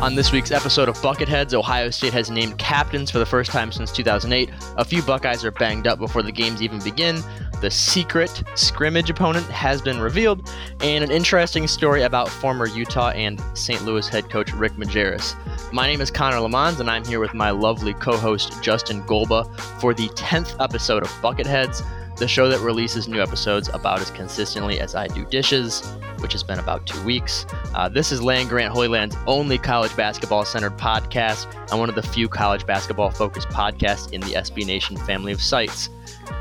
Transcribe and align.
On 0.00 0.14
this 0.14 0.30
week's 0.30 0.52
episode 0.52 0.88
of 0.88 0.96
Bucketheads, 0.98 1.54
Ohio 1.54 1.90
State 1.90 2.12
has 2.12 2.30
named 2.30 2.56
captains 2.56 3.10
for 3.10 3.18
the 3.18 3.26
first 3.26 3.50
time 3.50 3.72
since 3.72 3.90
2008. 3.90 4.48
A 4.76 4.84
few 4.84 5.02
Buckeyes 5.02 5.44
are 5.44 5.50
banged 5.50 5.88
up 5.88 5.98
before 5.98 6.22
the 6.22 6.30
games 6.30 6.62
even 6.62 6.78
begin. 6.78 7.20
The 7.60 7.70
secret 7.72 8.44
scrimmage 8.54 9.10
opponent 9.10 9.46
has 9.46 9.82
been 9.82 9.98
revealed, 9.98 10.48
and 10.80 11.02
an 11.02 11.10
interesting 11.10 11.66
story 11.66 12.02
about 12.02 12.28
former 12.28 12.66
Utah 12.66 13.08
and 13.10 13.42
St. 13.54 13.84
Louis 13.84 14.08
head 14.08 14.30
coach 14.30 14.52
Rick 14.52 14.74
Majerus. 14.74 15.34
My 15.72 15.88
name 15.88 16.00
is 16.00 16.08
Connor 16.08 16.38
Lamons, 16.38 16.78
and 16.78 16.88
I'm 16.88 17.04
here 17.04 17.18
with 17.18 17.34
my 17.34 17.50
lovely 17.50 17.94
co 17.94 18.16
host 18.16 18.62
Justin 18.62 19.02
Golba 19.02 19.52
for 19.80 19.92
the 19.92 20.08
10th 20.10 20.54
episode 20.62 21.02
of 21.02 21.08
Bucketheads, 21.20 21.82
the 22.16 22.28
show 22.28 22.48
that 22.48 22.60
releases 22.60 23.08
new 23.08 23.20
episodes 23.20 23.68
about 23.70 24.00
as 24.00 24.12
consistently 24.12 24.78
as 24.78 24.94
I 24.94 25.08
do 25.08 25.24
dishes, 25.24 25.84
which 26.20 26.34
has 26.34 26.44
been 26.44 26.60
about 26.60 26.86
two 26.86 27.02
weeks. 27.02 27.44
Uh, 27.74 27.88
this 27.88 28.12
is 28.12 28.22
Land 28.22 28.50
Grant 28.50 28.72
Holy 28.72 28.86
Land's 28.86 29.16
only 29.26 29.58
college 29.58 29.96
basketball 29.96 30.44
centered 30.44 30.76
podcast, 30.76 31.52
and 31.72 31.80
one 31.80 31.88
of 31.88 31.96
the 31.96 32.02
few 32.02 32.28
college 32.28 32.64
basketball 32.66 33.10
focused 33.10 33.48
podcasts 33.48 34.12
in 34.12 34.20
the 34.20 34.34
SB 34.34 34.64
Nation 34.64 34.96
family 34.96 35.32
of 35.32 35.42
sites. 35.42 35.90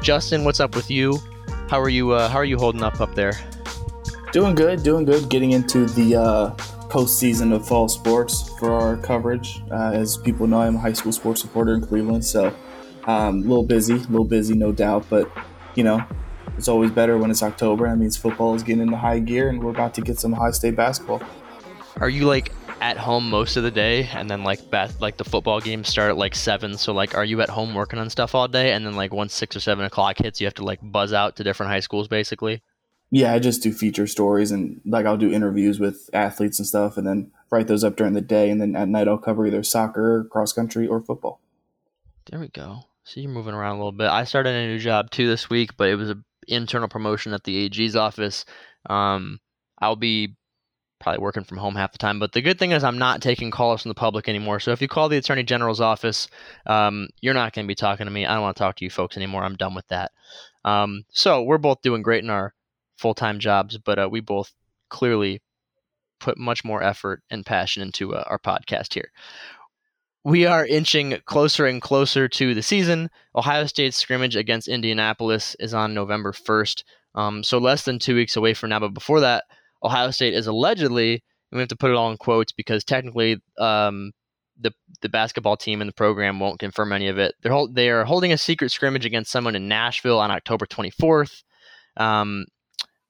Justin, 0.02 0.44
what's 0.44 0.60
up 0.60 0.76
with 0.76 0.90
you? 0.90 1.18
How 1.70 1.82
are 1.82 1.90
you? 1.90 2.12
Uh, 2.12 2.30
how 2.30 2.38
are 2.38 2.46
you 2.46 2.58
holding 2.58 2.84
up 2.84 3.02
up 3.02 3.14
there? 3.16 3.34
Doing 4.32 4.56
good, 4.56 4.84
doing 4.84 5.06
good. 5.06 5.30
Getting 5.30 5.52
into 5.52 5.86
the 5.86 6.16
uh, 6.16 6.50
postseason 6.90 7.54
of 7.54 7.68
fall 7.68 7.90
sports 7.90 8.50
for 8.60 8.72
our 8.72 8.98
coverage. 8.98 9.62
Uh, 9.72 9.92
as 9.92 10.18
people 10.18 10.48
know, 10.48 10.62
I'm 10.62 10.76
a 10.76 10.80
high 10.80 10.94
school 10.94 11.12
sports 11.12 11.44
reporter 11.44 11.74
in 11.74 11.82
Cleveland, 11.82 12.26
so 12.26 12.54
um, 13.06 13.40
a 13.40 13.48
little 13.48 13.64
busy, 13.64 13.96
a 13.96 13.98
little 13.98 14.26
busy, 14.26 14.56
no 14.56 14.72
doubt. 14.72 15.06
But 15.10 15.30
you 15.76 15.84
know, 15.84 16.04
it's 16.58 16.68
always 16.68 16.92
better 16.92 17.18
when 17.18 17.32
it's 17.32 17.44
October. 17.44 17.88
That 17.88 17.98
means 17.98 18.18
football 18.18 18.56
is 18.56 18.64
getting 18.64 18.82
into 18.82 18.98
high 18.98 19.20
gear, 19.20 19.50
and 19.50 19.62
we're 19.62 19.72
about 19.72 19.94
to 19.96 20.02
get 20.02 20.20
some 20.20 20.34
high 20.34 20.52
state 20.52 20.76
basketball. 20.76 21.22
Are 22.00 22.10
you 22.10 22.26
like 22.26 22.52
at 22.82 22.98
home 22.98 23.30
most 23.30 23.58
of 23.58 23.64
the 23.64 23.72
day, 23.72 24.10
and 24.14 24.30
then 24.30 24.44
like 24.44 24.60
like 25.00 25.18
the 25.18 25.24
football 25.24 25.60
games 25.60 25.88
start 25.88 26.10
at 26.10 26.18
like 26.18 26.36
seven? 26.36 26.78
So 26.78 26.94
like, 26.94 27.16
are 27.16 27.26
you 27.26 27.42
at 27.42 27.50
home 27.50 27.74
working 27.74 28.00
on 28.00 28.10
stuff 28.10 28.36
all 28.36 28.48
day, 28.48 28.74
and 28.74 28.86
then 28.86 28.96
like 28.96 29.14
once 29.14 29.34
six 29.34 29.56
or 29.56 29.60
seven 29.60 29.86
o'clock 29.86 30.18
hits, 30.18 30.40
you 30.40 30.48
have 30.48 30.54
to 30.56 30.64
like 30.64 30.80
buzz 30.82 31.14
out 31.14 31.36
to 31.38 31.44
different 31.44 31.72
high 31.72 31.80
schools, 31.80 32.08
basically? 32.08 32.62
Yeah, 33.10 33.34
I 33.34 33.40
just 33.40 33.64
do 33.64 33.72
feature 33.72 34.08
stories, 34.08 34.52
and 34.52 34.82
like 34.86 35.06
I'll 35.06 35.18
do 35.18 35.32
interviews 35.32 35.80
with 35.80 36.10
athletes 36.14 36.60
and 36.60 36.68
stuff, 36.68 36.98
and 36.98 37.08
then 37.08 37.32
write 37.50 37.68
those 37.68 37.84
up 37.84 37.96
during 37.96 38.14
the 38.14 38.22
day, 38.22 38.50
and 38.50 38.62
then 38.62 38.76
at 38.76 38.90
night 38.90 39.08
I'll 39.08 39.18
cover 39.18 39.48
either 39.48 39.64
soccer, 39.64 40.28
cross 40.32 40.54
country, 40.54 40.88
or 40.88 41.02
football. 41.02 41.40
There 42.30 42.40
we 42.40 42.50
go. 42.50 42.82
So 43.06 43.22
you're 43.22 43.30
moving 43.32 43.54
around 43.54 43.76
a 43.76 43.80
little 43.80 43.94
bit. 43.94 44.10
I 44.10 44.26
started 44.26 44.54
a 44.54 44.68
new 44.68 44.80
job 44.80 45.12
too 45.12 45.28
this 45.28 45.50
week, 45.50 45.78
but 45.78 45.88
it 45.88 45.96
was 45.96 46.10
an 46.10 46.26
internal 46.48 46.90
promotion 46.90 47.34
at 47.34 47.46
the 47.46 47.56
AG's 47.66 47.96
office. 47.96 48.44
Um, 48.90 49.40
I'll 49.80 49.96
be 49.96 50.36
probably 51.00 51.22
working 51.22 51.44
from 51.44 51.58
home 51.58 51.76
half 51.76 51.92
the 51.92 51.98
time. 51.98 52.20
But 52.20 52.34
the 52.34 52.42
good 52.42 52.60
thing 52.60 52.72
is 52.72 52.84
I'm 52.84 52.98
not 52.98 53.22
taking 53.22 53.52
calls 53.52 53.82
from 53.82 53.90
the 53.90 53.96
public 53.96 54.28
anymore. 54.28 54.60
So 54.60 54.72
if 54.72 54.82
you 54.82 54.88
call 54.88 55.10
the 55.10 55.18
Attorney 55.18 55.44
General's 55.44 55.82
office, 55.82 56.28
um, 56.66 57.10
you're 57.22 57.34
not 57.34 57.54
going 57.54 57.66
to 57.66 57.68
be 57.68 57.76
talking 57.76 58.06
to 58.06 58.12
me. 58.12 58.26
I 58.26 58.34
don't 58.34 58.44
want 58.44 58.58
to 58.58 58.64
talk 58.64 58.76
to 58.78 58.86
you 58.86 58.90
folks 58.90 59.18
anymore. 59.18 59.44
I'm 59.44 59.56
done 59.56 59.76
with 59.76 59.88
that. 59.88 60.12
Um, 60.66 61.06
so 61.10 61.44
we're 61.44 61.58
both 61.58 61.82
doing 61.82 62.02
great 62.02 62.24
in 62.24 62.30
our 62.30 62.54
full 62.98 63.14
time 63.14 63.40
jobs, 63.40 63.78
but 63.78 64.00
uh, 64.00 64.10
we 64.12 64.20
both 64.20 64.54
clearly 64.90 65.42
put 66.20 66.38
much 66.38 66.66
more 66.66 66.82
effort 66.82 67.22
and 67.30 67.46
passion 67.46 67.84
into 67.84 68.16
uh, 68.16 68.24
our 68.28 68.40
podcast 68.40 68.94
here 68.94 69.12
we 70.28 70.46
are 70.46 70.66
inching 70.66 71.18
closer 71.24 71.66
and 71.66 71.82
closer 71.82 72.28
to 72.28 72.54
the 72.54 72.62
season. 72.62 73.10
Ohio 73.34 73.66
State's 73.66 73.96
scrimmage 73.96 74.36
against 74.36 74.68
Indianapolis 74.68 75.56
is 75.58 75.74
on 75.74 75.94
November 75.94 76.34
1st, 76.34 76.84
um, 77.16 77.44
so 77.46 77.60
less 77.60 77.84
than 77.84 77.98
two 77.98 78.14
weeks 78.14 78.36
away 78.36 78.54
from 78.54 78.72
now. 78.72 78.82
But 78.82 78.94
before 78.94 79.22
that, 79.22 79.46
Ohio 79.84 80.12
State 80.12 80.34
is 80.34 80.48
allegedly, 80.48 81.14
and 81.14 81.58
we 81.58 81.60
have 81.60 81.70
to 81.70 81.76
put 81.76 81.92
it 81.92 81.96
all 81.96 82.12
in 82.12 82.18
quotes 82.18 82.52
because 82.52 82.84
technically 82.84 83.42
um, 83.58 84.12
the 84.60 84.72
the 85.02 85.10
basketball 85.10 85.58
team 85.58 85.82
and 85.82 85.88
the 85.88 85.94
program 85.94 86.40
won't 86.40 86.60
confirm 86.60 86.92
any 86.92 87.08
of 87.08 87.18
it. 87.18 87.36
They're 87.42 87.52
hold, 87.52 87.76
they 87.76 87.90
are 87.90 88.06
holding 88.06 88.34
a 88.34 88.38
secret 88.38 88.72
scrimmage 88.72 89.06
against 89.06 89.32
someone 89.32 89.56
in 89.56 89.68
Nashville 89.68 90.20
on 90.20 90.32
October 90.32 90.66
24th. 90.66 91.44
Um, 91.98 92.46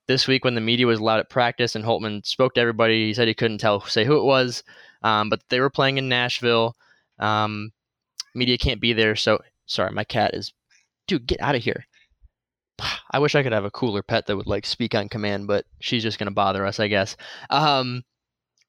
this 0.07 0.27
week, 0.27 0.45
when 0.45 0.55
the 0.55 0.61
media 0.61 0.87
was 0.87 0.99
allowed 0.99 1.19
at 1.19 1.29
practice 1.29 1.75
and 1.75 1.83
Holtmann 1.83 2.25
spoke 2.25 2.53
to 2.53 2.61
everybody, 2.61 3.07
he 3.07 3.13
said 3.13 3.27
he 3.27 3.33
couldn't 3.33 3.59
tell 3.59 3.81
say 3.81 4.05
who 4.05 4.17
it 4.17 4.23
was, 4.23 4.63
um, 5.03 5.29
but 5.29 5.41
they 5.49 5.59
were 5.59 5.69
playing 5.69 5.97
in 5.97 6.09
Nashville. 6.09 6.75
Um, 7.19 7.71
media 8.33 8.57
can't 8.57 8.81
be 8.81 8.93
there, 8.93 9.15
so 9.15 9.39
sorry, 9.65 9.91
my 9.91 10.03
cat 10.03 10.33
is. 10.33 10.53
Dude, 11.07 11.27
get 11.27 11.41
out 11.41 11.55
of 11.55 11.63
here. 11.63 11.85
I 13.11 13.19
wish 13.19 13.35
I 13.35 13.43
could 13.43 13.53
have 13.53 13.65
a 13.65 13.71
cooler 13.71 14.03
pet 14.03 14.27
that 14.27 14.37
would 14.37 14.47
like 14.47 14.65
speak 14.65 14.95
on 14.95 15.09
command, 15.09 15.47
but 15.47 15.65
she's 15.79 16.03
just 16.03 16.19
gonna 16.19 16.31
bother 16.31 16.65
us, 16.65 16.79
I 16.79 16.87
guess. 16.87 17.15
Um, 17.49 18.03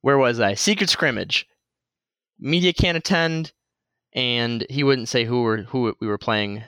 where 0.01 0.19
was 0.19 0.41
I? 0.41 0.55
Secret 0.55 0.91
scrimmage. 0.91 1.47
Media 2.39 2.73
can't 2.73 2.97
attend, 2.97 3.53
and 4.13 4.65
he 4.71 4.85
wouldn't 4.85 5.09
say 5.09 5.25
who 5.25 5.43
were 5.43 5.59
who 5.59 5.95
we 6.01 6.07
were 6.07 6.19
playing. 6.19 6.63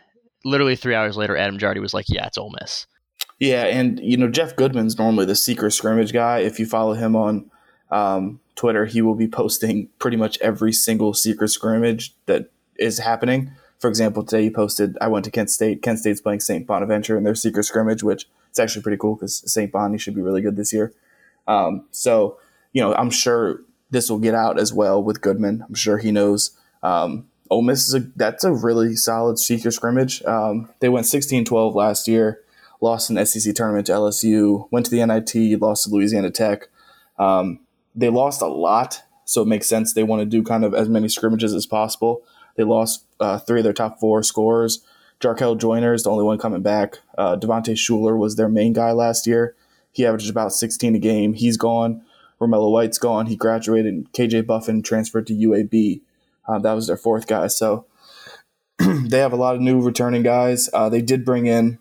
Literally 0.45 0.77
three 0.77 0.95
hours 0.95 1.17
later, 1.17 1.37
Adam 1.37 1.59
Jardy 1.59 1.81
was 1.81 1.95
like, 1.95 2.06
"Yeah, 2.09 2.27
it's 2.27 2.39
Ole 2.39 2.55
Miss." 2.61 2.87
Yeah, 3.39 3.65
and 3.65 4.00
you 4.00 4.17
know 4.17 4.29
Jeff 4.29 4.56
Goodman's 4.56 4.99
normally 4.99 5.27
the 5.27 5.37
secret 5.37 5.71
scrimmage 5.73 6.12
guy. 6.12 6.41
If 6.41 6.59
you 6.59 6.67
follow 6.67 6.95
him 6.95 7.15
on 7.15 7.50
um, 7.91 8.41
Twitter, 8.55 8.84
he 8.84 9.00
will 9.00 9.15
be 9.15 9.29
posting 9.29 9.89
pretty 9.99 10.17
much 10.17 10.39
every 10.41 10.73
single 10.73 11.15
secret 11.15 11.49
scrimmage 11.49 12.15
that 12.27 12.50
is 12.77 12.99
happening. 12.99 13.53
For 13.81 13.89
example, 13.89 14.23
today 14.23 14.45
he 14.45 14.51
posted, 14.51 14.97
I 15.01 15.09
went 15.09 15.25
to 15.25 15.31
Kent 15.31 15.51
State. 15.51 15.81
Kent 15.81 15.99
State's 15.99 16.21
playing 16.21 16.41
St. 16.41 16.67
Bonaventure 16.67 17.17
in 17.17 17.25
their 17.25 17.35
secret 17.35 17.65
scrimmage, 17.65 18.03
which 18.03 18.29
is 18.53 18.59
actually 18.59 18.83
pretty 18.83 18.99
cool 18.99 19.15
because 19.17 19.43
St. 19.51 19.73
Bonnie 19.73 19.97
should 19.97 20.15
be 20.15 20.21
really 20.21 20.43
good 20.43 20.57
this 20.57 20.73
year. 20.73 20.93
Um, 21.49 21.87
so, 21.91 22.39
you 22.75 22.83
know, 22.83 22.95
I'm 22.95 23.11
sure 23.11 23.63
this 23.91 24.11
will 24.11 24.19
get 24.19 24.35
out 24.35 24.61
as 24.61 24.73
well 24.73 25.03
with 25.03 25.23
Goodman. 25.23 25.65
I'm 25.67 25.75
sure 25.75 25.97
he 25.97 26.13
knows. 26.13 26.57
Um, 26.83 27.27
Ole 27.49 27.63
Miss 27.63 27.89
is 27.89 27.95
a 27.95 28.00
that's 28.15 28.44
a 28.44 28.53
really 28.53 28.94
solid 28.97 29.38
secret 29.38 29.73
scrimmage. 29.73 30.23
Um, 30.25 30.69
they 30.81 30.88
went 30.88 31.06
16-12 31.06 31.75
last 31.75 32.06
year, 32.06 32.43
lost 32.81 33.11
an 33.11 33.25
SEC 33.26 33.55
tournament 33.55 33.87
to 33.87 33.93
LSU, 33.93 34.69
went 34.71 34.87
to 34.87 34.91
the 34.91 35.05
NIT, 35.05 35.61
lost 35.61 35.85
to 35.85 35.91
Louisiana 35.91 36.31
Tech. 36.31 36.69
Um, 37.19 37.61
they 37.94 38.09
lost 38.09 38.41
a 38.43 38.47
lot, 38.47 39.03
so 39.25 39.43
it 39.43 39.49
makes 39.49 39.67
sense 39.67 39.93
they 39.93 40.05
want 40.05 40.21
to 40.21 40.26
do 40.26 40.43
kind 40.43 40.65
of 40.65 40.75
as 40.75 40.88
many 40.88 41.09
scrimmages 41.09 41.55
as 41.55 41.67
possible. 41.67 42.23
They 42.61 42.65
lost 42.65 43.07
uh, 43.19 43.39
three 43.39 43.61
of 43.61 43.65
their 43.65 43.73
top 43.73 43.99
four 43.99 44.23
scorers. 44.23 44.85
Jarkel 45.19 45.59
Joiner 45.59 45.95
is 45.95 46.03
the 46.03 46.11
only 46.11 46.25
one 46.25 46.37
coming 46.37 46.61
back. 46.61 46.99
Uh, 47.17 47.35
Devontae 47.35 47.73
Shuler 47.73 48.19
was 48.19 48.37
their 48.37 48.51
main 48.51 48.75
guy 48.75 48.93
last 48.93 49.27
year. 49.27 49.57
He 49.91 50.05
averaged 50.05 50.29
about 50.29 50.53
16 50.53 50.95
a 50.95 50.99
game. 50.99 51.33
He's 51.33 51.57
gone. 51.57 52.03
Romello 52.39 52.71
White's 52.71 52.99
gone. 52.99 53.27
He 53.27 53.35
graduated. 53.37 54.12
KJ 54.12 54.47
Buffin 54.47 54.83
transferred 54.83 55.27
to 55.29 55.33
UAB. 55.33 56.03
Uh, 56.47 56.59
that 56.59 56.75
was 56.75 56.87
their 56.87 56.99
fourth 56.99 57.27
guy. 57.27 57.47
So 57.47 57.87
they 58.79 59.21
have 59.21 59.33
a 59.33 59.37
lot 59.37 59.55
of 59.55 59.62
new 59.62 59.81
returning 59.81 60.23
guys. 60.23 60.69
Uh, 60.75 60.91
they 60.91 61.01
did 61.01 61.25
bring 61.25 61.47
in 61.47 61.79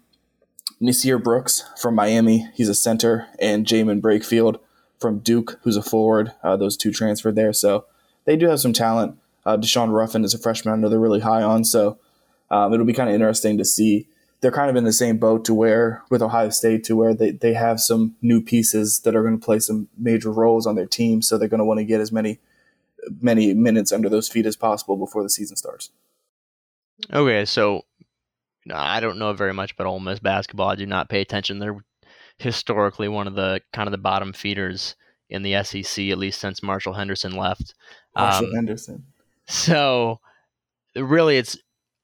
Nysier 0.81 1.21
Brooks 1.21 1.65
from 1.77 1.93
Miami. 1.93 2.47
He's 2.53 2.69
a 2.69 2.73
center, 2.73 3.27
and 3.37 3.65
Jaemyn 3.65 3.99
Brakefield 3.99 4.61
from 4.97 5.19
Duke, 5.19 5.59
who's 5.63 5.75
a 5.75 5.83
forward. 5.83 6.31
Uh, 6.41 6.55
those 6.55 6.77
two 6.77 6.93
transferred 6.93 7.35
there, 7.35 7.51
so 7.51 7.83
they 8.23 8.37
do 8.37 8.47
have 8.47 8.61
some 8.61 8.71
talent. 8.71 9.17
Uh, 9.49 9.57
Daeshun 9.57 9.91
Ruffin 9.91 10.23
is 10.23 10.35
a 10.35 10.37
freshman 10.37 10.73
I 10.73 10.77
know 10.77 10.89
they're 10.89 10.99
really 10.99 11.21
high 11.21 11.41
on. 11.41 11.63
So 11.63 11.97
um, 12.51 12.71
it'll 12.71 12.85
be 12.85 12.93
kind 12.93 13.09
of 13.09 13.15
interesting 13.15 13.57
to 13.57 13.65
see. 13.65 14.07
They're 14.41 14.51
kind 14.51 14.69
of 14.69 14.75
in 14.75 14.83
the 14.83 14.93
same 14.93 15.17
boat 15.17 15.43
to 15.45 15.53
where 15.53 16.03
with 16.11 16.21
Ohio 16.21 16.49
State 16.49 16.83
to 16.85 16.95
where 16.95 17.15
they, 17.15 17.31
they 17.31 17.53
have 17.53 17.79
some 17.79 18.15
new 18.21 18.41
pieces 18.41 18.99
that 18.99 19.15
are 19.15 19.23
going 19.23 19.39
to 19.39 19.43
play 19.43 19.59
some 19.59 19.89
major 19.97 20.31
roles 20.31 20.67
on 20.67 20.75
their 20.75 20.85
team. 20.85 21.21
So 21.21 21.37
they're 21.37 21.49
going 21.49 21.59
to 21.59 21.65
want 21.65 21.79
to 21.79 21.83
get 21.83 21.99
as 21.99 22.11
many 22.11 22.39
many 23.21 23.53
minutes 23.53 23.91
under 23.91 24.09
those 24.09 24.29
feet 24.29 24.45
as 24.45 24.55
possible 24.55 24.97
before 24.97 25.23
the 25.23 25.29
season 25.29 25.55
starts. 25.55 25.89
Okay, 27.11 27.45
so 27.45 27.85
I 28.71 28.99
don't 28.99 29.17
know 29.17 29.33
very 29.33 29.53
much 29.53 29.71
about 29.71 29.87
Ole 29.87 29.99
Miss 29.99 30.19
basketball. 30.19 30.69
I 30.69 30.75
do 30.75 30.85
not 30.85 31.09
pay 31.09 31.21
attention. 31.21 31.59
They're 31.59 31.83
historically 32.37 33.07
one 33.07 33.27
of 33.27 33.35
the 33.35 33.61
kind 33.73 33.87
of 33.87 33.91
the 33.91 33.97
bottom 33.97 34.33
feeders 34.33 34.95
in 35.29 35.43
the 35.43 35.63
SEC, 35.63 36.09
at 36.09 36.17
least 36.17 36.39
since 36.39 36.61
Marshall 36.61 36.93
Henderson 36.93 37.35
left. 37.35 37.73
Marshall 38.15 38.47
um, 38.47 38.53
Henderson. 38.53 39.05
So 39.49 40.19
really, 40.95 41.37
it's 41.37 41.57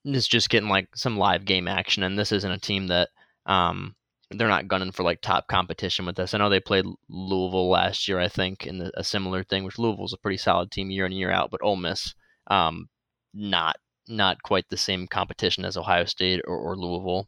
it's 0.04 0.28
just 0.28 0.50
getting 0.50 0.70
like 0.70 0.90
some 0.96 1.18
live 1.18 1.46
game 1.46 1.68
action, 1.68 2.04
and 2.04 2.18
this 2.18 2.32
isn't 2.32 2.52
a 2.52 2.60
team 2.60 2.88
that 2.88 3.10
um, 3.46 3.96
they're 4.32 4.48
not 4.48 4.68
gunning 4.68 4.92
for 4.92 5.04
like 5.04 5.22
top 5.22 5.48
competition 5.48 6.06
with 6.06 6.20
us. 6.20 6.34
I 6.34 6.40
know 6.40 6.50
they 6.50 6.60
played 6.60 6.86
Louisville 7.08 7.70
last 7.70 8.08
year, 8.08 8.20
I 8.20 8.28
think, 8.28 8.66
in 8.66 8.80
the, 8.80 8.92
a 8.96 9.04
similar 9.04 9.44
thing, 9.44 9.64
which 9.64 9.78
Louisville's 9.78 10.14
a 10.14 10.18
pretty 10.18 10.38
solid 10.38 10.72
team 10.72 10.90
year 10.90 11.06
in 11.06 11.12
year 11.12 11.32
out, 11.32 11.52
but 11.52 11.62
Ole 11.64 11.76
Miss, 11.76 12.16
um, 12.48 12.90
not 13.34 13.78
not 14.08 14.42
quite 14.42 14.66
the 14.70 14.78
same 14.78 15.08
competition 15.08 15.66
as 15.66 15.78
Ohio 15.78 16.06
State 16.06 16.42
or, 16.48 16.58
or 16.58 16.76
Louisville. 16.76 17.28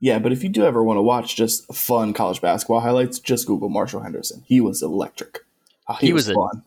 Yeah, 0.00 0.18
but 0.18 0.32
if 0.32 0.42
you 0.42 0.48
do 0.48 0.64
ever 0.64 0.82
want 0.82 0.98
to 0.98 1.02
watch 1.02 1.36
just 1.36 1.72
fun 1.74 2.12
college 2.12 2.40
basketball 2.40 2.80
highlights, 2.80 3.18
just 3.18 3.46
Google 3.46 3.68
Marshall 3.68 4.00
Henderson. 4.02 4.42
He 4.46 4.60
was 4.60 4.82
electric. 4.82 5.40
Oh, 5.88 5.94
he, 5.94 6.08
he, 6.08 6.12
was, 6.12 6.28
was 6.28 6.36
fun. 6.36 6.62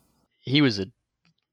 A, 0.45 0.49
he 0.49 0.61
was 0.61 0.79
a 0.79 0.85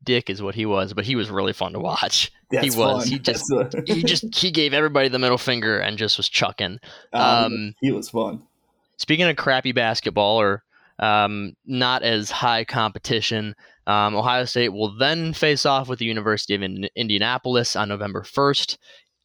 dick, 0.04 0.30
is 0.30 0.42
what 0.42 0.54
he 0.54 0.66
was, 0.66 0.92
but 0.92 1.04
he 1.04 1.16
was 1.16 1.30
really 1.30 1.52
fun 1.52 1.72
to 1.72 1.78
watch. 1.78 2.32
That's 2.50 2.74
he 2.74 2.78
was. 2.78 3.04
Fun. 3.04 3.12
He 3.12 3.18
just 3.18 3.52
he 3.86 4.02
just 4.02 4.34
he 4.34 4.50
gave 4.50 4.74
everybody 4.74 5.08
the 5.08 5.18
middle 5.18 5.38
finger 5.38 5.78
and 5.78 5.98
just 5.98 6.16
was 6.16 6.28
chucking. 6.28 6.78
Um, 7.12 7.44
um, 7.44 7.74
he 7.80 7.92
was 7.92 8.10
fun. 8.10 8.42
Speaking 8.96 9.26
of 9.26 9.36
crappy 9.36 9.72
basketball 9.72 10.40
or 10.40 10.62
um, 10.98 11.56
not 11.66 12.02
as 12.02 12.30
high 12.30 12.64
competition, 12.64 13.54
um, 13.86 14.14
Ohio 14.14 14.44
State 14.44 14.70
will 14.70 14.96
then 14.96 15.32
face 15.32 15.66
off 15.66 15.88
with 15.88 15.98
the 15.98 16.04
University 16.04 16.54
of 16.54 16.62
Indianapolis 16.94 17.76
on 17.76 17.88
November 17.88 18.22
1st 18.22 18.78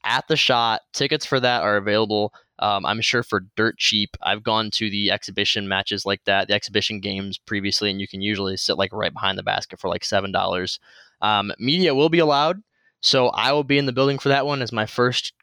at 0.03 0.27
the 0.27 0.35
Schott. 0.35 0.81
Tickets 0.93 1.25
for 1.25 1.39
that 1.39 1.61
are 1.61 1.77
available, 1.77 2.33
um, 2.59 2.85
I'm 2.85 3.01
sure, 3.01 3.23
for 3.23 3.41
dirt 3.55 3.77
cheap. 3.77 4.17
I've 4.21 4.43
gone 4.43 4.71
to 4.71 4.89
the 4.89 5.11
exhibition 5.11 5.67
matches 5.67 6.05
like 6.05 6.23
that, 6.25 6.47
the 6.47 6.53
exhibition 6.53 6.99
games 6.99 7.37
previously, 7.37 7.91
and 7.91 8.01
you 8.01 8.07
can 8.07 8.21
usually 8.21 8.57
sit 8.57 8.77
like 8.77 8.91
right 8.93 9.13
behind 9.13 9.37
the 9.37 9.43
basket 9.43 9.79
for 9.79 9.89
like 9.89 10.03
$7. 10.03 10.79
Um, 11.21 11.51
media 11.59 11.93
will 11.95 12.09
be 12.09 12.19
allowed. 12.19 12.61
So 13.01 13.27
I 13.29 13.51
will 13.51 13.63
be 13.63 13.77
in 13.77 13.85
the 13.85 13.93
building 13.93 14.17
for 14.17 14.29
that 14.29 14.45
one 14.45 14.61
as 14.61 14.71
my 14.71 14.85
first 14.85 15.33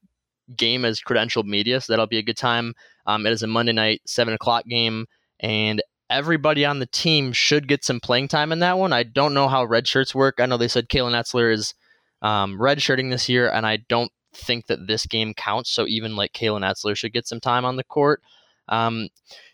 game 0.57 0.85
as 0.85 1.01
credentialed 1.01 1.47
media. 1.47 1.81
So 1.81 1.93
that'll 1.93 2.07
be 2.07 2.19
a 2.19 2.23
good 2.23 2.37
time. 2.37 2.75
Um, 3.07 3.27
it 3.27 3.33
is 3.33 3.43
a 3.43 3.47
Monday 3.47 3.73
night, 3.73 4.03
7 4.07 4.35
o'clock 4.35 4.65
game. 4.67 5.07
And 5.41 5.83
everybody 6.11 6.65
on 6.65 6.81
the 6.81 6.87
team 6.87 7.33
should 7.33 7.69
get 7.69 7.85
some 7.85 8.01
playing 8.01 8.29
time 8.29 8.53
in 8.53 8.59
that 8.61 8.79
one. 8.79 8.93
I 8.93 9.05
don't 9.05 9.35
know 9.35 9.49
how 9.49 9.65
red 9.65 9.87
shirts 9.87 10.15
work. 10.15 10.37
I 10.39 10.47
know 10.47 10.57
they 10.57 10.69
said 10.69 10.89
Kalen 10.89 11.13
Etzler 11.13 11.53
is 11.53 11.75
um, 12.23 12.61
red 12.61 12.81
shirting 12.83 13.11
this 13.11 13.29
year, 13.29 13.51
and 13.51 13.67
I 13.67 13.79
don't 13.89 14.11
think 14.37 14.67
that 14.67 14.87
this 14.87 15.07
game 15.07 15.35
counts. 15.35 15.71
So 15.71 15.87
even 15.87 16.17
like 16.17 16.33
Kalen 16.33 16.63
Etzler 16.63 16.97
should 16.97 17.13
get 17.13 17.27
some 17.27 17.41
time 17.41 17.65
on 17.65 17.77
the 17.77 17.85
court. 17.85 18.23
Um, 18.69 19.09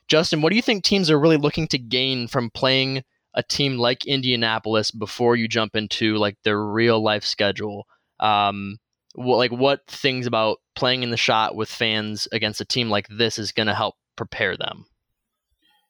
Justin, 0.09 0.43
what 0.43 0.51
do 0.51 0.57
you 0.57 0.63
think 0.63 0.85
teams 0.85 1.11
are 1.11 1.19
really 1.19 1.37
looking 1.37 1.69
to 1.69 1.79
gain 1.79 2.27
from 2.27 2.51
playing 2.51 3.05
a 3.35 3.43
team 3.43 3.79
like 3.79 4.07
Indianapolis 4.07 4.91
before 4.91 5.37
you 5.37 5.47
jump 5.47 5.77
into 5.77 6.17
like 6.17 6.37
their 6.43 6.65
real 6.65 7.03
life 7.03 7.25
schedule? 7.25 7.87
Um, 8.19 8.79
like 9.15 9.53
what 9.53 9.87
things 9.87 10.27
about 10.27 10.59
playing 10.75 11.03
in 11.03 11.11
the 11.11 11.17
Schott 11.17 11.55
with 11.55 11.69
fans 11.69 12.29
against 12.33 12.61
a 12.61 12.65
team 12.65 12.91
like 12.91 13.07
this 13.09 13.39
is 13.39 13.53
going 13.53 13.67
to 13.67 13.75
help 13.75 13.95
prepare 14.17 14.57
them? 14.57 14.87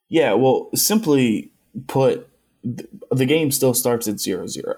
Yeah, 0.08 0.34
well, 0.34 0.70
simply 0.74 1.52
put, 1.86 2.28
the 2.62 3.26
game 3.26 3.50
still 3.50 3.74
starts 3.74 4.08
at 4.08 4.20
zero 4.20 4.46
zero. 4.46 4.76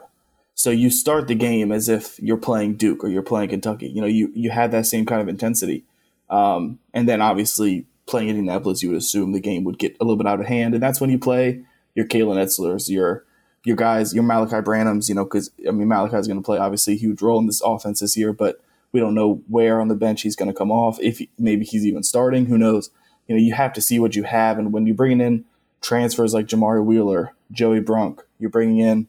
So 0.54 0.70
you 0.70 0.90
start 0.90 1.28
the 1.28 1.34
game 1.34 1.72
as 1.72 1.88
if 1.88 2.20
you're 2.20 2.36
playing 2.36 2.74
Duke 2.76 3.02
or 3.02 3.08
you're 3.08 3.22
playing 3.22 3.50
Kentucky. 3.50 3.88
You 3.88 4.00
know, 4.00 4.06
you 4.06 4.30
you 4.34 4.50
have 4.50 4.70
that 4.72 4.86
same 4.86 5.06
kind 5.06 5.20
of 5.20 5.28
intensity, 5.28 5.84
um, 6.30 6.78
and 6.92 7.08
then 7.08 7.20
obviously 7.20 7.86
playing 8.06 8.28
Indianapolis, 8.28 8.82
you 8.82 8.90
would 8.90 8.98
assume 8.98 9.32
the 9.32 9.40
game 9.40 9.64
would 9.64 9.78
get 9.78 9.96
a 10.00 10.04
little 10.04 10.16
bit 10.16 10.26
out 10.26 10.40
of 10.40 10.46
hand, 10.46 10.74
and 10.74 10.82
that's 10.82 11.00
when 11.00 11.10
you 11.10 11.18
play 11.18 11.64
your 11.94 12.06
Kalen 12.06 12.36
Etzler's, 12.36 12.90
your 12.90 13.24
your 13.64 13.76
guys, 13.76 14.14
your 14.14 14.24
Malaki 14.24 14.62
Branhams. 14.62 15.08
You 15.08 15.14
know, 15.14 15.24
because 15.24 15.50
I 15.66 15.70
mean 15.70 15.88
Malaki 15.88 16.18
is 16.18 16.28
going 16.28 16.40
to 16.40 16.44
play 16.44 16.58
obviously 16.58 16.94
a 16.94 16.98
huge 16.98 17.22
role 17.22 17.38
in 17.38 17.46
this 17.46 17.62
offense 17.62 18.00
this 18.00 18.16
year, 18.16 18.32
but 18.32 18.60
we 18.92 19.00
don't 19.00 19.14
know 19.14 19.42
where 19.48 19.80
on 19.80 19.88
the 19.88 19.94
bench 19.94 20.22
he's 20.22 20.36
going 20.36 20.50
to 20.50 20.56
come 20.56 20.70
off. 20.70 21.00
If 21.00 21.20
maybe 21.38 21.64
he's 21.64 21.86
even 21.86 22.02
starting, 22.02 22.46
who 22.46 22.58
knows? 22.58 22.90
you 23.26 23.36
know, 23.36 23.42
you 23.42 23.54
have 23.54 23.72
to 23.74 23.80
see 23.80 23.98
what 23.98 24.16
you 24.16 24.24
have. 24.24 24.58
And 24.58 24.72
when 24.72 24.86
you're 24.86 24.96
bringing 24.96 25.20
in 25.20 25.44
transfers 25.80 26.34
like 26.34 26.46
Jamari 26.46 26.84
Wheeler, 26.84 27.34
Joey 27.50 27.80
Brunk, 27.80 28.22
you're 28.38 28.50
bringing 28.50 28.78
in 28.78 29.08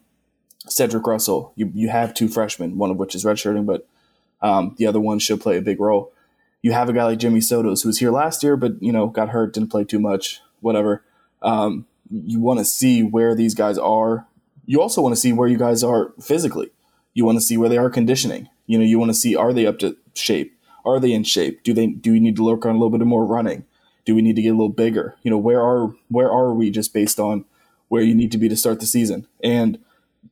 Cedric 0.68 1.06
Russell. 1.06 1.52
You, 1.56 1.70
you 1.74 1.88
have 1.88 2.14
two 2.14 2.28
freshmen, 2.28 2.78
one 2.78 2.90
of 2.90 2.96
which 2.96 3.14
is 3.14 3.24
redshirting, 3.24 3.66
but 3.66 3.86
um, 4.42 4.74
the 4.78 4.86
other 4.86 5.00
one 5.00 5.18
should 5.18 5.40
play 5.40 5.56
a 5.56 5.62
big 5.62 5.80
role. 5.80 6.12
You 6.62 6.72
have 6.72 6.88
a 6.88 6.92
guy 6.92 7.04
like 7.04 7.18
Jimmy 7.18 7.40
Sotos 7.40 7.82
who 7.82 7.88
was 7.88 7.98
here 7.98 8.10
last 8.10 8.42
year, 8.42 8.56
but 8.56 8.82
you 8.82 8.92
know 8.92 9.06
got 9.06 9.30
hurt, 9.30 9.52
didn't 9.52 9.70
play 9.70 9.84
too 9.84 10.00
much, 10.00 10.40
whatever. 10.60 11.02
Um, 11.42 11.86
you 12.10 12.40
want 12.40 12.58
to 12.58 12.64
see 12.64 13.02
where 13.02 13.34
these 13.34 13.54
guys 13.54 13.76
are. 13.76 14.26
You 14.66 14.80
also 14.80 15.02
want 15.02 15.14
to 15.14 15.20
see 15.20 15.32
where 15.32 15.48
you 15.48 15.58
guys 15.58 15.84
are 15.84 16.12
physically. 16.20 16.70
You 17.12 17.24
want 17.24 17.36
to 17.36 17.42
see 17.42 17.58
where 17.58 17.68
they 17.68 17.76
are 17.76 17.90
conditioning. 17.90 18.48
You 18.66 18.78
know, 18.78 18.84
you 18.84 18.98
want 18.98 19.10
to 19.10 19.14
see 19.14 19.36
are 19.36 19.52
they 19.52 19.66
up 19.66 19.78
to 19.80 19.96
shape? 20.14 20.58
Are 20.86 20.98
they 20.98 21.12
in 21.12 21.24
shape? 21.24 21.62
Do 21.62 21.74
they 21.74 21.86
do 21.88 22.12
we 22.12 22.20
need 22.20 22.36
to 22.36 22.44
work 22.44 22.64
on 22.64 22.70
a 22.70 22.78
little 22.78 22.96
bit 22.96 23.06
more 23.06 23.26
running? 23.26 23.66
do 24.04 24.14
we 24.14 24.22
need 24.22 24.36
to 24.36 24.42
get 24.42 24.50
a 24.50 24.52
little 24.52 24.68
bigger? 24.68 25.16
You 25.22 25.30
know, 25.30 25.38
where 25.38 25.60
are 25.60 25.94
where 26.08 26.30
are 26.30 26.52
we 26.52 26.70
just 26.70 26.92
based 26.92 27.18
on 27.18 27.44
where 27.88 28.02
you 28.02 28.14
need 28.14 28.32
to 28.32 28.38
be 28.38 28.48
to 28.48 28.56
start 28.56 28.80
the 28.80 28.86
season? 28.86 29.26
And 29.42 29.78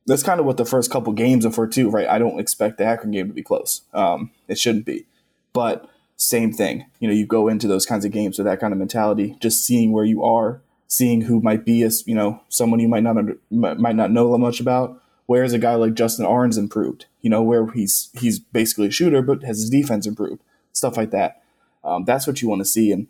that's 0.05 0.23
kind 0.23 0.39
of 0.39 0.45
what 0.45 0.57
the 0.57 0.65
first 0.65 0.91
couple 0.91 1.13
games 1.13 1.45
are 1.45 1.51
for 1.51 1.67
too, 1.67 1.89
right? 1.89 2.07
I 2.07 2.19
don't 2.19 2.39
expect 2.39 2.77
the 2.77 2.85
Akron 2.85 3.11
game 3.11 3.27
to 3.27 3.33
be 3.33 3.43
close. 3.43 3.81
Um, 3.93 4.31
it 4.47 4.57
shouldn't 4.57 4.85
be, 4.85 5.05
but 5.53 5.89
same 6.17 6.51
thing. 6.51 6.85
You 6.99 7.07
know, 7.07 7.13
you 7.13 7.25
go 7.25 7.47
into 7.47 7.67
those 7.67 7.85
kinds 7.85 8.05
of 8.05 8.11
games 8.11 8.37
with 8.37 8.45
that 8.45 8.59
kind 8.59 8.73
of 8.73 8.79
mentality, 8.79 9.37
just 9.39 9.65
seeing 9.65 9.91
where 9.91 10.05
you 10.05 10.23
are, 10.23 10.61
seeing 10.87 11.21
who 11.21 11.41
might 11.41 11.65
be 11.65 11.83
as 11.83 12.05
you 12.07 12.15
know 12.15 12.41
someone 12.49 12.79
you 12.79 12.87
might 12.87 13.03
not 13.03 13.17
under, 13.17 13.37
might 13.49 13.95
not 13.95 14.11
know 14.11 14.37
much 14.37 14.59
about. 14.59 14.99
Where 15.25 15.43
is 15.43 15.53
a 15.53 15.59
guy 15.59 15.75
like 15.75 15.93
Justin 15.93 16.25
Ahrens 16.25 16.57
improved? 16.57 17.05
You 17.21 17.29
know, 17.29 17.41
where 17.41 17.71
he's 17.71 18.09
he's 18.13 18.39
basically 18.39 18.87
a 18.87 18.91
shooter, 18.91 19.21
but 19.21 19.43
has 19.43 19.59
his 19.59 19.69
defense 19.69 20.05
improved? 20.05 20.41
Stuff 20.73 20.97
like 20.97 21.11
that. 21.11 21.41
Um, 21.83 22.05
that's 22.05 22.27
what 22.27 22.41
you 22.41 22.49
want 22.49 22.61
to 22.61 22.65
see, 22.65 22.91
and 22.91 23.07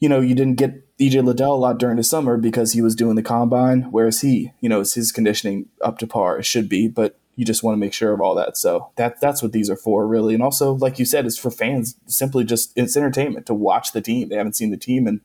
you 0.00 0.08
know, 0.08 0.20
you 0.20 0.34
didn't 0.34 0.56
get 0.56 0.96
EJ 0.98 1.24
Liddell 1.24 1.54
a 1.54 1.56
lot 1.56 1.78
during 1.78 1.96
the 1.96 2.04
summer 2.04 2.36
because 2.36 2.72
he 2.72 2.82
was 2.82 2.94
doing 2.94 3.16
the 3.16 3.22
combine. 3.22 3.82
Whereas 3.90 4.20
he, 4.20 4.52
you 4.60 4.68
know, 4.68 4.80
is 4.80 4.94
his 4.94 5.12
conditioning 5.12 5.66
up 5.82 5.98
to 5.98 6.06
par? 6.06 6.38
It 6.38 6.44
should 6.44 6.68
be, 6.68 6.88
but 6.88 7.18
you 7.36 7.44
just 7.44 7.62
want 7.62 7.74
to 7.76 7.78
make 7.78 7.92
sure 7.92 8.12
of 8.12 8.20
all 8.20 8.34
that. 8.34 8.56
So 8.56 8.90
that 8.96 9.20
that's 9.20 9.42
what 9.42 9.52
these 9.52 9.70
are 9.70 9.76
for, 9.76 10.06
really. 10.06 10.34
And 10.34 10.42
also, 10.42 10.72
like 10.72 10.98
you 10.98 11.04
said, 11.04 11.24
it's 11.24 11.38
for 11.38 11.50
fans. 11.50 11.96
Simply 12.06 12.44
just 12.44 12.72
it's 12.76 12.96
entertainment 12.96 13.46
to 13.46 13.54
watch 13.54 13.92
the 13.92 14.00
team. 14.00 14.28
They 14.28 14.36
haven't 14.36 14.56
seen 14.56 14.70
the 14.70 14.76
team 14.76 15.06
in, 15.06 15.20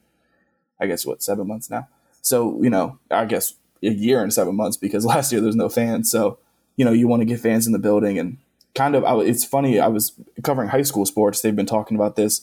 I 0.79 0.85
guess, 0.85 1.05
what 1.05 1.23
seven 1.23 1.47
months 1.47 1.69
now. 1.69 1.87
So 2.21 2.61
you 2.61 2.69
know, 2.69 2.99
I 3.09 3.25
guess 3.25 3.55
a 3.81 3.89
year 3.89 4.21
and 4.21 4.33
seven 4.33 4.55
months 4.55 4.77
because 4.77 5.05
last 5.07 5.31
year 5.31 5.41
there's 5.41 5.55
no 5.55 5.69
fans. 5.69 6.11
So 6.11 6.37
you 6.75 6.85
know, 6.85 6.91
you 6.91 7.07
want 7.07 7.21
to 7.21 7.25
get 7.25 7.39
fans 7.39 7.65
in 7.67 7.73
the 7.73 7.79
building 7.79 8.19
and 8.19 8.37
kind 8.75 8.95
of. 8.95 9.03
I, 9.03 9.17
it's 9.21 9.43
funny. 9.43 9.79
I 9.79 9.87
was 9.87 10.13
covering 10.43 10.69
high 10.69 10.81
school 10.83 11.05
sports. 11.07 11.41
They've 11.41 11.55
been 11.55 11.65
talking 11.65 11.95
about 11.95 12.15
this. 12.15 12.41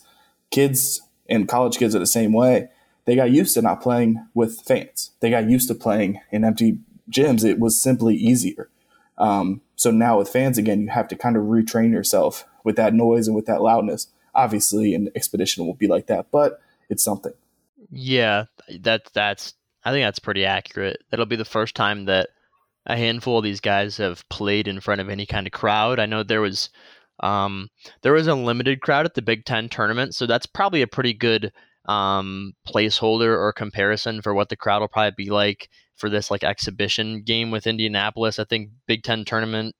Kids 0.50 1.00
and 1.30 1.48
college 1.48 1.78
kids 1.78 1.94
are 1.94 2.00
the 2.00 2.06
same 2.06 2.32
way. 2.32 2.68
They 3.06 3.16
got 3.16 3.30
used 3.30 3.54
to 3.54 3.62
not 3.62 3.80
playing 3.80 4.26
with 4.34 4.60
fans. 4.60 5.12
They 5.20 5.30
got 5.30 5.48
used 5.48 5.68
to 5.68 5.74
playing 5.74 6.20
in 6.30 6.44
empty 6.44 6.78
gyms. 7.10 7.44
It 7.44 7.58
was 7.58 7.80
simply 7.80 8.14
easier. 8.14 8.68
Um, 9.16 9.62
so 9.76 9.90
now 9.90 10.18
with 10.18 10.28
fans 10.28 10.58
again, 10.58 10.80
you 10.82 10.88
have 10.88 11.08
to 11.08 11.16
kind 11.16 11.36
of 11.36 11.44
retrain 11.44 11.92
yourself 11.92 12.44
with 12.64 12.76
that 12.76 12.94
noise 12.94 13.26
and 13.26 13.36
with 13.36 13.46
that 13.46 13.62
loudness. 13.62 14.08
Obviously, 14.34 14.94
an 14.94 15.10
expedition 15.14 15.66
will 15.66 15.74
be 15.74 15.88
like 15.88 16.06
that, 16.06 16.26
but 16.30 16.60
it's 16.88 17.02
something. 17.02 17.32
Yeah, 17.90 18.44
that 18.80 19.10
that's. 19.12 19.54
I 19.82 19.92
think 19.92 20.04
that's 20.04 20.18
pretty 20.18 20.44
accurate. 20.44 21.02
That'll 21.10 21.26
be 21.26 21.36
the 21.36 21.44
first 21.44 21.74
time 21.74 22.04
that 22.04 22.28
a 22.86 22.96
handful 22.96 23.38
of 23.38 23.44
these 23.44 23.60
guys 23.60 23.96
have 23.96 24.28
played 24.28 24.68
in 24.68 24.80
front 24.80 25.00
of 25.00 25.08
any 25.08 25.26
kind 25.26 25.46
of 25.46 25.52
crowd. 25.52 25.98
I 25.98 26.06
know 26.06 26.22
there 26.22 26.40
was 26.40 26.68
um, 27.22 27.68
there 28.02 28.12
was 28.12 28.26
a 28.26 28.34
limited 28.34 28.80
crowd 28.80 29.06
at 29.06 29.14
the 29.14 29.22
Big 29.22 29.44
Ten 29.44 29.68
tournament, 29.68 30.14
so 30.14 30.26
that's 30.26 30.46
probably 30.46 30.82
a 30.82 30.86
pretty 30.86 31.12
good 31.12 31.52
um, 31.86 32.52
placeholder 32.66 33.36
or 33.36 33.52
comparison 33.52 34.22
for 34.22 34.34
what 34.34 34.48
the 34.48 34.56
crowd 34.56 34.80
will 34.80 34.88
probably 34.88 35.24
be 35.24 35.30
like 35.30 35.68
for 35.96 36.08
this 36.08 36.30
like 36.30 36.44
exhibition 36.44 37.22
game 37.22 37.50
with 37.50 37.66
Indianapolis. 37.66 38.38
I 38.38 38.44
think 38.44 38.70
Big 38.86 39.02
Ten 39.02 39.24
tournament 39.24 39.74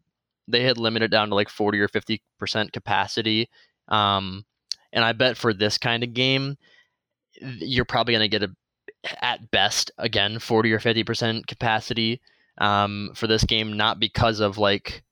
they 0.49 0.63
had 0.65 0.79
limited 0.79 1.11
down 1.11 1.29
to 1.29 1.35
like 1.35 1.49
40 1.49 1.81
or 1.81 1.89
50 1.89 2.23
percent 2.39 2.73
capacity, 2.73 3.49
um, 3.89 4.45
and 4.93 5.05
I 5.05 5.13
bet 5.13 5.37
for 5.37 5.55
this 5.55 5.79
kind 5.79 6.03
of 6.03 6.13
game, 6.13 6.57
you're 7.41 7.85
probably 7.85 8.15
going 8.15 8.29
to 8.31 8.39
get 8.39 8.49
a 8.49 8.55
at 9.23 9.51
best 9.51 9.91
again 9.97 10.39
40 10.39 10.73
or 10.73 10.79
50 10.79 11.05
percent 11.05 11.47
capacity 11.47 12.21
um, 12.59 13.11
for 13.15 13.27
this 13.27 13.45
game, 13.45 13.77
not 13.77 13.99
because 13.99 14.41
of 14.41 14.59
like 14.59 15.03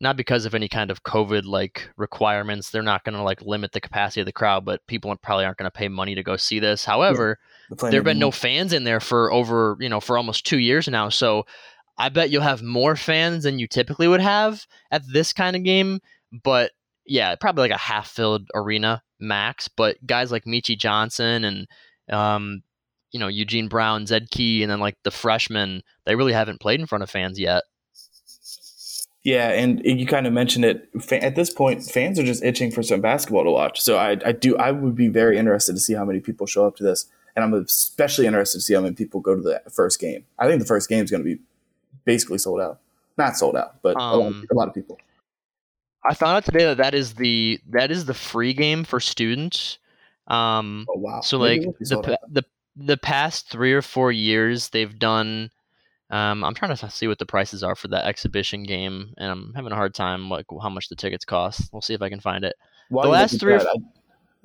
not 0.00 0.16
because 0.16 0.44
of 0.44 0.54
any 0.54 0.68
kind 0.68 0.90
of 0.90 1.04
COVID 1.04 1.44
like 1.44 1.88
requirements. 1.96 2.70
They're 2.70 2.82
not 2.82 3.04
going 3.04 3.14
to 3.14 3.22
like 3.22 3.40
limit 3.42 3.72
the 3.72 3.80
capacity 3.80 4.20
of 4.20 4.26
the 4.26 4.32
crowd, 4.32 4.64
but 4.64 4.86
people 4.86 5.14
probably 5.16 5.44
aren't 5.44 5.56
going 5.56 5.70
to 5.70 5.76
pay 5.76 5.88
money 5.88 6.14
to 6.14 6.22
go 6.22 6.36
see 6.36 6.58
this. 6.58 6.84
However, 6.84 7.38
yeah, 7.70 7.90
there 7.90 8.00
have 8.00 8.04
been 8.04 8.18
no 8.18 8.30
fans 8.30 8.72
in 8.72 8.84
there 8.84 9.00
for 9.00 9.32
over, 9.32 9.76
you 9.80 9.88
know, 9.88 10.00
for 10.00 10.16
almost 10.18 10.46
two 10.46 10.58
years 10.58 10.86
now. 10.88 11.08
So 11.08 11.46
I 11.96 12.10
bet 12.10 12.30
you'll 12.30 12.42
have 12.42 12.62
more 12.62 12.94
fans 12.94 13.44
than 13.44 13.58
you 13.58 13.66
typically 13.66 14.06
would 14.06 14.20
have 14.20 14.66
at 14.90 15.02
this 15.10 15.32
kind 15.32 15.56
of 15.56 15.64
game. 15.64 16.00
But 16.44 16.72
yeah, 17.06 17.34
probably 17.36 17.62
like 17.62 17.70
a 17.70 17.78
half 17.78 18.08
filled 18.08 18.50
arena 18.54 19.02
max. 19.18 19.68
But 19.68 20.04
guys 20.06 20.30
like 20.30 20.44
Meechie 20.44 20.78
Johnson 20.78 21.44
and, 21.44 21.66
um, 22.10 22.62
you 23.12 23.20
know, 23.20 23.28
Eugene 23.28 23.68
Brown, 23.68 24.06
Zed 24.06 24.30
Key, 24.30 24.62
and 24.62 24.70
then 24.70 24.80
like 24.80 24.96
the 25.04 25.10
freshmen, 25.10 25.82
they 26.04 26.16
really 26.16 26.34
haven't 26.34 26.60
played 26.60 26.80
in 26.80 26.86
front 26.86 27.02
of 27.02 27.08
fans 27.08 27.38
yet. 27.40 27.62
Yeah, 29.26 29.48
and 29.48 29.84
you 29.84 30.06
kind 30.06 30.28
of 30.28 30.32
mentioned 30.32 30.64
it. 30.64 30.88
At 31.10 31.34
this 31.34 31.52
point, 31.52 31.82
fans 31.82 32.16
are 32.16 32.22
just 32.22 32.44
itching 32.44 32.70
for 32.70 32.84
some 32.84 33.00
basketball 33.00 33.42
to 33.42 33.50
watch. 33.50 33.80
So 33.80 33.96
I, 33.96 34.16
I 34.24 34.30
do. 34.30 34.56
I 34.56 34.70
would 34.70 34.94
be 34.94 35.08
very 35.08 35.36
interested 35.36 35.72
to 35.72 35.80
see 35.80 35.94
how 35.94 36.04
many 36.04 36.20
people 36.20 36.46
show 36.46 36.64
up 36.64 36.76
to 36.76 36.84
this, 36.84 37.06
and 37.34 37.44
I'm 37.44 37.52
especially 37.52 38.26
interested 38.26 38.58
to 38.58 38.62
see 38.62 38.74
how 38.74 38.82
many 38.82 38.94
people 38.94 39.18
go 39.18 39.34
to 39.34 39.42
the 39.42 39.60
first 39.68 39.98
game. 39.98 40.24
I 40.38 40.46
think 40.46 40.60
the 40.60 40.66
first 40.66 40.88
game 40.88 41.02
is 41.02 41.10
going 41.10 41.24
to 41.24 41.28
be 41.28 41.40
basically 42.04 42.38
sold 42.38 42.60
out. 42.60 42.78
Not 43.18 43.36
sold 43.36 43.56
out, 43.56 43.82
but 43.82 43.96
um, 43.96 44.00
a, 44.00 44.16
lot 44.16 44.26
of, 44.28 44.32
um, 44.32 44.46
a 44.48 44.54
lot 44.54 44.68
of 44.68 44.74
people. 44.74 44.96
I 46.08 46.14
found 46.14 46.36
out 46.36 46.44
today 46.44 46.62
that 46.62 46.76
that 46.76 46.94
is 46.94 47.14
the 47.14 47.58
that 47.70 47.90
is 47.90 48.04
the 48.04 48.14
free 48.14 48.52
game 48.52 48.84
for 48.84 49.00
students. 49.00 49.78
Um, 50.28 50.86
oh 50.88 51.00
wow! 51.00 51.20
So 51.22 51.40
Maybe 51.40 51.66
like 51.66 51.78
the 51.80 52.18
the 52.30 52.44
the 52.76 52.96
past 52.96 53.50
three 53.50 53.72
or 53.72 53.82
four 53.82 54.12
years, 54.12 54.68
they've 54.68 54.96
done 54.96 55.50
um, 56.10 56.44
I'm 56.44 56.54
trying 56.54 56.76
to 56.76 56.90
see 56.90 57.08
what 57.08 57.18
the 57.18 57.26
prices 57.26 57.62
are 57.62 57.74
for 57.74 57.88
that 57.88 58.06
exhibition 58.06 58.62
game, 58.62 59.14
and 59.18 59.30
I'm 59.30 59.52
having 59.54 59.72
a 59.72 59.76
hard 59.76 59.94
time 59.94 60.30
like 60.30 60.46
how 60.62 60.68
much 60.68 60.88
the 60.88 60.94
tickets 60.94 61.24
cost. 61.24 61.70
We'll 61.72 61.82
see 61.82 61.94
if 61.94 62.02
I 62.02 62.08
can 62.08 62.20
find 62.20 62.44
it. 62.44 62.54
While 62.88 63.04
the 63.04 63.10
last 63.10 63.40
three. 63.40 63.56
That, 63.56 63.66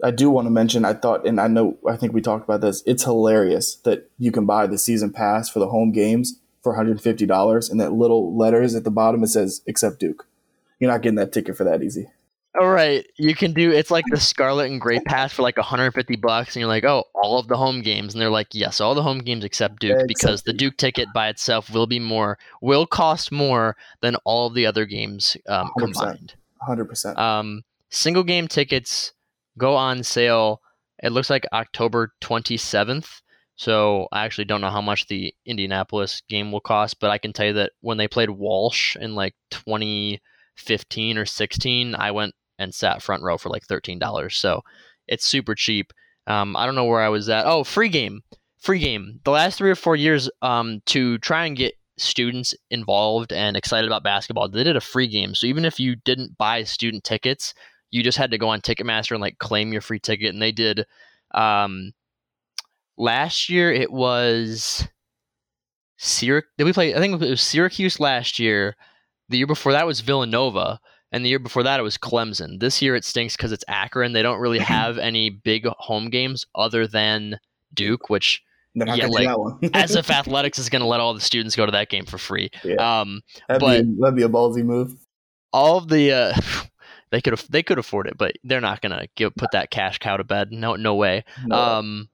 I, 0.03 0.07
I, 0.07 0.11
do 0.11 0.31
want 0.31 0.47
to 0.47 0.51
mention. 0.51 0.85
I 0.85 0.93
thought, 0.93 1.27
and 1.27 1.39
I 1.39 1.47
know, 1.47 1.77
I 1.87 1.97
think 1.97 2.13
we 2.13 2.21
talked 2.21 2.45
about 2.45 2.61
this. 2.61 2.81
It's 2.87 3.03
hilarious 3.03 3.75
that 3.83 4.09
you 4.17 4.31
can 4.31 4.47
buy 4.47 4.65
the 4.65 4.79
season 4.79 5.11
pass 5.11 5.49
for 5.49 5.59
the 5.59 5.69
home 5.69 5.91
games 5.91 6.39
for 6.63 6.71
150 6.71 7.25
dollars, 7.27 7.69
and 7.69 7.79
that 7.79 7.93
little 7.93 8.35
letters 8.35 8.73
at 8.73 8.83
the 8.83 8.91
bottom 8.91 9.23
it 9.23 9.27
says 9.27 9.61
"Except 9.67 9.99
Duke." 9.99 10.27
You're 10.79 10.91
not 10.91 11.03
getting 11.03 11.17
that 11.17 11.31
ticket 11.31 11.55
for 11.55 11.63
that 11.63 11.83
easy. 11.83 12.07
All 12.59 12.69
right, 12.69 13.05
you 13.17 13.33
can 13.33 13.53
do 13.53 13.71
it's 13.71 13.91
like 13.91 14.03
the 14.09 14.19
Scarlet 14.19 14.69
and 14.69 14.81
Gray 14.81 14.99
pass 14.99 15.31
for 15.31 15.41
like 15.41 15.55
150 15.55 16.17
bucks, 16.17 16.55
and 16.55 16.59
you're 16.59 16.67
like, 16.67 16.83
oh, 16.83 17.05
all 17.15 17.39
of 17.39 17.47
the 17.47 17.55
home 17.55 17.81
games, 17.81 18.13
and 18.13 18.21
they're 18.21 18.29
like, 18.29 18.49
yes, 18.51 18.81
all 18.81 18.93
the 18.93 19.03
home 19.03 19.19
games 19.19 19.45
except 19.45 19.79
Duke, 19.79 19.93
except 19.93 20.07
because 20.07 20.41
the 20.43 20.51
Duke 20.51 20.75
ticket 20.75 21.07
by 21.13 21.29
itself 21.29 21.69
will 21.69 21.87
be 21.87 21.99
more, 21.99 22.37
will 22.61 22.85
cost 22.85 23.31
more 23.31 23.77
than 24.01 24.17
all 24.25 24.47
of 24.47 24.53
the 24.53 24.65
other 24.65 24.85
games 24.85 25.37
um, 25.47 25.71
100%, 25.77 25.93
combined. 25.93 26.35
100. 26.57 26.85
percent 26.85 27.17
Um, 27.17 27.63
single 27.89 28.23
game 28.23 28.49
tickets 28.49 29.13
go 29.57 29.75
on 29.75 30.03
sale. 30.03 30.61
It 31.01 31.13
looks 31.13 31.29
like 31.29 31.45
October 31.53 32.13
27th. 32.21 33.21
So 33.55 34.07
I 34.11 34.25
actually 34.25 34.45
don't 34.45 34.61
know 34.61 34.69
how 34.69 34.81
much 34.81 35.07
the 35.07 35.33
Indianapolis 35.45 36.21
game 36.27 36.51
will 36.51 36.61
cost, 36.61 36.99
but 36.99 37.11
I 37.11 37.17
can 37.17 37.31
tell 37.31 37.45
you 37.45 37.53
that 37.53 37.73
when 37.81 37.97
they 37.97 38.07
played 38.07 38.31
Walsh 38.31 38.95
in 38.95 39.13
like 39.13 39.35
2015 39.51 41.17
or 41.17 41.25
16, 41.25 41.95
I 41.95 42.11
went 42.11 42.33
and 42.61 42.73
sat 42.73 43.01
front 43.01 43.23
row 43.23 43.37
for 43.37 43.49
like 43.49 43.65
$13. 43.65 44.31
So 44.31 44.61
it's 45.07 45.25
super 45.25 45.55
cheap. 45.55 45.91
Um, 46.27 46.55
I 46.55 46.65
don't 46.65 46.75
know 46.75 46.85
where 46.85 47.01
I 47.01 47.09
was 47.09 47.27
at. 47.27 47.45
Oh, 47.45 47.63
free 47.63 47.89
game. 47.89 48.21
Free 48.59 48.79
game. 48.79 49.19
The 49.23 49.31
last 49.31 49.57
three 49.57 49.71
or 49.71 49.75
four 49.75 49.95
years 49.95 50.29
um, 50.41 50.81
to 50.85 51.17
try 51.17 51.45
and 51.45 51.57
get 51.57 51.73
students 51.97 52.53
involved 52.69 53.33
and 53.33 53.57
excited 53.57 53.87
about 53.87 54.03
basketball, 54.03 54.47
they 54.47 54.63
did 54.63 54.77
a 54.77 54.81
free 54.81 55.07
game. 55.07 55.33
So 55.33 55.47
even 55.47 55.65
if 55.65 55.79
you 55.79 55.95
didn't 55.95 56.37
buy 56.37 56.63
student 56.63 57.03
tickets, 57.03 57.53
you 57.89 58.03
just 58.03 58.17
had 58.17 58.31
to 58.31 58.37
go 58.37 58.49
on 58.49 58.61
Ticketmaster 58.61 59.11
and 59.11 59.21
like 59.21 59.39
claim 59.39 59.71
your 59.71 59.81
free 59.81 59.99
ticket. 59.99 60.33
And 60.33 60.41
they 60.41 60.51
did. 60.51 60.85
Um, 61.33 61.93
last 62.97 63.49
year 63.49 63.71
it 63.71 63.91
was 63.91 64.87
Syracuse. 65.97 66.51
Did 66.59 66.65
we 66.65 66.73
play? 66.73 66.93
I 66.93 66.99
think 66.99 67.19
it 67.19 67.29
was 67.29 67.41
Syracuse 67.41 67.99
last 67.99 68.37
year. 68.37 68.75
The 69.29 69.37
year 69.37 69.47
before 69.47 69.71
that 69.71 69.87
was 69.87 70.01
Villanova 70.01 70.79
and 71.11 71.25
the 71.25 71.29
year 71.29 71.39
before 71.39 71.63
that 71.63 71.79
it 71.79 71.83
was 71.83 71.97
Clemson. 71.97 72.59
This 72.59 72.81
year 72.81 72.95
it 72.95 73.05
stinks 73.05 73.35
because 73.35 73.51
it's 73.51 73.65
Akron. 73.67 74.13
They 74.13 74.21
don't 74.21 74.39
really 74.39 74.59
have 74.59 74.97
any 74.97 75.29
big 75.29 75.65
home 75.65 76.09
games 76.09 76.45
other 76.55 76.87
than 76.87 77.39
Duke, 77.73 78.09
which 78.09 78.43
yeah, 78.73 79.07
like 79.07 79.29
as 79.73 79.95
if 79.95 80.09
athletics 80.09 80.57
is 80.57 80.69
going 80.69 80.81
to 80.81 80.87
let 80.87 80.99
all 80.99 81.13
the 81.13 81.21
students 81.21 81.55
go 81.55 81.65
to 81.65 81.71
that 81.73 81.89
game 81.89 82.05
for 82.05 82.17
free. 82.17 82.49
Yeah. 82.63 83.01
Um, 83.01 83.21
that'd 83.47 83.59
but 83.59 83.81
be, 83.83 83.95
that'd 83.99 84.15
be 84.15 84.23
a 84.23 84.29
ballsy 84.29 84.63
move. 84.63 84.95
All 85.51 85.77
of 85.77 85.89
the 85.89 86.11
uh, 86.11 86.33
they 87.11 87.21
could 87.21 87.37
they 87.49 87.63
could 87.63 87.79
afford 87.79 88.07
it, 88.07 88.17
but 88.17 88.33
they're 88.43 88.61
not 88.61 88.81
going 88.81 89.07
to 89.17 89.31
put 89.31 89.51
that 89.51 89.71
cash 89.71 89.99
cow 89.99 90.17
to 90.17 90.23
bed. 90.23 90.51
No, 90.51 90.75
no 90.75 90.95
way. 90.95 91.25
No. 91.45 91.55
Um, 91.55 92.09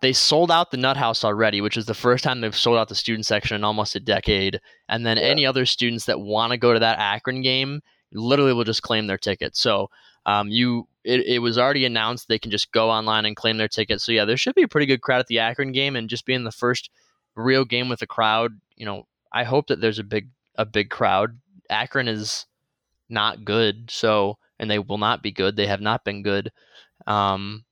they 0.00 0.12
sold 0.12 0.50
out 0.50 0.70
the 0.70 0.76
Nut 0.76 0.96
House 0.96 1.24
already, 1.24 1.60
which 1.60 1.76
is 1.76 1.86
the 1.86 1.94
first 1.94 2.22
time 2.22 2.40
they've 2.40 2.54
sold 2.54 2.78
out 2.78 2.88
the 2.88 2.94
student 2.94 3.26
section 3.26 3.56
in 3.56 3.64
almost 3.64 3.96
a 3.96 4.00
decade. 4.00 4.60
And 4.88 5.04
then 5.04 5.16
yeah. 5.16 5.24
any 5.24 5.44
other 5.46 5.66
students 5.66 6.04
that 6.06 6.20
want 6.20 6.52
to 6.52 6.56
go 6.56 6.72
to 6.72 6.78
that 6.78 6.98
Akron 6.98 7.42
game 7.42 7.80
literally 8.12 8.52
will 8.52 8.64
just 8.64 8.82
claim 8.82 9.06
their 9.06 9.18
ticket. 9.18 9.56
So 9.56 9.90
um, 10.24 10.48
you, 10.48 10.86
it, 11.04 11.20
it 11.26 11.38
was 11.40 11.58
already 11.58 11.84
announced 11.84 12.28
they 12.28 12.38
can 12.38 12.50
just 12.50 12.70
go 12.72 12.90
online 12.90 13.26
and 13.26 13.34
claim 13.34 13.56
their 13.56 13.68
ticket. 13.68 14.00
So 14.00 14.12
yeah, 14.12 14.24
there 14.24 14.36
should 14.36 14.54
be 14.54 14.62
a 14.62 14.68
pretty 14.68 14.86
good 14.86 15.02
crowd 15.02 15.20
at 15.20 15.26
the 15.26 15.40
Akron 15.40 15.72
game, 15.72 15.96
and 15.96 16.08
just 16.08 16.26
being 16.26 16.44
the 16.44 16.52
first 16.52 16.90
real 17.34 17.64
game 17.64 17.88
with 17.88 18.02
a 18.02 18.06
crowd, 18.06 18.52
you 18.76 18.86
know, 18.86 19.06
I 19.32 19.44
hope 19.44 19.68
that 19.68 19.80
there's 19.80 19.98
a 19.98 20.04
big 20.04 20.28
a 20.56 20.64
big 20.64 20.90
crowd. 20.90 21.38
Akron 21.70 22.08
is 22.08 22.46
not 23.08 23.44
good, 23.44 23.90
so 23.90 24.38
and 24.58 24.70
they 24.70 24.78
will 24.78 24.98
not 24.98 25.22
be 25.22 25.32
good. 25.32 25.56
They 25.56 25.66
have 25.66 25.80
not 25.80 26.04
been 26.04 26.22
good. 26.22 26.52
Um, 27.06 27.64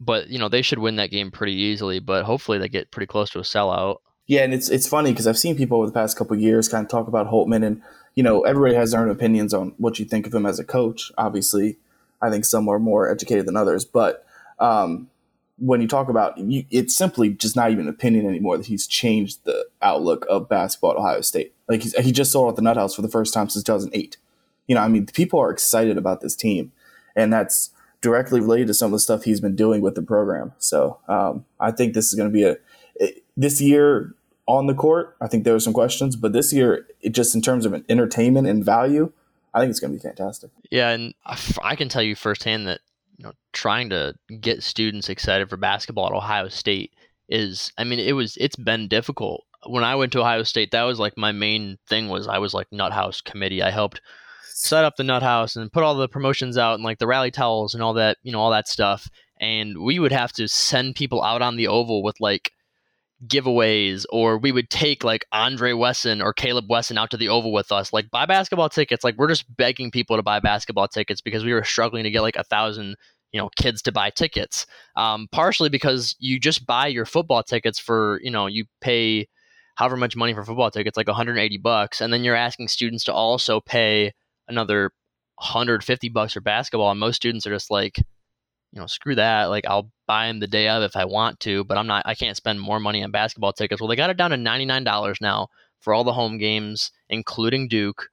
but 0.00 0.28
you 0.28 0.38
know 0.38 0.48
they 0.48 0.62
should 0.62 0.78
win 0.78 0.96
that 0.96 1.10
game 1.10 1.30
pretty 1.30 1.54
easily. 1.54 1.98
But 2.00 2.24
hopefully 2.24 2.58
they 2.58 2.68
get 2.68 2.90
pretty 2.90 3.06
close 3.06 3.30
to 3.30 3.38
a 3.38 3.42
sellout. 3.42 3.98
Yeah, 4.26 4.42
and 4.42 4.54
it's 4.54 4.70
it's 4.70 4.88
funny 4.88 5.10
because 5.10 5.26
I've 5.26 5.38
seen 5.38 5.56
people 5.56 5.78
over 5.78 5.86
the 5.86 5.92
past 5.92 6.16
couple 6.16 6.36
years 6.36 6.68
kind 6.68 6.84
of 6.84 6.90
talk 6.90 7.08
about 7.08 7.28
Holtmann, 7.28 7.64
and 7.64 7.82
you 8.14 8.22
know 8.22 8.42
everybody 8.42 8.74
has 8.74 8.92
their 8.92 9.00
own 9.00 9.10
opinions 9.10 9.52
on 9.52 9.74
what 9.76 9.98
you 9.98 10.04
think 10.04 10.26
of 10.26 10.34
him 10.34 10.46
as 10.46 10.58
a 10.58 10.64
coach. 10.64 11.12
Obviously, 11.18 11.78
I 12.22 12.30
think 12.30 12.44
some 12.44 12.68
are 12.68 12.78
more 12.78 13.10
educated 13.10 13.46
than 13.46 13.56
others, 13.56 13.84
but 13.84 14.24
um, 14.58 15.08
when 15.58 15.80
you 15.80 15.88
talk 15.88 16.08
about 16.08 16.38
you, 16.38 16.64
it's 16.70 16.94
simply 16.94 17.30
just 17.30 17.56
not 17.56 17.70
even 17.70 17.86
an 17.86 17.90
opinion 17.90 18.26
anymore 18.26 18.56
that 18.56 18.66
he's 18.66 18.86
changed 18.86 19.44
the 19.44 19.66
outlook 19.82 20.26
of 20.28 20.48
basketball 20.48 20.92
at 20.92 20.96
Ohio 20.96 21.20
State. 21.20 21.52
Like 21.68 21.82
he 21.82 22.12
just 22.12 22.32
sold 22.32 22.48
out 22.48 22.56
the 22.56 22.62
Nut 22.62 22.76
House 22.76 22.94
for 22.94 23.02
the 23.02 23.08
first 23.08 23.34
time 23.34 23.48
since 23.48 23.64
2008. 23.64 24.16
You 24.66 24.76
know, 24.76 24.80
I 24.80 24.88
mean, 24.88 25.06
people 25.06 25.40
are 25.40 25.50
excited 25.50 25.98
about 25.98 26.20
this 26.20 26.36
team, 26.36 26.72
and 27.16 27.32
that's 27.32 27.70
directly 28.00 28.40
related 28.40 28.66
to 28.68 28.74
some 28.74 28.86
of 28.86 28.92
the 28.92 28.98
stuff 28.98 29.24
he's 29.24 29.40
been 29.40 29.56
doing 29.56 29.82
with 29.82 29.94
the 29.94 30.02
program. 30.02 30.52
So 30.58 30.98
um, 31.08 31.44
I 31.58 31.70
think 31.70 31.94
this 31.94 32.06
is 32.06 32.14
going 32.14 32.28
to 32.28 32.32
be 32.32 32.44
a 32.44 32.56
this 33.36 33.60
year 33.60 34.14
on 34.46 34.66
the 34.66 34.74
court. 34.74 35.16
I 35.20 35.28
think 35.28 35.44
there 35.44 35.54
were 35.54 35.60
some 35.60 35.72
questions, 35.72 36.16
but 36.16 36.32
this 36.32 36.52
year, 36.52 36.86
it 37.00 37.10
just 37.10 37.34
in 37.34 37.40
terms 37.40 37.64
of 37.64 37.72
an 37.72 37.84
entertainment 37.88 38.46
and 38.46 38.64
value, 38.64 39.12
I 39.54 39.60
think 39.60 39.70
it's 39.70 39.80
going 39.80 39.92
to 39.92 39.98
be 39.98 40.02
fantastic. 40.02 40.50
Yeah, 40.70 40.90
and 40.90 41.14
I 41.62 41.76
can 41.76 41.88
tell 41.88 42.02
you 42.02 42.14
firsthand 42.14 42.66
that 42.66 42.80
you 43.16 43.24
know 43.24 43.32
trying 43.52 43.90
to 43.90 44.14
get 44.40 44.62
students 44.62 45.08
excited 45.08 45.48
for 45.48 45.56
basketball 45.56 46.06
at 46.06 46.12
Ohio 46.12 46.48
State 46.48 46.92
is, 47.28 47.72
I 47.78 47.84
mean, 47.84 47.98
it 47.98 48.12
was 48.12 48.36
it's 48.38 48.56
been 48.56 48.88
difficult. 48.88 49.44
When 49.66 49.84
I 49.84 49.94
went 49.94 50.12
to 50.12 50.20
Ohio 50.20 50.42
State, 50.42 50.70
that 50.72 50.82
was 50.82 50.98
like 50.98 51.16
my 51.16 51.32
main 51.32 51.78
thing 51.88 52.08
was 52.08 52.28
I 52.28 52.38
was 52.38 52.54
like 52.54 52.66
nut 52.72 52.92
house 52.92 53.20
committee. 53.20 53.62
I 53.62 53.70
helped 53.70 54.00
set 54.60 54.84
up 54.84 54.96
the 54.96 55.04
nut 55.04 55.22
house 55.22 55.56
and 55.56 55.72
put 55.72 55.82
all 55.82 55.94
the 55.94 56.08
promotions 56.08 56.58
out 56.58 56.74
and 56.74 56.84
like 56.84 56.98
the 56.98 57.06
rally 57.06 57.30
towels 57.30 57.74
and 57.74 57.82
all 57.82 57.94
that, 57.94 58.18
you 58.22 58.30
know, 58.30 58.40
all 58.40 58.50
that 58.50 58.68
stuff. 58.68 59.08
And 59.40 59.78
we 59.78 59.98
would 59.98 60.12
have 60.12 60.32
to 60.34 60.48
send 60.48 60.96
people 60.96 61.22
out 61.22 61.40
on 61.40 61.56
the 61.56 61.68
oval 61.68 62.02
with 62.02 62.20
like 62.20 62.52
giveaways 63.26 64.04
or 64.10 64.38
we 64.38 64.52
would 64.52 64.68
take 64.68 65.02
like 65.02 65.24
Andre 65.32 65.72
Wesson 65.72 66.20
or 66.20 66.34
Caleb 66.34 66.66
Wesson 66.68 66.98
out 66.98 67.10
to 67.10 67.16
the 67.16 67.30
oval 67.30 67.52
with 67.52 67.72
us. 67.72 67.92
Like 67.92 68.10
buy 68.10 68.26
basketball 68.26 68.68
tickets. 68.68 69.02
Like 69.02 69.16
we're 69.16 69.28
just 69.28 69.44
begging 69.56 69.90
people 69.90 70.16
to 70.16 70.22
buy 70.22 70.40
basketball 70.40 70.88
tickets 70.88 71.22
because 71.22 71.42
we 71.42 71.54
were 71.54 71.64
struggling 71.64 72.04
to 72.04 72.10
get 72.10 72.22
like 72.22 72.36
a 72.36 72.44
thousand 72.44 72.96
you 73.32 73.40
know 73.40 73.48
kids 73.56 73.80
to 73.82 73.92
buy 73.92 74.10
tickets 74.10 74.66
um, 74.96 75.28
partially 75.30 75.68
because 75.68 76.16
you 76.18 76.40
just 76.40 76.66
buy 76.66 76.88
your 76.88 77.06
football 77.06 77.44
tickets 77.44 77.78
for 77.78 78.20
you 78.24 78.30
know 78.30 78.46
you 78.46 78.64
pay 78.80 79.28
however 79.76 79.96
much 79.96 80.16
money 80.16 80.34
for 80.34 80.44
football 80.44 80.68
tickets 80.68 80.96
like 80.96 81.06
180 81.06 81.58
bucks 81.58 82.00
and 82.00 82.12
then 82.12 82.24
you're 82.24 82.34
asking 82.34 82.66
students 82.66 83.04
to 83.04 83.12
also 83.12 83.60
pay 83.60 84.12
another 84.50 84.92
150 85.36 86.08
bucks 86.10 86.34
for 86.34 86.40
basketball 86.40 86.90
and 86.90 87.00
most 87.00 87.16
students 87.16 87.46
are 87.46 87.54
just 87.54 87.70
like 87.70 87.98
you 87.98 88.80
know 88.80 88.86
screw 88.86 89.14
that 89.14 89.46
like 89.46 89.66
i'll 89.66 89.90
buy 90.06 90.26
them 90.26 90.40
the 90.40 90.46
day 90.46 90.68
of 90.68 90.82
if 90.82 90.96
i 90.96 91.04
want 91.04 91.40
to 91.40 91.64
but 91.64 91.78
i'm 91.78 91.86
not 91.86 92.02
i 92.06 92.14
can't 92.14 92.36
spend 92.36 92.60
more 92.60 92.80
money 92.80 93.02
on 93.02 93.10
basketball 93.10 93.52
tickets. 93.52 93.80
Well 93.80 93.88
they 93.88 93.96
got 93.96 94.10
it 94.10 94.16
down 94.16 94.30
to 94.30 94.36
$99 94.36 95.20
now 95.20 95.48
for 95.78 95.94
all 95.94 96.04
the 96.04 96.12
home 96.12 96.38
games 96.38 96.92
including 97.08 97.68
duke. 97.68 98.08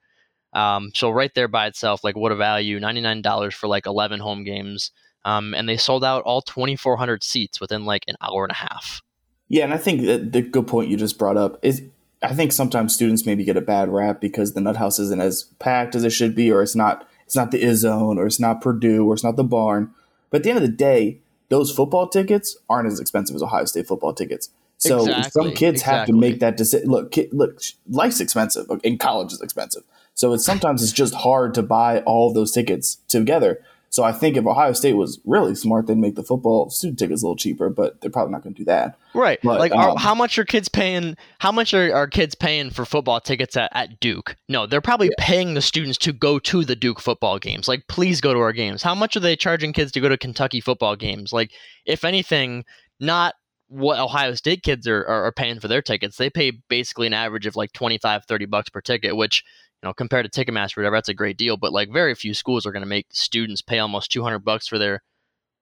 Um, 0.54 0.92
so 0.96 1.12
right 1.12 1.32
there 1.36 1.48
by 1.48 1.68
itself 1.68 2.04
like 2.04 2.16
what 2.16 2.32
a 2.32 2.36
value 2.36 2.80
$99 2.80 3.54
for 3.54 3.68
like 3.68 3.86
11 3.86 4.20
home 4.20 4.44
games. 4.44 4.92
Um, 5.26 5.54
and 5.54 5.68
they 5.68 5.76
sold 5.76 6.06
out 6.06 6.24
all 6.24 6.42
2400 6.42 7.22
seats 7.22 7.60
within 7.60 7.84
like 7.84 8.06
an 8.08 8.16
hour 8.22 8.46
and 8.46 8.52
a 8.52 8.56
half. 8.56 9.02
Yeah 9.50 9.66
and 9.66 9.74
i 9.74 9.78
think 9.78 10.02
that 10.06 10.32
the 10.32 10.42
good 10.42 10.68
point 10.68 10.90
you 10.90 10.98
just 10.98 11.18
brought 11.18 11.38
up 11.38 11.60
is 11.62 11.84
I 12.24 12.34
think 12.34 12.52
sometimes 12.52 12.96
students 12.96 13.26
maybe 13.26 13.44
get 13.44 13.58
a 13.58 13.62
bad 13.62 13.90
rap 13.90 14.20
because 14.20 14.54
the 14.54 14.62
Nut 14.62 14.78
House 14.78 15.00
isn't 15.00 15.22
as 15.22 15.44
packed 15.60 15.96
as 15.96 16.04
it 16.04 16.10
should 16.12 16.36
be, 16.36 16.52
or 16.52 16.62
it's 16.62 16.76
not 16.76 17.08
it's 17.26 17.36
not 17.36 17.52
the 17.52 17.62
Izzone, 17.62 18.18
or 18.18 18.26
it's 18.26 18.40
not 18.40 18.62
Purdue, 18.62 19.06
or 19.10 19.14
it's 19.14 19.24
not 19.24 19.36
the 19.36 19.44
Barn. 19.44 19.94
But 20.30 20.38
at 20.38 20.44
the 20.44 20.50
end 20.50 20.58
of 20.58 20.64
the 20.64 20.70
day, 20.70 21.20
those 21.50 21.72
football 21.72 22.08
tickets 22.08 22.58
aren't 22.70 22.88
as 22.88 23.00
expensive 23.00 23.36
as 23.36 23.44
Ohio 23.44 23.66
State 23.66 23.88
football 23.88 24.14
tickets. 24.14 24.50
So 24.78 25.02
exactly, 25.02 25.32
some 25.32 25.52
kids 25.54 25.82
exactly. 25.82 25.98
have 25.98 26.08
to 26.08 26.14
make 26.14 26.40
that 26.40 26.58
decision. 26.58 26.90
Look, 26.90 27.12
kid, 27.12 27.30
look, 27.34 27.62
life's 27.90 28.20
expensive, 28.20 28.70
and 28.84 29.00
college 29.00 29.34
is 29.34 29.42
expensive. 29.42 29.84
So 30.14 30.34
it's 30.34 30.46
sometimes 30.46 30.84
it's 30.84 30.92
just 30.92 31.14
hard 31.14 31.54
to 31.56 31.64
buy 31.64 32.00
all 32.02 32.34
those 32.34 32.52
tickets 32.52 32.98
together. 33.08 33.62
So 33.90 34.04
I 34.04 34.12
think 34.12 34.38
if 34.38 34.46
Ohio 34.46 34.74
State 34.74 34.94
was 34.94 35.20
really 35.26 35.56
smart, 35.56 35.88
they'd 35.88 35.98
make 35.98 36.16
the 36.16 36.24
football 36.24 36.70
student 36.70 37.00
tickets 37.00 37.24
a 37.24 37.26
little 37.26 37.36
cheaper, 37.36 37.70
but 37.70 38.00
they're 38.02 38.12
probably 38.12 38.32
not 38.32 38.44
going 38.44 38.54
to 38.54 38.62
do 38.62 38.66
that. 38.66 38.98
Right. 39.14 39.40
But, 39.42 39.60
like, 39.60 39.72
um, 39.72 39.80
are, 39.80 39.98
how 39.98 40.14
much 40.14 40.38
are 40.38 40.46
kids 40.46 40.68
paying? 40.70 41.16
How 41.40 41.52
much 41.52 41.74
are, 41.74 41.94
are 41.96 42.08
kids 42.08 42.36
paying 42.36 42.70
for 42.70 42.86
football 42.86 43.20
tickets 43.20 43.58
at, 43.58 43.72
at 43.74 44.00
Duke? 44.00 44.36
No, 44.50 44.68
they're 44.68 44.82
probably 44.82 45.08
yeah. 45.08 45.26
paying 45.26 45.54
the 45.54 45.62
students 45.62 45.98
to 46.00 46.14
go 46.14 46.38
to 46.40 46.64
the 46.64 46.76
Duke 46.76 47.00
football 47.00 47.40
games. 47.40 47.68
Like, 47.68 47.88
please 47.88 48.22
go 48.22 48.34
to 48.34 48.40
our 48.40 48.54
games. 48.54 48.84
How 48.84 48.94
much 48.94 49.16
are 49.16 49.22
they 49.22 49.36
charging 49.36 49.74
kids 49.74 49.92
to 49.94 50.00
go 50.00 50.10
to 50.10 50.18
Kentucky 50.18 50.62
football 50.62 50.96
games? 50.96 51.34
Like, 51.34 51.52
if 51.86 52.04
anything, 52.04 52.66
not 53.00 53.36
what 53.68 54.00
Ohio 54.00 54.34
State 54.34 54.64
kids 54.64 54.88
are, 54.88 55.02
are, 55.02 55.26
are 55.26 55.32
paying 55.32 55.60
for 55.60 55.68
their 55.68 55.82
tickets. 55.82 56.18
They 56.18 56.30
pay 56.30 56.52
basically 56.70 57.08
an 57.08 57.14
average 57.14 57.46
of 57.46 57.56
like 57.56 57.74
25, 57.74 58.26
30 58.26 58.46
bucks 58.46 58.70
per 58.70 58.82
ticket, 58.82 59.16
which– 59.16 59.44
you 59.82 59.88
know, 59.88 59.94
compared 59.94 60.32
to 60.32 60.46
Ticketmaster, 60.46 60.78
whatever, 60.78 60.98
that's 60.98 61.10
a 61.10 61.14
great 61.14 61.38
deal. 61.38 61.56
But 61.56 61.72
like, 61.72 61.92
very 61.92 62.16
few 62.16 62.34
schools 62.34 62.66
are 62.66 62.72
going 62.72 62.82
to 62.82 62.88
make 62.88 63.08
students 63.12 63.62
pay 63.62 63.80
almost 63.80 64.12
200 64.12 64.40
bucks 64.40 64.68
for 64.68 64.80
their 64.80 65.04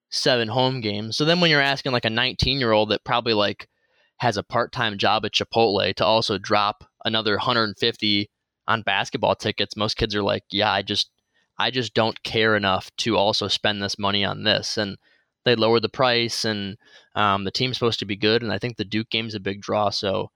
seven 0.10 0.48
home 0.48 0.80
games. 0.80 1.18
So 1.18 1.26
then, 1.26 1.42
when 1.42 1.52
you're 1.52 1.62
asking 1.62 1.92
like 1.92 2.06
a 2.06 2.10
19 2.10 2.60
year 2.60 2.72
old 2.72 2.90
that 2.90 3.04
probably 3.04 3.34
like 3.34 3.68
has 4.18 4.38
a 4.38 4.44
part 4.44 4.72
time 4.72 4.98
job 4.98 5.26
at 5.26 5.34
Chipotle 5.34 5.94
to 5.96 6.06
also 6.06 6.38
drop 6.38 6.86
another 7.04 7.34
150 7.34 8.30
on 8.68 8.82
basketball 8.84 9.36
tickets, 9.36 9.76
most 9.76 9.98
kids 9.98 10.16
are 10.16 10.24
like, 10.24 10.44
yeah, 10.50 10.72
I 10.72 10.82
just, 10.82 11.10
I 11.60 11.70
just 11.70 11.94
don't 11.94 12.24
care 12.24 12.56
enough 12.56 12.96
to 12.98 13.18
also 13.18 13.50
spend 13.50 13.84
this 13.84 14.00
money 14.00 14.24
on 14.24 14.44
this. 14.44 14.78
And 14.78 14.98
they 15.46 15.56
lowered 15.56 15.84
the 15.84 15.90
price, 15.90 16.44
and 16.44 16.78
um, 17.16 17.44
the 17.44 17.52
team's 17.52 17.78
supposed 17.78 18.00
to 18.00 18.06
be 18.06 18.16
good. 18.16 18.42
And 18.42 18.52
I 18.52 18.58
think 18.58 18.78
the 18.78 18.86
Duke 18.86 19.10
game's 19.10 19.36
a 19.36 19.40
big 19.40 19.62
draw. 19.62 19.90
So, 19.92 20.32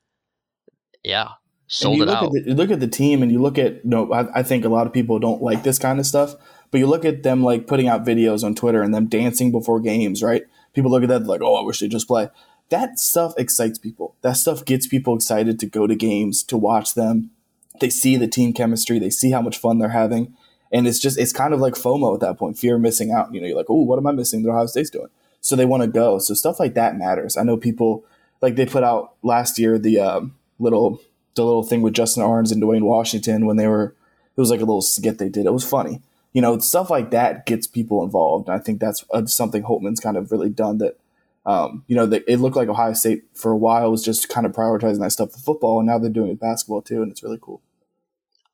yeah, 1.03 1.29
sold 1.67 2.01
it 2.01 2.09
out. 2.09 2.31
The, 2.31 2.43
you 2.47 2.53
look 2.55 2.71
at 2.71 2.79
the 2.79 2.87
team 2.87 3.21
and 3.21 3.31
you 3.31 3.41
look 3.41 3.57
at 3.57 3.73
you 3.75 3.81
no, 3.83 4.05
know, 4.05 4.13
I, 4.13 4.39
I, 4.39 4.43
think 4.43 4.65
a 4.65 4.69
lot 4.69 4.87
of 4.87 4.93
people 4.93 5.19
don't 5.19 5.41
like 5.41 5.63
this 5.63 5.79
kind 5.79 5.99
of 5.99 6.05
stuff, 6.05 6.35
but 6.71 6.79
you 6.79 6.87
look 6.87 7.05
at 7.05 7.23
them 7.23 7.43
like 7.43 7.67
putting 7.67 7.87
out 7.87 8.05
videos 8.05 8.43
on 8.43 8.55
Twitter 8.55 8.81
and 8.81 8.93
them 8.93 9.07
dancing 9.07 9.51
before 9.51 9.79
games, 9.79 10.21
right? 10.21 10.43
People 10.73 10.91
look 10.91 11.03
at 11.03 11.09
that 11.09 11.25
like, 11.25 11.41
oh, 11.41 11.55
I 11.55 11.63
wish 11.63 11.79
they 11.79 11.87
just 11.87 12.07
play. 12.07 12.29
That 12.69 12.99
stuff 12.99 13.33
excites 13.37 13.79
people. 13.79 14.15
That 14.21 14.37
stuff 14.37 14.63
gets 14.65 14.87
people 14.87 15.15
excited 15.15 15.59
to 15.59 15.65
go 15.65 15.87
to 15.87 15.95
games, 15.95 16.43
to 16.43 16.57
watch 16.57 16.93
them. 16.93 17.31
They 17.79 17.89
see 17.89 18.15
the 18.15 18.27
team 18.27 18.53
chemistry, 18.53 18.99
they 18.99 19.09
see 19.09 19.31
how 19.31 19.41
much 19.41 19.57
fun 19.57 19.79
they're 19.79 19.89
having. 19.89 20.35
And 20.71 20.87
it's 20.87 20.99
just 20.99 21.17
it's 21.17 21.33
kind 21.33 21.53
of 21.53 21.59
like 21.59 21.73
FOMO 21.73 22.13
at 22.13 22.19
that 22.21 22.37
point, 22.37 22.57
fear 22.57 22.75
of 22.75 22.81
missing 22.81 23.11
out. 23.11 23.33
You 23.33 23.41
know, 23.41 23.47
you're 23.47 23.57
like, 23.57 23.69
oh, 23.69 23.81
what 23.81 23.97
am 23.97 24.07
I 24.07 24.11
missing 24.11 24.43
that 24.43 24.49
Ohio 24.49 24.67
State's 24.67 24.89
doing? 24.89 25.09
So 25.41 25.55
they 25.55 25.65
want 25.65 25.83
to 25.83 25.87
go. 25.87 26.19
So 26.19 26.33
stuff 26.33 26.59
like 26.59 26.73
that 26.75 26.97
matters. 26.97 27.37
I 27.37 27.43
know 27.43 27.57
people 27.57 28.03
like 28.41 28.55
they 28.55 28.65
put 28.65 28.83
out 28.83 29.13
last 29.23 29.57
year 29.57 29.77
the 29.79 29.99
um, 29.99 30.35
little 30.59 31.01
the 31.35 31.45
little 31.45 31.63
thing 31.63 31.81
with 31.81 31.93
Justin 31.93 32.23
Ahrens 32.23 32.51
and 32.51 32.61
Duane 32.61 32.85
Washington 32.85 33.45
when 33.45 33.57
they 33.57 33.67
were 33.67 33.95
it 34.35 34.39
was 34.39 34.51
like 34.51 34.61
a 34.61 34.65
little 34.65 34.81
skit 34.81 35.17
they 35.17 35.29
did. 35.29 35.45
It 35.45 35.53
was 35.53 35.67
funny. 35.67 36.01
You 36.33 36.41
know, 36.41 36.59
stuff 36.59 36.91
like 36.91 37.09
that 37.11 37.47
gets 37.47 37.65
people 37.65 38.03
involved. 38.03 38.47
And 38.47 38.55
I 38.55 38.59
think 38.59 38.79
that's 38.79 39.03
uh, 39.11 39.25
something 39.25 39.63
Holtmann's 39.63 39.99
kind 39.99 40.15
of 40.15 40.31
really 40.31 40.49
done 40.49 40.77
that 40.77 40.99
um, 41.45 41.83
you 41.87 41.95
know, 41.95 42.03
it 42.11 42.39
looked 42.39 42.55
like 42.55 42.69
Ohio 42.69 42.93
State 42.93 43.23
for 43.33 43.51
a 43.51 43.57
while 43.57 43.89
was 43.89 44.03
just 44.03 44.29
kind 44.29 44.45
of 44.45 44.51
prioritizing 44.51 44.99
that 44.99 45.11
stuff 45.11 45.31
for 45.31 45.39
football, 45.39 45.79
and 45.79 45.87
now 45.87 45.97
they're 45.97 46.09
doing 46.09 46.29
it 46.29 46.39
basketball 46.39 46.81
too, 46.81 47.01
and 47.01 47.11
it's 47.11 47.23
really 47.23 47.39
cool. 47.41 47.61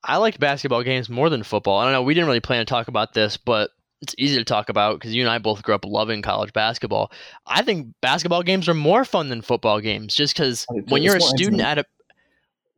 I 0.06 0.16
liked 0.18 0.40
basketball 0.40 0.82
games 0.82 1.08
more 1.08 1.28
than 1.28 1.42
football. 1.42 1.78
I 1.78 1.84
don't 1.84 1.92
know. 1.92 2.02
We 2.02 2.14
didn't 2.14 2.28
really 2.28 2.40
plan 2.40 2.60
to 2.60 2.64
talk 2.64 2.88
about 2.88 3.12
this, 3.12 3.36
but 3.36 3.70
it's 4.00 4.14
easy 4.18 4.36
to 4.36 4.44
talk 4.44 4.68
about 4.68 4.98
because 4.98 5.14
you 5.14 5.22
and 5.22 5.30
I 5.30 5.38
both 5.38 5.62
grew 5.62 5.74
up 5.74 5.84
loving 5.84 6.22
college 6.22 6.52
basketball. 6.52 7.10
I 7.46 7.62
think 7.62 7.88
basketball 8.00 8.42
games 8.42 8.68
are 8.68 8.74
more 8.74 9.04
fun 9.04 9.28
than 9.28 9.42
football 9.42 9.80
games, 9.80 10.14
just 10.14 10.36
because 10.36 10.66
when 10.88 11.02
you're 11.02 11.16
a 11.16 11.20
student 11.20 11.60
intimate. 11.60 11.70
at 11.70 11.78
a 11.78 11.84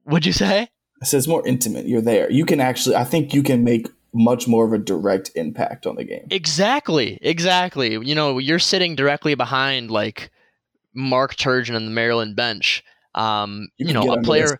What'd 0.04 0.24
you 0.24 0.32
say? 0.32 0.68
I 1.02 1.04
said 1.04 1.18
it's 1.18 1.28
more 1.28 1.46
intimate. 1.46 1.86
You're 1.86 2.00
there. 2.00 2.30
You 2.30 2.46
can 2.46 2.60
actually. 2.60 2.96
I 2.96 3.04
think 3.04 3.34
you 3.34 3.42
can 3.42 3.62
make 3.62 3.88
much 4.14 4.48
more 4.48 4.64
of 4.64 4.72
a 4.72 4.78
direct 4.78 5.30
impact 5.34 5.86
on 5.86 5.96
the 5.96 6.04
game. 6.04 6.26
Exactly. 6.30 7.18
Exactly. 7.20 7.92
You 7.92 8.14
know, 8.14 8.38
you're 8.38 8.58
sitting 8.58 8.96
directly 8.96 9.34
behind 9.34 9.90
like 9.90 10.30
Mark 10.94 11.36
Turgeon 11.36 11.76
on 11.76 11.84
the 11.84 11.90
Maryland 11.90 12.36
bench. 12.36 12.82
Um, 13.14 13.68
you, 13.76 13.88
you 13.88 13.94
know, 13.94 14.12
a 14.12 14.22
player 14.22 14.58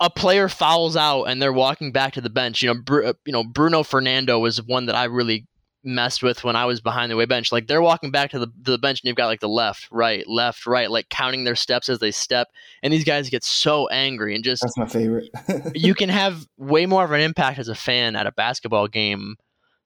a 0.00 0.10
player 0.10 0.48
fouls 0.48 0.96
out 0.96 1.24
and 1.24 1.40
they're 1.40 1.52
walking 1.52 1.92
back 1.92 2.14
to 2.14 2.20
the 2.20 2.30
bench. 2.30 2.62
You 2.62 2.74
know, 2.74 2.80
Br- 2.80 3.04
uh, 3.04 3.12
you 3.24 3.32
know 3.32 3.44
Bruno 3.44 3.82
Fernando 3.82 4.38
was 4.38 4.62
one 4.62 4.86
that 4.86 4.94
I 4.94 5.04
really 5.04 5.46
messed 5.84 6.22
with 6.22 6.44
when 6.44 6.56
I 6.56 6.64
was 6.64 6.80
behind 6.80 7.10
the 7.10 7.16
way 7.16 7.24
bench. 7.24 7.52
Like 7.52 7.66
they're 7.66 7.82
walking 7.82 8.10
back 8.10 8.30
to 8.30 8.38
the, 8.38 8.46
to 8.64 8.70
the 8.70 8.78
bench 8.78 9.00
and 9.00 9.08
you've 9.08 9.16
got 9.16 9.26
like 9.26 9.40
the 9.40 9.48
left, 9.48 9.88
right, 9.90 10.26
left, 10.26 10.66
right, 10.66 10.90
like 10.90 11.08
counting 11.08 11.44
their 11.44 11.56
steps 11.56 11.88
as 11.88 11.98
they 11.98 12.10
step. 12.10 12.48
And 12.82 12.92
these 12.92 13.04
guys 13.04 13.30
get 13.30 13.44
so 13.44 13.88
angry 13.88 14.34
and 14.34 14.44
just 14.44 14.62
That's 14.62 14.76
my 14.76 14.86
favorite. 14.86 15.30
you 15.74 15.94
can 15.96 16.08
have 16.08 16.46
way 16.56 16.86
more 16.86 17.04
of 17.04 17.12
an 17.12 17.20
impact 17.20 17.58
as 17.58 17.68
a 17.68 17.74
fan 17.74 18.16
at 18.16 18.26
a 18.26 18.32
basketball 18.32 18.88
game 18.88 19.36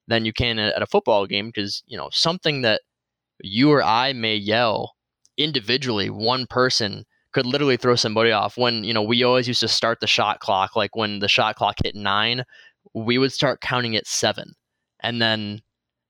than 0.09 0.25
you 0.25 0.33
can 0.33 0.59
at 0.59 0.83
a 0.83 0.87
football 0.87 1.27
game 1.27 1.48
because, 1.48 1.83
you 1.87 1.96
know, 1.96 2.09
something 2.12 2.62
that 2.62 2.83
you 3.42 3.70
or 3.70 3.83
I 3.83 4.12
may 4.12 4.37
yell 4.37 4.94
individually, 5.37 6.11
one 6.11 6.46
person 6.46 7.05
could 7.33 7.47
literally 7.47 7.77
throw 7.77 7.97
somebody 7.97 8.31
off. 8.31 8.57
When, 8.57 8.85
you 8.85 8.95
know, 8.95 9.03
we 9.03 9.23
always 9.23 9.49
used 9.49 9.61
to 9.61 9.68
start 9.68 10.01
the 10.01 10.07
shot 10.07 10.40
clock, 10.40 10.77
like 10.77 10.97
when 10.97 11.18
the 11.18 11.29
shot 11.29 11.57
clock 11.57 11.77
hit 11.83 11.95
nine, 11.95 12.45
we 12.95 13.18
would 13.18 13.33
start 13.33 13.61
counting 13.61 13.97
at 13.97 14.07
seven. 14.07 14.55
And 15.01 15.21
then 15.21 15.62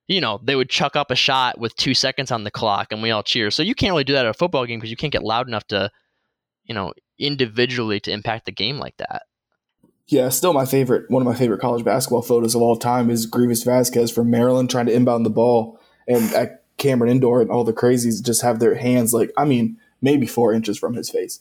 you 0.09 0.21
know, 0.21 0.41
they 0.43 0.57
would 0.57 0.69
chuck 0.69 0.97
up 0.97 1.11
a 1.11 1.17
shot 1.17 1.59
with 1.59 1.75
two 1.77 1.95
seconds 1.95 2.31
on 2.31 2.45
the 2.45 2.51
clock 2.51 2.89
and 2.91 3.03
we 3.03 3.11
all 3.11 3.23
cheer. 3.23 3.51
So 3.51 3.63
you 3.63 3.75
can't 3.75 3.93
really 3.93 4.05
do 4.05 4.13
that 4.13 4.27
at 4.27 4.31
a 4.31 4.35
football 4.35 4.67
game 4.67 4.79
because 4.79 4.91
you 4.91 4.97
can't 4.97 5.13
get 5.13 5.23
loud 5.23 5.49
enough 5.49 5.67
to, 5.69 5.91
you 6.65 6.75
know, 6.75 6.93
individually 7.19 8.01
to 8.01 8.13
impact 8.13 8.47
the 8.47 8.53
game 8.53 8.79
like 8.79 8.97
that. 8.99 9.23
Yeah, 10.09 10.29
still 10.29 10.53
my 10.53 10.67
favorite. 10.67 11.11
One 11.11 11.23
of 11.23 11.27
my 11.27 11.35
favorite 11.35 11.61
college 11.61 11.85
basketball 11.85 12.23
photos 12.23 12.55
of 12.55 12.61
all 12.61 12.77
time 12.77 13.09
is 13.09 13.31
Greivis 13.31 13.65
Vasquez 13.65 14.11
from 14.11 14.31
Maryland 14.31 14.69
trying 14.69 14.87
to 14.87 14.93
inbound 14.93 15.25
the 15.25 15.31
ball, 15.31 15.81
and 16.07 16.35
at 16.35 16.65
Cameron 16.77 17.11
Indoor 17.11 17.41
and 17.41 17.51
all 17.51 17.65
the 17.65 17.73
crazies 17.73 18.23
just 18.23 18.43
have 18.43 18.59
their 18.59 18.75
hands 18.75 19.15
like 19.15 19.31
I 19.39 19.45
mean 19.45 19.79
maybe 20.03 20.27
four 20.27 20.53
inches 20.53 20.79
from 20.79 20.95
his 20.95 21.09
face. 21.09 21.41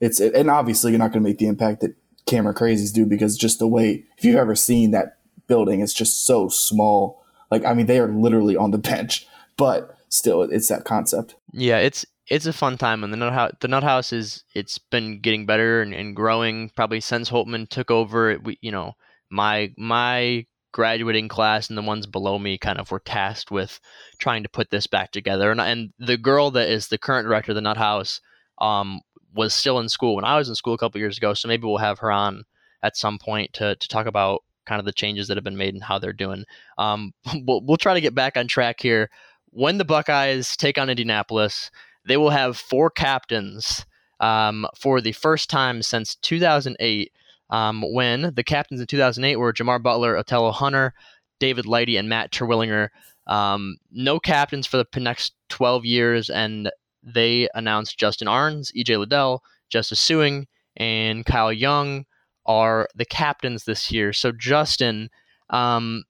It's 0.00 0.20
and 0.20 0.50
obviously 0.50 0.92
you're 0.92 0.98
not 0.98 1.12
going 1.12 1.22
to 1.22 1.28
make 1.28 1.38
the 1.38 1.46
impact 1.46 1.80
that 1.80 1.96
Cameron 2.26 2.54
Crazies 2.54 2.92
do 2.92 3.06
because 3.06 3.36
just 3.36 3.58
the 3.58 3.66
way 3.66 4.04
if 4.16 4.24
you've 4.24 4.36
ever 4.36 4.54
seen 4.54 4.92
that 4.92 5.18
building, 5.48 5.80
it's 5.80 5.94
just 5.94 6.26
so 6.26 6.48
small 6.48 7.22
like, 7.52 7.66
I 7.66 7.74
mean, 7.74 7.84
they 7.84 7.98
are 7.98 8.08
literally 8.08 8.56
on 8.56 8.70
the 8.70 8.78
bench, 8.90 9.26
but 9.56 9.94
still, 10.08 10.42
it's 10.42 10.68
that 10.68 10.84
concept. 10.84 11.36
Yeah, 11.52 11.78
it's 11.78 12.04
it's 12.28 12.46
a 12.46 12.52
fun 12.52 12.78
time, 12.78 13.04
and 13.04 13.12
the 13.12 13.16
nut 13.18 13.34
house, 13.34 13.52
the 13.60 13.68
nut 13.68 13.84
house 13.84 14.12
is 14.12 14.42
it's 14.54 14.78
been 14.78 15.20
getting 15.20 15.44
better 15.44 15.82
and, 15.82 15.92
and 15.92 16.16
growing 16.16 16.70
probably 16.74 17.00
since 17.00 17.30
Holtmann 17.30 17.68
took 17.68 17.90
over. 17.90 18.30
It, 18.30 18.42
we, 18.42 18.58
you 18.62 18.72
know, 18.72 18.94
my 19.30 19.70
my 19.76 20.46
graduating 20.72 21.28
class 21.28 21.68
and 21.68 21.76
the 21.76 21.82
ones 21.82 22.06
below 22.06 22.38
me 22.38 22.58
kind 22.58 22.78
of 22.78 22.90
were 22.90 23.00
tasked 23.00 23.50
with 23.50 23.78
trying 24.18 24.42
to 24.42 24.48
put 24.48 24.70
this 24.70 24.86
back 24.86 25.12
together. 25.12 25.50
And, 25.50 25.60
and 25.60 25.92
the 25.98 26.16
girl 26.16 26.50
that 26.52 26.68
is 26.68 26.88
the 26.88 26.98
current 26.98 27.26
director 27.26 27.52
of 27.52 27.56
the 27.56 27.60
Nut 27.60 27.76
House 27.76 28.20
um, 28.58 29.00
was 29.34 29.54
still 29.54 29.78
in 29.78 29.88
school 29.88 30.16
when 30.16 30.24
I 30.24 30.36
was 30.36 30.48
in 30.48 30.54
school 30.54 30.74
a 30.74 30.78
couple 30.78 31.00
years 31.00 31.18
ago. 31.18 31.34
So 31.34 31.48
maybe 31.48 31.66
we'll 31.66 31.78
have 31.78 31.98
her 32.00 32.10
on 32.10 32.44
at 32.82 32.96
some 32.96 33.18
point 33.18 33.52
to, 33.54 33.76
to 33.76 33.88
talk 33.88 34.06
about 34.06 34.42
kind 34.66 34.78
of 34.78 34.84
the 34.84 34.92
changes 34.92 35.28
that 35.28 35.36
have 35.36 35.44
been 35.44 35.56
made 35.56 35.74
and 35.74 35.82
how 35.82 35.98
they're 35.98 36.12
doing. 36.12 36.44
Um, 36.78 37.12
we'll, 37.46 37.60
we'll 37.62 37.76
try 37.76 37.94
to 37.94 38.00
get 38.00 38.14
back 38.14 38.36
on 38.36 38.48
track 38.48 38.80
here. 38.80 39.10
When 39.50 39.78
the 39.78 39.84
Buckeyes 39.84 40.56
take 40.56 40.78
on 40.78 40.88
Indianapolis, 40.88 41.70
they 42.06 42.16
will 42.16 42.30
have 42.30 42.56
four 42.56 42.90
captains 42.90 43.84
um, 44.20 44.66
for 44.78 45.00
the 45.00 45.12
first 45.12 45.50
time 45.50 45.82
since 45.82 46.14
2008. 46.16 47.12
Um, 47.52 47.84
when 47.92 48.32
the 48.34 48.42
captains 48.42 48.80
in 48.80 48.86
2008 48.86 49.36
were 49.36 49.52
Jamar 49.52 49.80
Butler, 49.80 50.16
Othello 50.16 50.50
Hunter, 50.50 50.94
David 51.38 51.66
Lighty, 51.66 51.98
and 51.98 52.08
Matt 52.08 52.32
Terwilliger. 52.32 52.88
Um, 53.26 53.76
no 53.90 54.18
captains 54.18 54.66
for 54.66 54.78
the 54.78 55.00
next 55.00 55.34
12 55.50 55.84
years, 55.84 56.30
and 56.30 56.70
they 57.02 57.48
announced 57.54 57.98
Justin 57.98 58.26
Ahrens, 58.26 58.72
EJ 58.76 58.98
Liddell, 58.98 59.42
Justice 59.68 60.00
Sueing, 60.00 60.46
and 60.76 61.26
Kyle 61.26 61.52
Young 61.52 62.06
are 62.46 62.88
the 62.94 63.04
captains 63.04 63.64
this 63.64 63.92
year. 63.92 64.14
So, 64.14 64.32
Justin, 64.32 65.10
um, 65.50 66.04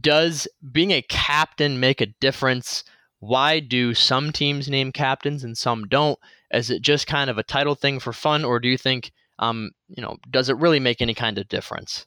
does 0.00 0.48
being 0.72 0.90
a 0.90 1.02
captain 1.02 1.78
make 1.78 2.00
a 2.00 2.14
difference? 2.20 2.82
Why 3.20 3.60
do 3.60 3.94
some 3.94 4.32
teams 4.32 4.68
name 4.68 4.92
captains 4.92 5.44
and 5.44 5.56
some 5.56 5.86
don't? 5.86 6.18
Is 6.50 6.70
it 6.70 6.82
just 6.82 7.06
kind 7.06 7.28
of 7.28 7.36
a 7.38 7.42
title 7.42 7.74
thing 7.74 8.00
for 8.00 8.12
fun, 8.12 8.44
or 8.44 8.58
do 8.58 8.68
you 8.68 8.78
think, 8.78 9.12
um, 9.38 9.70
you 9.88 10.02
know, 10.02 10.16
does 10.30 10.48
it 10.48 10.56
really 10.56 10.80
make 10.80 11.00
any 11.00 11.14
kind 11.14 11.38
of 11.38 11.48
difference? 11.48 12.06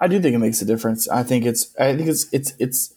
I 0.00 0.08
do 0.08 0.20
think 0.20 0.34
it 0.34 0.38
makes 0.38 0.60
a 0.60 0.64
difference. 0.64 1.08
I 1.08 1.22
think 1.22 1.46
it's, 1.46 1.74
I 1.78 1.96
think 1.96 2.08
it's, 2.08 2.26
it's, 2.32 2.54
it's, 2.58 2.94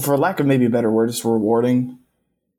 for 0.00 0.16
lack 0.16 0.40
of 0.40 0.46
maybe 0.46 0.64
a 0.64 0.70
better 0.70 0.90
word, 0.90 1.08
it's 1.08 1.24
rewarding 1.24 1.98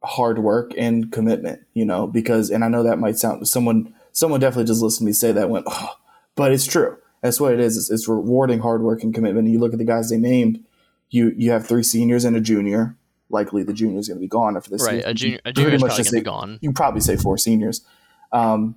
hard 0.04 0.40
work 0.40 0.74
and 0.78 1.12
commitment. 1.12 1.62
You 1.74 1.86
know, 1.86 2.08
because, 2.08 2.50
and 2.50 2.64
I 2.64 2.68
know 2.68 2.84
that 2.84 3.00
might 3.00 3.18
sound 3.18 3.48
someone 3.48 3.94
someone 4.12 4.40
definitely 4.40 4.66
just 4.66 4.82
listened 4.82 5.06
to 5.06 5.10
me 5.10 5.14
say 5.14 5.32
that 5.32 5.50
went, 5.50 5.66
oh, 5.68 5.96
but 6.36 6.52
it's 6.52 6.66
true. 6.66 6.98
That's 7.22 7.40
what 7.40 7.54
it 7.54 7.60
is. 7.60 7.78
It's, 7.78 7.90
it's 7.90 8.08
rewarding 8.08 8.60
hard 8.60 8.84
work 8.84 9.04
and 9.04 9.14
commitment. 9.14 9.46
And 9.46 9.54
You 9.54 9.60
look 9.60 9.74
at 9.74 9.80
the 9.80 9.86
guys 9.86 10.10
they 10.10 10.18
named. 10.18 10.64
You 11.10 11.34
you 11.38 11.52
have 11.52 11.68
three 11.68 11.84
seniors 11.84 12.26
and 12.26 12.36
a 12.36 12.42
junior. 12.42 12.96
Likely 13.30 13.64
the 13.64 13.74
junior 13.74 14.00
is 14.00 14.08
going 14.08 14.18
to 14.18 14.22
be 14.22 14.28
gone 14.28 14.58
after 14.58 14.70
this. 14.70 14.84
Right, 14.84 14.98
season. 14.98 15.10
a 15.10 15.14
junior, 15.14 15.40
a 15.46 15.54
junior 15.54 15.76
is 15.76 15.82
probably 15.82 15.96
going 15.96 16.06
to 16.06 16.12
be 16.12 16.22
gone. 16.22 16.60
You 16.62 16.74
probably 16.74 17.02
say 17.02 17.16
four 17.16 17.38
seniors. 17.38 17.86
Um, 18.32 18.76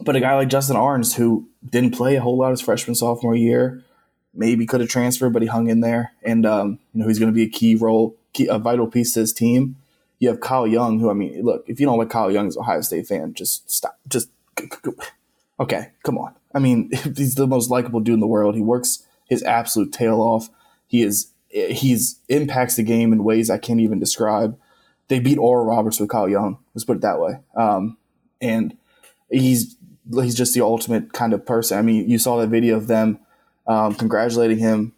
but 0.00 0.16
a 0.16 0.20
guy 0.20 0.34
like 0.34 0.48
Justin 0.48 0.76
Ahrens, 0.76 1.14
who 1.14 1.48
didn't 1.68 1.94
play 1.94 2.16
a 2.16 2.20
whole 2.20 2.36
lot 2.36 2.50
his 2.50 2.60
freshman 2.60 2.94
sophomore 2.94 3.34
year, 3.34 3.84
maybe 4.34 4.66
could 4.66 4.80
have 4.80 4.88
transferred, 4.88 5.32
but 5.32 5.42
he 5.42 5.48
hung 5.48 5.68
in 5.68 5.80
there, 5.80 6.12
and 6.22 6.46
um, 6.46 6.78
you 6.92 7.00
know 7.00 7.08
he's 7.08 7.18
going 7.18 7.30
to 7.30 7.34
be 7.34 7.44
a 7.44 7.48
key 7.48 7.74
role, 7.74 8.16
key, 8.32 8.46
a 8.46 8.58
vital 8.58 8.86
piece 8.86 9.14
to 9.14 9.20
his 9.20 9.32
team. 9.32 9.76
You 10.18 10.28
have 10.28 10.40
Kyle 10.40 10.66
Young, 10.66 11.00
who 11.00 11.10
I 11.10 11.14
mean, 11.14 11.42
look, 11.42 11.64
if 11.66 11.80
you 11.80 11.86
don't 11.86 11.98
like 11.98 12.10
Kyle 12.10 12.30
Young 12.30 12.46
as 12.46 12.56
Ohio 12.56 12.80
State 12.80 13.06
fan, 13.06 13.34
just 13.34 13.70
stop. 13.70 13.98
Just 14.08 14.28
okay, 15.60 15.90
come 16.04 16.18
on. 16.18 16.34
I 16.54 16.58
mean, 16.58 16.90
he's 17.16 17.34
the 17.34 17.46
most 17.46 17.70
likable 17.70 18.00
dude 18.00 18.14
in 18.14 18.20
the 18.20 18.26
world. 18.26 18.54
He 18.54 18.62
works 18.62 19.04
his 19.28 19.42
absolute 19.42 19.92
tail 19.92 20.20
off. 20.20 20.48
He 20.86 21.02
is 21.02 21.28
he's 21.48 22.18
impacts 22.28 22.76
the 22.76 22.82
game 22.82 23.12
in 23.12 23.24
ways 23.24 23.50
I 23.50 23.58
can't 23.58 23.80
even 23.80 23.98
describe. 23.98 24.58
They 25.08 25.18
beat 25.18 25.38
Oral 25.38 25.66
Roberts 25.66 26.00
with 26.00 26.08
Kyle 26.08 26.28
Young. 26.28 26.58
Let's 26.74 26.84
put 26.84 26.96
it 26.96 27.02
that 27.02 27.20
way. 27.20 27.40
Um, 27.54 27.98
and 28.40 28.76
he's 29.32 29.76
he's 30.12 30.34
just 30.34 30.54
the 30.54 30.60
ultimate 30.60 31.12
kind 31.12 31.32
of 31.32 31.44
person. 31.46 31.78
I 31.78 31.82
mean, 31.82 32.08
you 32.08 32.18
saw 32.18 32.38
that 32.38 32.48
video 32.48 32.76
of 32.76 32.86
them 32.86 33.18
um, 33.66 33.94
congratulating 33.94 34.58
him 34.58 34.94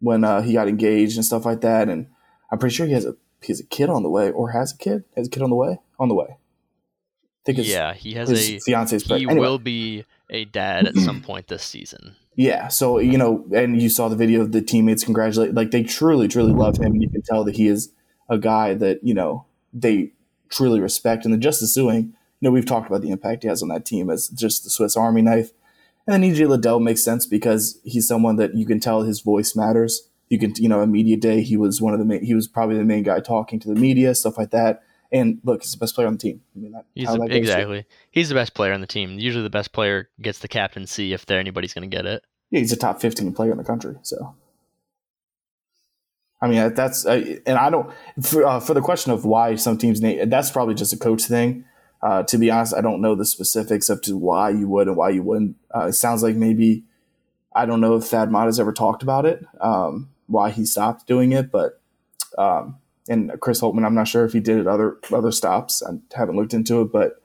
when 0.00 0.24
uh, 0.24 0.42
he 0.42 0.52
got 0.52 0.68
engaged 0.68 1.16
and 1.16 1.24
stuff 1.24 1.44
like 1.44 1.60
that. 1.62 1.88
And 1.88 2.08
I'm 2.50 2.58
pretty 2.58 2.74
sure 2.74 2.86
he 2.86 2.92
has 2.92 3.04
a 3.04 3.16
he 3.42 3.52
has 3.52 3.60
a 3.60 3.66
kid 3.66 3.88
on 3.88 4.02
the 4.02 4.08
way, 4.08 4.30
or 4.30 4.50
has 4.50 4.72
a 4.72 4.76
kid, 4.76 5.04
has 5.16 5.28
a 5.28 5.30
kid 5.30 5.42
on 5.42 5.50
the 5.50 5.56
way, 5.56 5.78
on 5.98 6.08
the 6.08 6.14
way. 6.14 6.26
I 6.30 7.52
think 7.52 7.58
yeah, 7.62 7.94
he 7.94 8.14
has 8.14 8.28
his 8.28 8.50
a 8.50 8.58
fiance's. 8.60 9.04
He 9.04 9.14
anyway. 9.14 9.36
will 9.36 9.58
be 9.58 10.04
a 10.30 10.44
dad 10.44 10.86
at 10.86 10.96
some 10.96 11.22
point 11.22 11.46
this 11.48 11.62
season. 11.62 12.16
Yeah, 12.34 12.68
so 12.68 12.98
you 12.98 13.16
know, 13.18 13.44
and 13.54 13.80
you 13.80 13.88
saw 13.88 14.08
the 14.08 14.16
video 14.16 14.40
of 14.40 14.52
the 14.52 14.60
teammates 14.60 15.04
congratulate, 15.04 15.54
like 15.54 15.70
they 15.70 15.82
truly, 15.82 16.28
truly 16.28 16.52
love 16.52 16.76
him, 16.76 16.92
and 16.92 17.02
you 17.02 17.08
can 17.08 17.22
tell 17.22 17.44
that 17.44 17.56
he 17.56 17.66
is 17.68 17.92
a 18.28 18.38
guy 18.38 18.74
that 18.74 19.02
you 19.02 19.14
know 19.14 19.46
they 19.72 20.12
truly 20.48 20.80
respect. 20.80 21.24
And 21.24 21.32
the 21.32 21.38
Justice 21.38 21.76
Sueing, 21.76 22.02
you 22.02 22.12
know, 22.46 22.50
we've 22.50 22.66
talked 22.66 22.88
about 22.88 23.02
the 23.02 23.10
impact 23.10 23.42
he 23.42 23.48
has 23.48 23.62
on 23.62 23.68
that 23.68 23.84
team 23.84 24.10
as 24.10 24.28
just 24.28 24.64
the 24.64 24.70
Swiss 24.70 24.96
Army 24.96 25.22
knife. 25.22 25.52
And 26.06 26.22
then 26.22 26.32
EJ 26.32 26.48
Liddell 26.48 26.80
makes 26.80 27.02
sense 27.02 27.26
because 27.26 27.78
he's 27.84 28.06
someone 28.06 28.36
that 28.36 28.54
you 28.54 28.64
can 28.64 28.80
tell 28.80 29.02
his 29.02 29.20
voice 29.20 29.54
matters. 29.54 30.08
You 30.28 30.38
can, 30.38 30.54
you 30.56 30.68
know, 30.68 30.80
a 30.80 30.86
media 30.86 31.16
day, 31.16 31.42
he 31.42 31.56
was 31.56 31.82
one 31.82 31.92
of 31.92 31.98
the 31.98 32.04
main, 32.04 32.24
he 32.24 32.34
was 32.34 32.48
probably 32.48 32.76
the 32.76 32.84
main 32.84 33.02
guy 33.02 33.20
talking 33.20 33.58
to 33.60 33.68
the 33.68 33.74
media, 33.74 34.14
stuff 34.14 34.38
like 34.38 34.50
that. 34.50 34.82
And 35.10 35.40
look, 35.42 35.62
he's 35.62 35.72
the 35.72 35.78
best 35.78 35.94
player 35.94 36.06
on 36.06 36.14
the 36.14 36.18
team. 36.18 36.42
I 36.54 36.58
mean, 36.58 36.72
that, 36.72 36.84
he's 36.94 37.08
the, 37.08 37.22
exactly. 37.30 37.86
He's 38.10 38.28
the 38.28 38.34
best 38.34 38.54
player 38.54 38.72
on 38.72 38.80
the 38.80 38.86
team. 38.86 39.18
Usually, 39.18 39.42
the 39.42 39.50
best 39.50 39.72
player 39.72 40.10
gets 40.20 40.40
the 40.40 40.48
captaincy 40.48 41.14
if 41.14 41.26
there 41.26 41.38
anybody's 41.38 41.72
going 41.72 41.88
to 41.88 41.96
get 41.96 42.04
it. 42.04 42.22
Yeah, 42.50 42.60
he's 42.60 42.72
a 42.72 42.76
top 42.76 43.00
fifteen 43.00 43.32
player 43.32 43.50
in 43.50 43.56
the 43.56 43.64
country. 43.64 43.96
So, 44.02 44.34
I 46.42 46.48
mean, 46.48 46.74
that's 46.74 47.06
uh, 47.06 47.36
and 47.46 47.58
I 47.58 47.70
don't 47.70 47.90
for, 48.22 48.46
uh, 48.46 48.60
for 48.60 48.74
the 48.74 48.82
question 48.82 49.12
of 49.12 49.24
why 49.24 49.54
some 49.56 49.78
teams 49.78 50.02
name 50.02 50.28
that's 50.28 50.50
probably 50.50 50.74
just 50.74 50.92
a 50.92 50.98
coach 50.98 51.22
thing. 51.24 51.64
Uh, 52.00 52.22
to 52.22 52.38
be 52.38 52.50
honest, 52.50 52.74
I 52.74 52.80
don't 52.80 53.00
know 53.00 53.14
the 53.14 53.24
specifics 53.24 53.88
of 53.88 54.02
to 54.02 54.16
why 54.16 54.50
you 54.50 54.68
would 54.68 54.86
and 54.86 54.96
why 54.96 55.10
you 55.10 55.22
wouldn't. 55.22 55.56
Uh, 55.74 55.86
it 55.86 55.94
sounds 55.94 56.22
like 56.22 56.36
maybe 56.36 56.84
I 57.54 57.66
don't 57.66 57.80
know 57.80 57.96
if 57.96 58.04
Thad 58.04 58.30
Matta 58.30 58.46
has 58.46 58.60
ever 58.60 58.72
talked 58.72 59.02
about 59.02 59.26
it, 59.26 59.44
um, 59.60 60.10
why 60.26 60.50
he 60.50 60.64
stopped 60.64 61.06
doing 61.06 61.32
it, 61.32 61.50
but 61.50 61.80
um, 62.36 62.78
and 63.08 63.32
Chris 63.40 63.60
Holtmann, 63.60 63.84
I'm 63.84 63.94
not 63.94 64.06
sure 64.06 64.24
if 64.24 64.32
he 64.32 64.40
did 64.40 64.58
it 64.58 64.66
other 64.66 64.98
other 65.12 65.32
stops. 65.32 65.82
I 65.82 65.94
haven't 66.16 66.36
looked 66.36 66.54
into 66.54 66.82
it, 66.82 66.92
but 66.92 67.20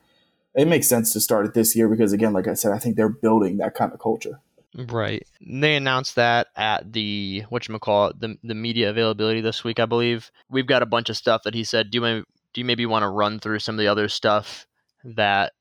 it 0.55 0.67
makes 0.67 0.87
sense 0.87 1.13
to 1.13 1.21
start 1.21 1.45
it 1.45 1.53
this 1.53 1.75
year 1.75 1.87
because 1.87 2.13
again, 2.13 2.33
like 2.33 2.47
I 2.47 2.53
said, 2.53 2.71
I 2.71 2.79
think 2.79 2.95
they're 2.95 3.09
building 3.09 3.57
that 3.57 3.75
kind 3.75 3.91
of 3.93 3.99
culture. 3.99 4.39
Right. 4.75 5.27
They 5.39 5.75
announced 5.75 6.15
that 6.15 6.47
at 6.55 6.93
the 6.93 7.43
what 7.49 7.67
you 7.67 7.77
call 7.79 8.07
it, 8.07 8.19
the 8.19 8.37
the 8.43 8.55
media 8.55 8.89
availability 8.89 9.41
this 9.41 9.63
week, 9.63 9.79
I 9.79 9.85
believe. 9.85 10.31
We've 10.49 10.65
got 10.65 10.81
a 10.81 10.87
bunch 10.87 11.09
of 11.09 11.17
stuff 11.17 11.43
that 11.43 11.53
he 11.53 11.63
said. 11.63 11.91
Do 11.91 11.97
you 11.97 12.25
do 12.53 12.61
you 12.61 12.65
maybe 12.65 12.85
want 12.85 13.03
to 13.03 13.09
run 13.09 13.39
through 13.39 13.59
some 13.59 13.75
of 13.75 13.79
the 13.79 13.87
other 13.87 14.07
stuff 14.07 14.67
that 15.03 15.53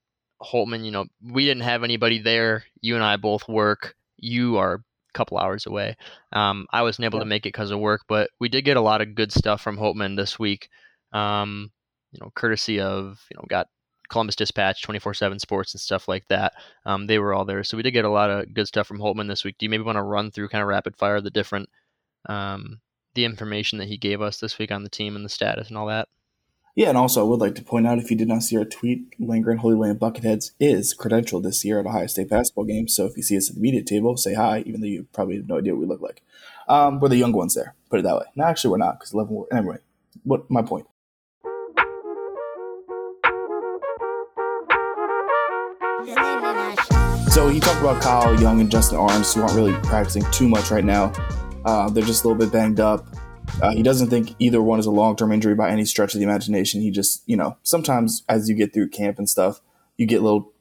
Holtmann, 0.42 0.84
You 0.84 0.90
know, 0.90 1.06
we 1.22 1.46
didn't 1.46 1.62
have 1.62 1.84
anybody 1.84 2.18
there. 2.18 2.64
You 2.80 2.94
and 2.94 3.04
I 3.04 3.16
both 3.16 3.48
work. 3.48 3.94
You 4.18 4.56
are 4.58 4.74
a 4.74 5.12
couple 5.14 5.38
hours 5.38 5.66
away. 5.66 5.96
Um, 6.32 6.66
I 6.72 6.82
wasn't 6.82 7.04
able 7.04 7.18
yeah. 7.18 7.24
to 7.24 7.28
make 7.28 7.46
it 7.46 7.52
because 7.52 7.70
of 7.70 7.78
work, 7.78 8.02
but 8.08 8.30
we 8.38 8.48
did 8.48 8.64
get 8.64 8.76
a 8.76 8.82
lot 8.82 9.00
of 9.00 9.14
good 9.14 9.32
stuff 9.32 9.60
from 9.60 9.78
Holtmann 9.78 10.16
this 10.16 10.38
week. 10.38 10.68
Um, 11.12 11.70
you 12.12 12.20
know, 12.20 12.30
courtesy 12.34 12.80
of 12.80 13.24
you 13.30 13.36
know 13.36 13.44
got 13.48 13.68
Columbus 14.08 14.36
Dispatch, 14.36 14.82
24 14.82 15.14
7 15.14 15.38
Sports, 15.38 15.74
and 15.74 15.80
stuff 15.80 16.08
like 16.08 16.26
that. 16.28 16.52
Um, 16.84 17.06
they 17.06 17.18
were 17.18 17.32
all 17.32 17.44
there. 17.44 17.64
So 17.64 17.76
we 17.76 17.82
did 17.82 17.92
get 17.92 18.04
a 18.04 18.10
lot 18.10 18.30
of 18.30 18.52
good 18.52 18.68
stuff 18.68 18.86
from 18.86 18.98
Holtmann 18.98 19.28
this 19.28 19.44
week. 19.44 19.56
Do 19.58 19.66
you 19.66 19.70
maybe 19.70 19.84
want 19.84 19.96
to 19.96 20.02
run 20.02 20.30
through 20.30 20.48
kind 20.48 20.62
of 20.62 20.68
rapid 20.68 20.96
fire 20.96 21.20
the 21.20 21.30
different, 21.30 21.68
um, 22.28 22.80
the 23.14 23.24
information 23.24 23.78
that 23.78 23.88
he 23.88 23.96
gave 23.96 24.20
us 24.20 24.38
this 24.38 24.58
week 24.58 24.70
on 24.70 24.82
the 24.82 24.90
team 24.90 25.16
and 25.16 25.24
the 25.24 25.30
status 25.30 25.68
and 25.68 25.78
all 25.78 25.86
that? 25.86 26.08
Yeah, 26.74 26.88
and 26.88 26.96
also 26.96 27.20
I 27.20 27.28
would 27.28 27.40
like 27.40 27.54
to 27.56 27.62
point 27.62 27.86
out 27.86 27.98
if 27.98 28.10
you 28.10 28.16
did 28.16 28.28
not 28.28 28.42
see 28.42 28.56
our 28.56 28.64
tweet, 28.64 29.14
Land 29.20 29.44
Grant 29.44 29.60
Holy 29.60 29.74
Land 29.74 30.00
Bucketheads 30.00 30.52
is 30.58 30.96
credentialed 30.96 31.42
this 31.42 31.62
year 31.66 31.78
at 31.78 31.86
Ohio 31.86 32.06
State 32.06 32.30
basketball 32.30 32.64
game. 32.64 32.88
So 32.88 33.04
if 33.04 33.14
you 33.14 33.22
see 33.22 33.36
us 33.36 33.50
at 33.50 33.56
the 33.56 33.60
media 33.60 33.82
table, 33.82 34.16
say 34.16 34.32
hi, 34.32 34.60
even 34.60 34.80
though 34.80 34.86
you 34.86 35.06
probably 35.12 35.36
have 35.36 35.48
no 35.48 35.58
idea 35.58 35.74
what 35.74 35.80
we 35.80 35.86
look 35.86 36.00
like. 36.00 36.22
Um, 36.68 36.98
we're 36.98 37.10
the 37.10 37.16
young 37.16 37.32
ones 37.32 37.54
there, 37.54 37.74
put 37.90 38.00
it 38.00 38.04
that 38.04 38.16
way. 38.16 38.24
No, 38.36 38.44
actually, 38.44 38.70
we're 38.70 38.78
not 38.78 38.98
because 38.98 39.12
11 39.12 39.34
were. 39.34 39.52
Anyway, 39.52 39.78
what 40.24 40.50
my 40.50 40.62
point? 40.62 40.86
So 47.32 47.48
he 47.48 47.60
talked 47.60 47.80
about 47.80 48.02
Kyle 48.02 48.40
Young 48.40 48.60
and 48.60 48.70
Justin 48.70 48.98
Ahrens, 48.98 49.34
who 49.34 49.42
aren't 49.42 49.54
really 49.54 49.74
practicing 49.80 50.24
too 50.32 50.48
much 50.48 50.70
right 50.70 50.84
now. 50.84 51.12
Uh, 51.66 51.90
they're 51.90 52.04
just 52.04 52.24
a 52.24 52.28
little 52.28 52.38
bit 52.38 52.50
banged 52.50 52.80
up. 52.80 53.06
Uh, 53.60 53.72
he 53.72 53.82
doesn't 53.82 54.08
think 54.08 54.34
either 54.38 54.62
one 54.62 54.78
is 54.78 54.86
a 54.86 54.90
long 54.90 55.16
term 55.16 55.32
injury 55.32 55.54
by 55.54 55.70
any 55.70 55.84
stretch 55.84 56.14
of 56.14 56.20
the 56.20 56.24
imagination. 56.24 56.80
He 56.80 56.90
just, 56.90 57.22
you 57.26 57.36
know, 57.36 57.56
sometimes 57.62 58.22
as 58.28 58.48
you 58.48 58.54
get 58.54 58.72
through 58.72 58.88
camp 58.88 59.18
and 59.18 59.28
stuff, 59.28 59.60
you 59.96 60.06
get 60.06 60.22
little 60.22 60.52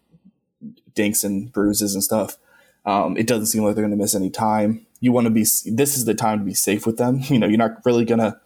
dinks 0.93 1.23
and 1.23 1.51
bruises 1.51 1.93
and 1.93 2.03
stuff. 2.03 2.37
Um, 2.85 3.15
it 3.17 3.27
doesn't 3.27 3.47
seem 3.47 3.63
like 3.63 3.75
they're 3.75 3.83
going 3.83 3.97
to 3.97 4.01
miss 4.01 4.15
any 4.15 4.29
time. 4.29 4.85
You 4.99 5.11
want 5.11 5.25
to 5.25 5.31
be, 5.31 5.41
this 5.41 5.97
is 5.97 6.05
the 6.05 6.13
time 6.13 6.39
to 6.39 6.45
be 6.45 6.53
safe 6.53 6.85
with 6.85 6.97
them. 6.97 7.21
You 7.29 7.39
know, 7.39 7.47
you're 7.47 7.57
not 7.57 7.85
really 7.85 8.05
going 8.05 8.19
to, 8.19 8.39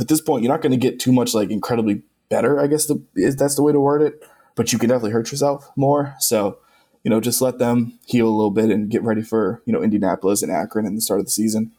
at 0.00 0.08
this 0.08 0.20
point, 0.20 0.42
you're 0.42 0.52
not 0.52 0.62
going 0.62 0.72
to 0.72 0.78
get 0.78 0.98
too 0.98 1.12
much 1.12 1.34
like 1.34 1.50
incredibly 1.50 2.02
better, 2.28 2.60
I 2.60 2.66
guess 2.66 2.86
the, 2.86 3.02
is, 3.14 3.36
that's 3.36 3.54
the 3.54 3.62
way 3.62 3.72
to 3.72 3.80
word 3.80 4.02
it, 4.02 4.24
but 4.54 4.72
you 4.72 4.78
can 4.78 4.88
definitely 4.88 5.12
hurt 5.12 5.30
yourself 5.30 5.70
more. 5.76 6.14
So, 6.18 6.58
you 7.04 7.10
know, 7.10 7.20
just 7.20 7.42
let 7.42 7.58
them 7.58 7.98
heal 8.06 8.26
a 8.26 8.30
little 8.30 8.50
bit 8.50 8.70
and 8.70 8.88
get 8.88 9.02
ready 9.02 9.22
for, 9.22 9.62
you 9.66 9.72
know, 9.72 9.82
Indianapolis 9.82 10.42
and 10.42 10.50
Akron 10.50 10.86
in 10.86 10.94
the 10.94 11.00
start 11.00 11.20
of 11.20 11.26
the 11.26 11.30
season. 11.30 11.72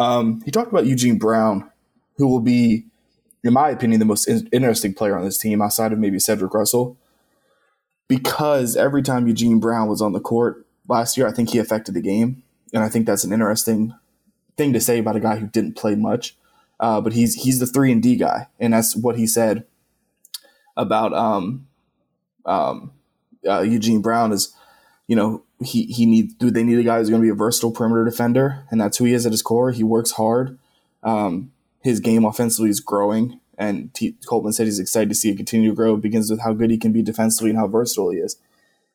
Um, 0.00 0.40
he 0.46 0.50
talked 0.50 0.72
about 0.72 0.86
Eugene 0.86 1.18
Brown, 1.18 1.70
who 2.16 2.26
will 2.26 2.40
be, 2.40 2.86
in 3.44 3.52
my 3.52 3.68
opinion, 3.68 4.00
the 4.00 4.06
most 4.06 4.26
in- 4.26 4.48
interesting 4.50 4.94
player 4.94 5.16
on 5.16 5.24
this 5.24 5.36
team 5.36 5.60
outside 5.60 5.92
of 5.92 5.98
maybe 5.98 6.18
Cedric 6.18 6.54
Russell. 6.54 6.96
Because 8.08 8.76
every 8.76 9.02
time 9.02 9.28
Eugene 9.28 9.60
Brown 9.60 9.88
was 9.88 10.00
on 10.00 10.12
the 10.12 10.20
court 10.20 10.66
last 10.88 11.16
year, 11.16 11.28
I 11.28 11.32
think 11.32 11.50
he 11.50 11.58
affected 11.58 11.94
the 11.94 12.00
game. 12.00 12.42
And 12.72 12.82
I 12.82 12.88
think 12.88 13.06
that's 13.06 13.24
an 13.24 13.32
interesting 13.32 13.94
thing 14.56 14.72
to 14.72 14.80
say 14.80 14.98
about 14.98 15.16
a 15.16 15.20
guy 15.20 15.36
who 15.36 15.46
didn't 15.46 15.76
play 15.76 15.94
much. 15.94 16.34
Uh, 16.80 17.00
but 17.00 17.12
he's 17.12 17.34
he's 17.34 17.58
the 17.58 17.66
three 17.66 17.92
and 17.92 18.02
D 18.02 18.16
guy, 18.16 18.46
and 18.58 18.72
that's 18.72 18.96
what 18.96 19.18
he 19.18 19.26
said 19.26 19.66
about 20.78 21.12
um, 21.12 21.66
um, 22.46 22.92
uh, 23.46 23.60
Eugene 23.60 24.00
Brown 24.00 24.32
is 24.32 24.54
you 25.10 25.16
know, 25.16 25.42
he 25.60 25.86
he 25.86 26.06
needs 26.06 26.34
do 26.34 26.52
they 26.52 26.62
need 26.62 26.78
a 26.78 26.84
guy 26.84 26.98
who's 26.98 27.10
going 27.10 27.20
to 27.20 27.26
be 27.26 27.30
a 27.30 27.34
versatile 27.34 27.72
perimeter 27.72 28.04
defender, 28.04 28.64
and 28.70 28.80
that's 28.80 28.98
who 28.98 29.06
he 29.06 29.12
is 29.12 29.26
at 29.26 29.32
his 29.32 29.42
core. 29.42 29.72
He 29.72 29.82
works 29.82 30.12
hard. 30.12 30.56
Um, 31.02 31.50
his 31.82 31.98
game 31.98 32.24
offensively 32.24 32.70
is 32.70 32.78
growing, 32.78 33.40
and 33.58 33.92
T- 33.92 34.14
Holtmann 34.28 34.54
said 34.54 34.66
he's 34.66 34.78
excited 34.78 35.08
to 35.08 35.16
see 35.16 35.30
it 35.30 35.36
continue 35.36 35.70
to 35.70 35.74
grow. 35.74 35.94
It 35.94 36.00
begins 36.00 36.30
with 36.30 36.42
how 36.42 36.52
good 36.52 36.70
he 36.70 36.78
can 36.78 36.92
be 36.92 37.02
defensively 37.02 37.50
and 37.50 37.58
how 37.58 37.66
versatile 37.66 38.10
he 38.10 38.18
is. 38.18 38.36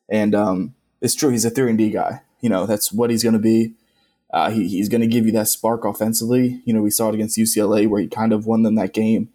And 0.08 0.34
um, 0.34 0.74
it's 1.02 1.14
true, 1.14 1.28
he's 1.28 1.44
a 1.44 1.50
three 1.50 1.68
and 1.68 1.76
D 1.76 1.90
guy. 1.90 2.22
You 2.40 2.48
know, 2.48 2.64
that's 2.64 2.90
what 2.90 3.10
he's 3.10 3.22
going 3.22 3.34
to 3.34 3.38
be. 3.38 3.74
Uh, 4.32 4.50
he, 4.50 4.68
he's 4.68 4.88
going 4.88 5.02
to 5.02 5.06
give 5.06 5.26
you 5.26 5.32
that 5.32 5.48
spark 5.48 5.84
offensively. 5.84 6.62
You 6.64 6.72
know, 6.72 6.80
we 6.80 6.90
saw 6.90 7.10
it 7.10 7.14
against 7.14 7.36
UCLA 7.36 7.86
where 7.86 8.00
he 8.00 8.08
kind 8.08 8.32
of 8.32 8.46
won 8.46 8.62
them 8.62 8.76
that 8.76 8.94
game. 8.94 9.28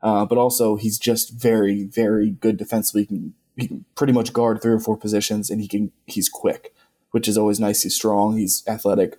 Uh, 0.00 0.24
but 0.24 0.38
also, 0.38 0.76
he's 0.76 0.98
just 0.98 1.34
very, 1.34 1.84
very 1.84 2.30
good 2.30 2.56
defensively. 2.56 3.02
He 3.02 3.06
can 3.06 3.34
he 3.56 3.68
can 3.68 3.84
pretty 3.94 4.12
much 4.12 4.32
guard 4.32 4.60
three 4.60 4.72
or 4.72 4.80
four 4.80 4.96
positions, 4.96 5.50
and 5.50 5.60
he 5.60 5.68
can 5.68 5.92
he's 6.06 6.28
quick, 6.28 6.74
which 7.10 7.28
is 7.28 7.38
always 7.38 7.60
nice. 7.60 7.82
He's 7.82 7.94
strong. 7.94 8.36
He's 8.36 8.62
athletic. 8.66 9.18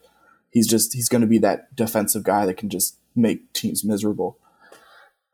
He's 0.49 0.67
just 0.67 0.93
he's 0.93 1.09
going 1.09 1.21
to 1.21 1.27
be 1.27 1.39
that 1.39 1.75
defensive 1.75 2.23
guy 2.23 2.45
that 2.45 2.57
can 2.57 2.69
just 2.69 2.97
make 3.15 3.51
teams 3.53 3.83
miserable. 3.83 4.37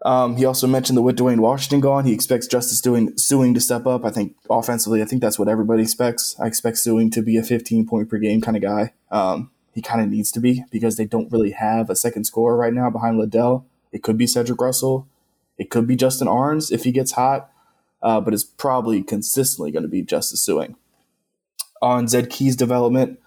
Um, 0.05 0.38
he 0.38 0.45
also 0.45 0.65
mentioned 0.65 0.97
the 0.97 1.01
with 1.01 1.17
Duane 1.17 1.41
Washington 1.41 1.81
gone. 1.81 2.05
He 2.05 2.13
expects 2.13 2.47
Justice 2.47 2.79
doing 2.79 3.12
Sueing 3.13 3.53
to 3.53 3.59
step 3.59 3.85
up. 3.85 4.05
I 4.05 4.12
think 4.12 4.35
offensively, 4.49 5.01
I 5.01 5.05
think 5.05 5.21
that's 5.21 5.38
what 5.38 5.49
everybody 5.49 5.83
expects. 5.83 6.39
I 6.39 6.47
expect 6.47 6.77
Sueing 6.77 7.12
to 7.12 7.21
be 7.21 7.35
a 7.35 7.43
15 7.43 7.85
point 7.85 8.09
per 8.09 8.17
game 8.17 8.39
kind 8.39 8.55
of 8.55 8.63
guy. 8.63 8.93
Um, 9.12 9.51
he 9.73 9.81
kind 9.81 10.01
of 10.01 10.09
needs 10.09 10.31
to 10.31 10.39
be 10.39 10.63
because 10.71 10.95
they 10.95 11.05
don't 11.05 11.31
really 11.31 11.51
have 11.51 11.89
a 11.89 11.95
second 11.95 12.25
scorer 12.25 12.55
right 12.55 12.73
now 12.73 12.89
behind 12.89 13.17
Liddell. 13.17 13.65
It 13.91 14.03
could 14.03 14.17
be 14.17 14.27
Cedric 14.27 14.62
Russell. 14.62 15.07
It 15.57 15.69
could 15.69 15.88
be 15.88 15.95
Justin 15.95 16.27
Ahrens 16.27 16.71
if 16.71 16.85
he 16.85 16.91
gets 16.91 17.13
hot. 17.13 17.51
Uh, 18.01 18.21
but 18.21 18.33
is 18.33 18.43
probably 18.43 19.03
consistently 19.03 19.71
going 19.71 19.83
to 19.83 19.89
be 19.89 20.01
just 20.01 20.31
Justice 20.31 20.47
Sueing. 20.47 20.75
On 21.81 22.07
Zed 22.07 22.29
Key's 22.29 22.55
development, 22.55 23.19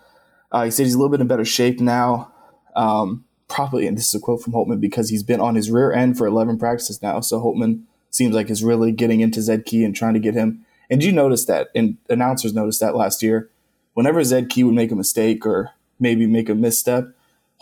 uh, 0.50 0.64
he 0.64 0.70
said 0.70 0.84
he's 0.84 0.94
a 0.94 0.98
little 0.98 1.10
bit 1.10 1.20
in 1.20 1.26
better 1.26 1.44
shape 1.44 1.80
now. 1.80 2.32
Um, 2.74 3.24
probably, 3.48 3.86
and 3.86 3.96
this 3.96 4.08
is 4.08 4.14
a 4.14 4.20
quote 4.20 4.42
from 4.42 4.52
Holtmann, 4.52 4.80
because 4.80 5.10
he's 5.10 5.22
been 5.22 5.40
on 5.40 5.54
his 5.54 5.70
rear 5.70 5.92
end 5.92 6.16
for 6.16 6.26
11 6.26 6.58
practices 6.58 7.02
now. 7.02 7.20
So 7.20 7.40
Holtmann 7.40 7.82
seems 8.10 8.34
like 8.34 8.50
is 8.50 8.62
really 8.64 8.92
getting 8.92 9.20
into 9.20 9.42
Zed 9.42 9.64
Key 9.64 9.84
and 9.84 9.94
trying 9.94 10.14
to 10.14 10.20
get 10.20 10.34
him. 10.34 10.64
And 10.90 11.02
you 11.02 11.12
noticed 11.12 11.48
that, 11.48 11.68
and 11.74 11.96
announcers 12.08 12.54
noticed 12.54 12.80
that 12.80 12.94
last 12.94 13.22
year. 13.22 13.50
Whenever 13.94 14.22
Zed 14.24 14.48
Key 14.50 14.64
would 14.64 14.74
make 14.74 14.90
a 14.90 14.96
mistake 14.96 15.44
or 15.44 15.70
maybe 15.98 16.26
make 16.26 16.48
a 16.48 16.54
misstep, 16.54 17.08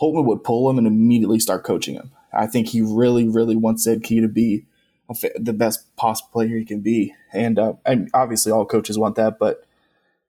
Holtmann 0.01 0.25
would 0.25 0.43
pull 0.43 0.69
him 0.69 0.77
and 0.77 0.87
immediately 0.87 1.39
start 1.39 1.63
coaching 1.63 1.95
him. 1.95 2.11
I 2.33 2.47
think 2.47 2.67
he 2.67 2.81
really, 2.81 3.27
really 3.27 3.55
wants 3.55 3.83
Zed 3.83 4.03
Key 4.03 4.21
to 4.21 4.27
be 4.27 4.65
the 5.39 5.53
best 5.53 5.95
possible 5.95 6.29
player 6.31 6.57
he 6.57 6.65
can 6.65 6.81
be. 6.81 7.13
And, 7.33 7.57
uh, 7.59 7.73
and 7.85 8.09
obviously, 8.13 8.51
all 8.51 8.65
coaches 8.65 8.97
want 8.97 9.15
that. 9.15 9.39
But, 9.39 9.65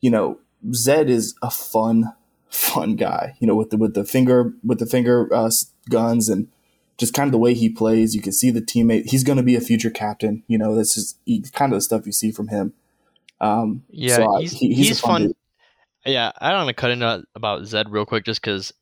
you 0.00 0.10
know, 0.10 0.40
Zed 0.72 1.10
is 1.10 1.34
a 1.42 1.50
fun, 1.50 2.12
fun 2.48 2.96
guy. 2.96 3.34
You 3.40 3.46
know, 3.46 3.54
with 3.54 3.70
the 3.70 3.76
with 3.76 3.94
the 3.94 4.04
finger 4.04 4.52
with 4.64 4.78
the 4.78 4.86
finger 4.86 5.32
uh, 5.32 5.50
guns 5.88 6.28
and 6.28 6.48
just 6.98 7.14
kind 7.14 7.28
of 7.28 7.32
the 7.32 7.38
way 7.38 7.54
he 7.54 7.68
plays. 7.68 8.14
You 8.14 8.22
can 8.22 8.32
see 8.32 8.50
the 8.50 8.62
teammate. 8.62 9.10
He's 9.10 9.24
going 9.24 9.38
to 9.38 9.42
be 9.42 9.56
a 9.56 9.60
future 9.60 9.90
captain. 9.90 10.42
You 10.46 10.58
know, 10.58 10.74
that's 10.74 10.94
just 10.94 11.18
kind 11.52 11.72
of 11.72 11.78
the 11.78 11.80
stuff 11.82 12.06
you 12.06 12.12
see 12.12 12.30
from 12.30 12.48
him. 12.48 12.74
Um, 13.40 13.84
yeah, 13.90 14.16
so 14.16 14.36
he's, 14.36 14.52
he, 14.52 14.68
he's, 14.68 14.88
he's 14.88 15.00
fun. 15.00 15.22
fun 15.22 15.34
yeah, 16.06 16.32
I 16.38 16.50
don't 16.50 16.64
want 16.64 16.76
to 16.76 16.80
cut 16.80 16.90
into 16.90 17.24
about 17.34 17.64
Zed 17.66 17.90
real 17.90 18.06
quick 18.06 18.24
just 18.24 18.40
because 18.40 18.72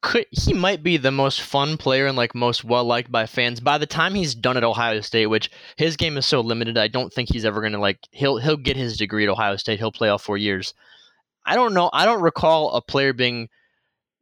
could 0.00 0.26
he 0.30 0.54
might 0.54 0.82
be 0.82 0.96
the 0.96 1.10
most 1.10 1.40
fun 1.40 1.76
player 1.76 2.06
and 2.06 2.16
like 2.16 2.34
most 2.34 2.62
well 2.62 2.84
liked 2.84 3.10
by 3.10 3.26
fans 3.26 3.60
by 3.60 3.78
the 3.78 3.86
time 3.86 4.14
he's 4.14 4.34
done 4.34 4.56
at 4.56 4.64
Ohio 4.64 5.00
State, 5.00 5.26
which 5.26 5.50
his 5.76 5.96
game 5.96 6.16
is 6.16 6.26
so 6.26 6.40
limited. 6.40 6.78
I 6.78 6.88
don't 6.88 7.12
think 7.12 7.28
he's 7.30 7.44
ever 7.44 7.60
gonna 7.60 7.80
like 7.80 7.98
he'll 8.12 8.38
he'll 8.38 8.56
get 8.56 8.76
his 8.76 8.96
degree 8.96 9.24
at 9.24 9.30
Ohio 9.30 9.56
State. 9.56 9.78
He'll 9.78 9.92
play 9.92 10.08
all 10.08 10.18
four 10.18 10.38
years. 10.38 10.72
I 11.44 11.54
don't 11.56 11.74
know. 11.74 11.90
I 11.92 12.04
don't 12.04 12.22
recall 12.22 12.72
a 12.72 12.82
player 12.82 13.12
being 13.12 13.48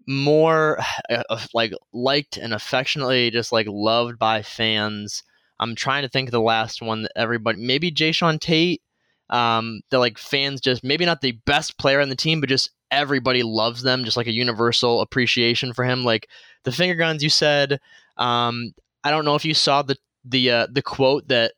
more 0.06 0.78
uh, 1.10 1.40
like 1.52 1.72
liked 1.92 2.36
and 2.36 2.54
affectionately 2.54 3.30
just 3.30 3.52
like 3.52 3.66
loved 3.68 4.18
by 4.18 4.42
fans. 4.42 5.22
I'm 5.58 5.74
trying 5.74 6.02
to 6.02 6.08
think 6.08 6.28
of 6.28 6.32
the 6.32 6.40
last 6.40 6.80
one 6.80 7.02
that 7.02 7.12
everybody 7.16 7.60
maybe 7.60 7.90
Jae'Sean 7.90 8.40
Tate. 8.40 8.82
Um, 9.28 9.80
the 9.90 9.98
like 9.98 10.18
fans 10.18 10.60
just 10.60 10.84
maybe 10.84 11.04
not 11.04 11.20
the 11.20 11.32
best 11.46 11.78
player 11.78 12.00
on 12.00 12.08
the 12.08 12.16
team, 12.16 12.40
but 12.40 12.48
just 12.48 12.70
everybody 12.90 13.42
loves 13.42 13.82
them, 13.82 14.04
just 14.04 14.16
like 14.16 14.26
a 14.26 14.32
universal 14.32 15.00
appreciation 15.00 15.72
for 15.72 15.84
him. 15.84 16.04
Like 16.04 16.28
the 16.64 16.72
finger 16.72 16.94
guns 16.94 17.22
you 17.22 17.30
said. 17.30 17.80
Um, 18.16 18.72
I 19.04 19.10
don't 19.10 19.24
know 19.24 19.34
if 19.34 19.44
you 19.44 19.54
saw 19.54 19.82
the 19.82 19.96
the 20.24 20.50
uh, 20.50 20.66
the 20.70 20.82
quote 20.82 21.28
that 21.28 21.52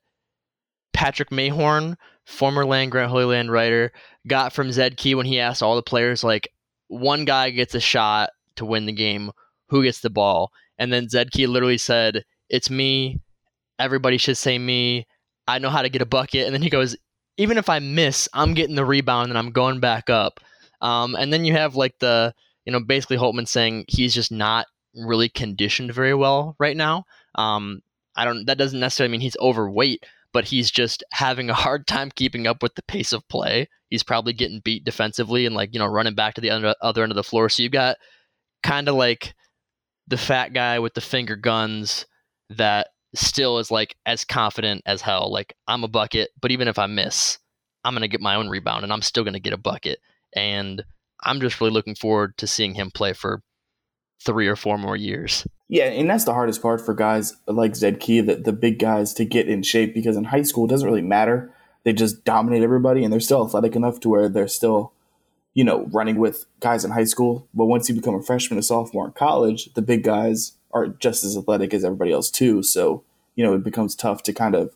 Patrick 0.92 1.30
Mayhorn, 1.30 1.96
former 2.26 2.64
land 2.64 2.90
grant 2.90 3.10
Holy 3.10 3.24
Land 3.24 3.50
writer, 3.50 3.92
got 4.26 4.52
from 4.52 4.72
Zed 4.72 4.96
Key 4.96 5.14
when 5.14 5.26
he 5.26 5.40
asked 5.40 5.62
all 5.62 5.76
the 5.76 5.82
players 5.82 6.24
like, 6.24 6.48
one 6.88 7.24
guy 7.24 7.50
gets 7.50 7.74
a 7.74 7.80
shot 7.80 8.30
to 8.56 8.64
win 8.64 8.86
the 8.86 8.92
game, 8.92 9.30
who 9.68 9.82
gets 9.82 10.00
the 10.00 10.10
ball? 10.10 10.50
And 10.78 10.92
then 10.92 11.08
Zed 11.08 11.30
Key 11.30 11.46
literally 11.46 11.78
said, 11.78 12.24
"It's 12.48 12.70
me. 12.70 13.20
Everybody 13.78 14.16
should 14.16 14.36
say 14.36 14.58
me. 14.58 15.06
I 15.46 15.58
know 15.58 15.70
how 15.70 15.82
to 15.82 15.88
get 15.88 16.02
a 16.02 16.06
bucket." 16.06 16.46
And 16.46 16.54
then 16.54 16.62
he 16.62 16.70
goes, 16.70 16.96
"Even 17.36 17.58
if 17.58 17.68
I 17.68 17.78
miss, 17.78 18.28
I'm 18.32 18.54
getting 18.54 18.76
the 18.76 18.84
rebound 18.84 19.30
and 19.30 19.38
I'm 19.38 19.50
going 19.50 19.80
back 19.80 20.10
up." 20.10 20.40
Um, 20.80 21.14
and 21.14 21.32
then 21.32 21.44
you 21.44 21.52
have 21.54 21.76
like 21.76 21.98
the, 21.98 22.34
you 22.64 22.72
know, 22.72 22.80
basically 22.80 23.16
Holtmann 23.16 23.48
saying 23.48 23.86
he's 23.88 24.14
just 24.14 24.30
not 24.30 24.66
really 24.94 25.28
conditioned 25.28 25.92
very 25.92 26.14
well 26.14 26.56
right 26.58 26.76
now. 26.76 27.04
Um, 27.34 27.82
I 28.16 28.24
don't. 28.24 28.46
That 28.46 28.58
doesn't 28.58 28.80
necessarily 28.80 29.12
mean 29.12 29.20
he's 29.20 29.36
overweight, 29.40 30.04
but 30.32 30.44
he's 30.44 30.70
just 30.70 31.04
having 31.12 31.50
a 31.50 31.54
hard 31.54 31.86
time 31.86 32.10
keeping 32.14 32.46
up 32.46 32.62
with 32.62 32.74
the 32.74 32.82
pace 32.82 33.12
of 33.12 33.26
play. 33.28 33.68
He's 33.90 34.02
probably 34.02 34.32
getting 34.32 34.60
beat 34.60 34.84
defensively 34.84 35.46
and 35.46 35.54
like 35.54 35.72
you 35.72 35.78
know 35.78 35.86
running 35.86 36.14
back 36.14 36.34
to 36.34 36.40
the 36.40 36.50
other, 36.50 37.02
end 37.02 37.12
of 37.12 37.16
the 37.16 37.22
floor. 37.22 37.48
So 37.48 37.62
you've 37.62 37.72
got 37.72 37.96
kind 38.62 38.88
of 38.88 38.96
like 38.96 39.34
the 40.08 40.16
fat 40.16 40.52
guy 40.52 40.78
with 40.78 40.94
the 40.94 41.00
finger 41.00 41.36
guns 41.36 42.06
that 42.50 42.88
still 43.14 43.58
is 43.58 43.70
like 43.70 43.94
as 44.04 44.24
confident 44.24 44.82
as 44.84 45.00
hell. 45.00 45.30
Like 45.32 45.54
I'm 45.68 45.84
a 45.84 45.88
bucket, 45.88 46.30
but 46.40 46.50
even 46.50 46.66
if 46.66 46.78
I 46.78 46.86
miss, 46.86 47.38
I'm 47.84 47.94
gonna 47.94 48.08
get 48.08 48.20
my 48.20 48.34
own 48.34 48.48
rebound 48.48 48.84
and 48.84 48.92
I'm 48.92 49.02
still 49.02 49.24
gonna 49.24 49.38
get 49.38 49.52
a 49.52 49.58
bucket 49.58 50.00
and 50.34 50.84
I'm 51.22 51.40
just 51.40 51.60
really 51.60 51.72
looking 51.72 51.94
forward 51.94 52.36
to 52.38 52.46
seeing 52.46 52.74
him 52.74 52.90
play 52.90 53.12
for 53.12 53.40
three 54.24 54.46
or 54.46 54.56
four 54.56 54.78
more 54.78 54.96
years. 54.96 55.46
Yeah, 55.68 55.84
and 55.84 56.08
that's 56.08 56.24
the 56.24 56.34
hardest 56.34 56.62
part 56.62 56.80
for 56.80 56.94
guys 56.94 57.36
like 57.46 57.76
Zed 57.76 58.00
Key, 58.00 58.20
the, 58.20 58.36
the 58.36 58.52
big 58.52 58.78
guys, 58.78 59.12
to 59.14 59.24
get 59.24 59.48
in 59.48 59.62
shape 59.62 59.94
because 59.94 60.16
in 60.16 60.24
high 60.24 60.42
school 60.42 60.64
it 60.64 60.68
doesn't 60.68 60.88
really 60.88 61.02
matter. 61.02 61.52
They 61.84 61.92
just 61.92 62.24
dominate 62.24 62.62
everybody 62.62 63.04
and 63.04 63.12
they're 63.12 63.20
still 63.20 63.44
athletic 63.44 63.76
enough 63.76 64.00
to 64.00 64.08
where 64.08 64.28
they're 64.28 64.48
still, 64.48 64.92
you 65.54 65.64
know, 65.64 65.86
running 65.92 66.18
with 66.18 66.46
guys 66.60 66.84
in 66.84 66.92
high 66.92 67.04
school. 67.04 67.48
But 67.52 67.66
once 67.66 67.88
you 67.88 67.94
become 67.94 68.14
a 68.14 68.22
freshman, 68.22 68.58
a 68.58 68.62
sophomore 68.62 69.06
in 69.06 69.12
college, 69.12 69.72
the 69.74 69.82
big 69.82 70.04
guys 70.04 70.52
are 70.72 70.88
just 70.88 71.24
as 71.24 71.36
athletic 71.36 71.72
as 71.74 71.84
everybody 71.84 72.12
else 72.12 72.30
too. 72.30 72.62
So, 72.62 73.04
you 73.36 73.44
know, 73.44 73.54
it 73.54 73.62
becomes 73.62 73.94
tough 73.94 74.22
to 74.24 74.32
kind 74.32 74.54
of 74.54 74.74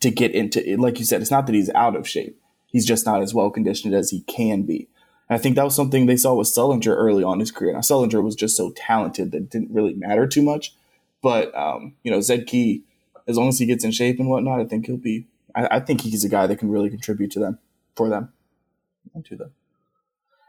to 0.00 0.10
get 0.10 0.32
into 0.32 0.66
it. 0.70 0.78
Like 0.78 0.98
you 0.98 1.04
said, 1.04 1.22
it's 1.22 1.30
not 1.30 1.46
that 1.46 1.54
he's 1.54 1.70
out 1.70 1.96
of 1.96 2.08
shape 2.08 2.41
he's 2.72 2.86
just 2.86 3.06
not 3.06 3.22
as 3.22 3.32
well 3.32 3.50
conditioned 3.50 3.94
as 3.94 4.10
he 4.10 4.22
can 4.22 4.62
be. 4.62 4.88
And 5.28 5.38
I 5.38 5.40
think 5.40 5.54
that 5.56 5.64
was 5.64 5.76
something 5.76 6.06
they 6.06 6.16
saw 6.16 6.34
with 6.34 6.48
Sullinger 6.48 6.96
early 6.96 7.22
on 7.22 7.38
his 7.38 7.52
career. 7.52 7.72
Now 7.72 7.80
Sullinger 7.80 8.22
was 8.22 8.34
just 8.34 8.56
so 8.56 8.72
talented 8.72 9.30
that 9.30 9.38
it 9.38 9.50
didn't 9.50 9.72
really 9.72 9.94
matter 9.94 10.26
too 10.26 10.42
much. 10.42 10.74
But 11.22 11.54
um, 11.54 11.94
you 12.02 12.10
know, 12.10 12.20
Zed 12.20 12.46
Key, 12.46 12.82
as 13.28 13.36
long 13.36 13.48
as 13.48 13.58
he 13.58 13.66
gets 13.66 13.84
in 13.84 13.92
shape 13.92 14.18
and 14.18 14.28
whatnot, 14.28 14.60
I 14.60 14.64
think 14.64 14.86
he'll 14.86 14.96
be. 14.96 15.26
I, 15.54 15.76
I 15.76 15.80
think 15.80 16.00
he's 16.00 16.24
a 16.24 16.28
guy 16.28 16.46
that 16.46 16.56
can 16.56 16.70
really 16.70 16.90
contribute 16.90 17.30
to 17.32 17.38
them, 17.38 17.58
for 17.94 18.08
them, 18.08 18.32
and 19.14 19.24
to 19.26 19.36
them. 19.36 19.52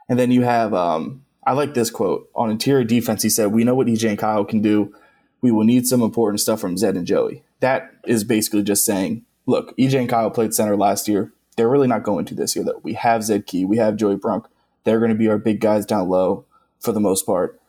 And 0.08 0.18
then 0.18 0.30
you 0.30 0.42
have, 0.42 0.74
um, 0.74 1.24
I 1.46 1.52
like 1.52 1.74
this 1.74 1.90
quote 1.90 2.28
on 2.34 2.50
interior 2.50 2.84
defense. 2.84 3.22
He 3.22 3.30
said, 3.30 3.52
"We 3.52 3.62
know 3.62 3.76
what 3.76 3.86
EJ 3.86 4.08
and 4.08 4.18
Kyle 4.18 4.44
can 4.44 4.60
do. 4.60 4.92
We 5.40 5.52
will 5.52 5.64
need 5.64 5.86
some 5.86 6.02
important 6.02 6.40
stuff 6.40 6.60
from 6.60 6.76
Zed 6.76 6.96
and 6.96 7.06
Joey." 7.06 7.44
That 7.60 7.92
is 8.04 8.24
basically 8.24 8.64
just 8.64 8.84
saying, 8.84 9.24
look, 9.46 9.76
EJ 9.78 10.00
and 10.00 10.08
Kyle 10.08 10.30
played 10.30 10.52
center 10.52 10.76
last 10.76 11.06
year 11.06 11.32
they're 11.56 11.68
really 11.68 11.88
not 11.88 12.02
going 12.02 12.24
to 12.26 12.34
this 12.34 12.54
year, 12.56 12.64
though. 12.64 12.80
We 12.82 12.94
have 12.94 13.24
Zed 13.24 13.46
Key, 13.46 13.64
we 13.64 13.76
have 13.78 13.96
Joey 13.96 14.16
Brunk. 14.16 14.46
They're 14.84 14.98
going 14.98 15.12
to 15.12 15.18
be 15.18 15.28
our 15.28 15.38
big 15.38 15.60
guys 15.60 15.86
down 15.86 16.08
low 16.08 16.44
for 16.78 16.92
the 16.92 17.00
most 17.00 17.24
part. 17.24 17.60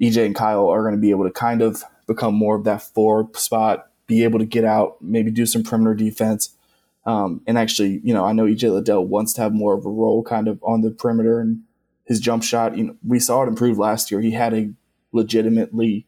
EJ 0.00 0.24
and 0.24 0.34
Kyle 0.34 0.68
are 0.68 0.82
going 0.82 0.94
to 0.94 1.00
be 1.00 1.10
able 1.10 1.24
to 1.24 1.30
kind 1.30 1.62
of 1.62 1.84
become 2.06 2.34
more 2.34 2.56
of 2.56 2.64
that 2.64 2.82
four 2.82 3.28
spot, 3.34 3.88
be 4.06 4.24
able 4.24 4.38
to 4.38 4.44
get 4.44 4.64
out, 4.64 4.96
maybe 5.00 5.30
do 5.30 5.46
some 5.46 5.62
perimeter 5.62 5.94
defense. 5.94 6.56
Um, 7.04 7.42
and 7.46 7.58
actually, 7.58 8.00
you 8.04 8.14
know, 8.14 8.24
I 8.24 8.32
know 8.32 8.44
EJ 8.44 8.72
Liddell 8.72 9.06
wants 9.06 9.32
to 9.34 9.42
have 9.42 9.52
more 9.52 9.74
of 9.74 9.84
a 9.84 9.90
role 9.90 10.22
kind 10.22 10.48
of 10.48 10.62
on 10.62 10.82
the 10.82 10.90
perimeter 10.90 11.40
and 11.40 11.62
his 12.04 12.20
jump 12.20 12.42
shot. 12.42 12.76
You 12.76 12.84
know, 12.84 12.96
we 13.06 13.18
saw 13.18 13.42
it 13.42 13.48
improve 13.48 13.78
last 13.78 14.10
year. 14.10 14.20
He 14.20 14.32
had 14.32 14.54
a 14.54 14.70
legitimately 15.12 16.06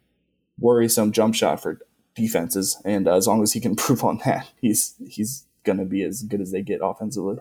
worrisome 0.58 1.12
jump 1.12 1.34
shot 1.34 1.60
for 1.60 1.80
defenses, 2.14 2.80
and 2.84 3.08
uh, 3.08 3.16
as 3.16 3.26
long 3.26 3.42
as 3.42 3.52
he 3.52 3.60
can 3.60 3.70
improve 3.72 4.04
on 4.04 4.20
that, 4.24 4.48
he's 4.60 4.94
he's 5.08 5.44
going 5.64 5.78
to 5.78 5.84
be 5.84 6.02
as 6.02 6.22
good 6.22 6.40
as 6.40 6.50
they 6.50 6.62
get 6.62 6.80
offensively. 6.82 7.38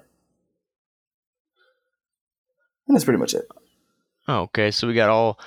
And 2.87 2.95
that's 2.95 3.05
pretty 3.05 3.19
much 3.19 3.33
it. 3.33 3.47
Okay, 4.27 4.71
so 4.71 4.87
we 4.87 4.93
got 4.93 5.09
all. 5.09 5.39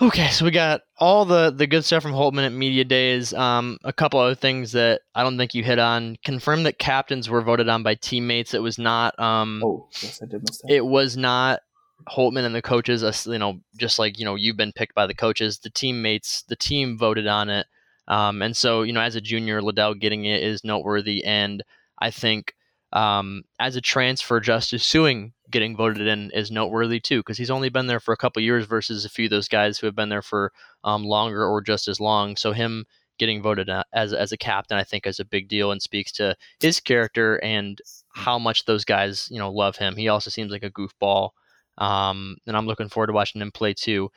Okay, 0.00 0.28
so 0.28 0.44
we 0.44 0.50
got 0.50 0.82
all 0.98 1.24
the 1.24 1.50
the 1.50 1.66
good 1.66 1.84
stuff 1.84 2.02
from 2.02 2.12
Holtmann 2.12 2.46
at 2.46 2.52
media 2.52 2.84
days. 2.84 3.34
Um, 3.34 3.78
a 3.84 3.92
couple 3.92 4.20
other 4.20 4.34
things 4.34 4.72
that 4.72 5.00
I 5.14 5.22
don't 5.22 5.36
think 5.36 5.54
you 5.54 5.64
hit 5.64 5.78
on. 5.78 6.16
Confirm 6.24 6.62
that 6.62 6.78
captains 6.78 7.28
were 7.28 7.42
voted 7.42 7.68
on 7.68 7.82
by 7.82 7.96
teammates. 7.96 8.54
It 8.54 8.62
was 8.62 8.78
not. 8.78 9.18
Um, 9.18 9.62
oh, 9.64 9.88
yes, 10.02 10.20
I 10.22 10.26
did 10.26 10.42
miss 10.42 10.58
that. 10.58 10.72
It 10.72 10.86
was 10.86 11.16
not 11.16 11.60
Holtmann 12.06 12.44
and 12.44 12.54
the 12.54 12.62
coaches. 12.62 13.26
You 13.26 13.38
know, 13.38 13.60
just 13.76 13.98
like 13.98 14.18
you 14.18 14.24
know, 14.24 14.36
you've 14.36 14.56
been 14.56 14.72
picked 14.72 14.94
by 14.94 15.06
the 15.06 15.14
coaches. 15.14 15.58
The 15.58 15.70
teammates, 15.70 16.42
the 16.42 16.56
team 16.56 16.96
voted 16.96 17.26
on 17.26 17.48
it. 17.50 17.66
Um, 18.06 18.40
and 18.40 18.56
so 18.56 18.82
you 18.82 18.92
know, 18.92 19.00
as 19.00 19.16
a 19.16 19.20
junior, 19.20 19.60
Liddell 19.60 19.94
getting 19.94 20.24
it 20.24 20.42
is 20.42 20.64
noteworthy. 20.64 21.24
And 21.24 21.62
I 22.00 22.10
think 22.10 22.54
um, 22.92 23.42
as 23.58 23.76
a 23.76 23.80
transfer, 23.80 24.40
Justice 24.40 24.86
Sueing 24.86 25.32
getting 25.50 25.76
voted 25.76 26.06
in 26.06 26.30
is 26.30 26.50
noteworthy 26.50 27.00
too 27.00 27.20
because 27.20 27.38
he's 27.38 27.50
only 27.50 27.68
been 27.68 27.86
there 27.86 28.00
for 28.00 28.12
a 28.12 28.16
couple 28.16 28.42
years 28.42 28.66
versus 28.66 29.04
a 29.04 29.10
few 29.10 29.26
of 29.26 29.30
those 29.30 29.48
guys 29.48 29.78
who 29.78 29.86
have 29.86 29.96
been 29.96 30.08
there 30.08 30.22
for 30.22 30.52
um, 30.84 31.04
longer 31.04 31.44
or 31.44 31.60
just 31.60 31.88
as 31.88 32.00
long. 32.00 32.36
So 32.36 32.52
him 32.52 32.84
getting 33.18 33.42
voted 33.42 33.68
as 33.92 34.12
as 34.12 34.32
a 34.32 34.36
captain, 34.36 34.78
I 34.78 34.84
think, 34.84 35.06
is 35.06 35.20
a 35.20 35.24
big 35.24 35.48
deal 35.48 35.72
and 35.72 35.82
speaks 35.82 36.12
to 36.12 36.36
his 36.60 36.80
character 36.80 37.36
and 37.42 37.80
how 38.14 38.38
much 38.38 38.64
those 38.64 38.84
guys 38.84 39.28
you 39.30 39.38
know 39.38 39.50
love 39.50 39.76
him. 39.76 39.96
He 39.96 40.08
also 40.08 40.30
seems 40.30 40.52
like 40.52 40.64
a 40.64 40.70
goofball, 40.70 41.30
um, 41.76 42.36
and 42.46 42.56
I'm 42.56 42.66
looking 42.66 42.88
forward 42.88 43.08
to 43.08 43.12
watching 43.12 43.42
him 43.42 43.52
play 43.52 43.74
too. 43.74 44.10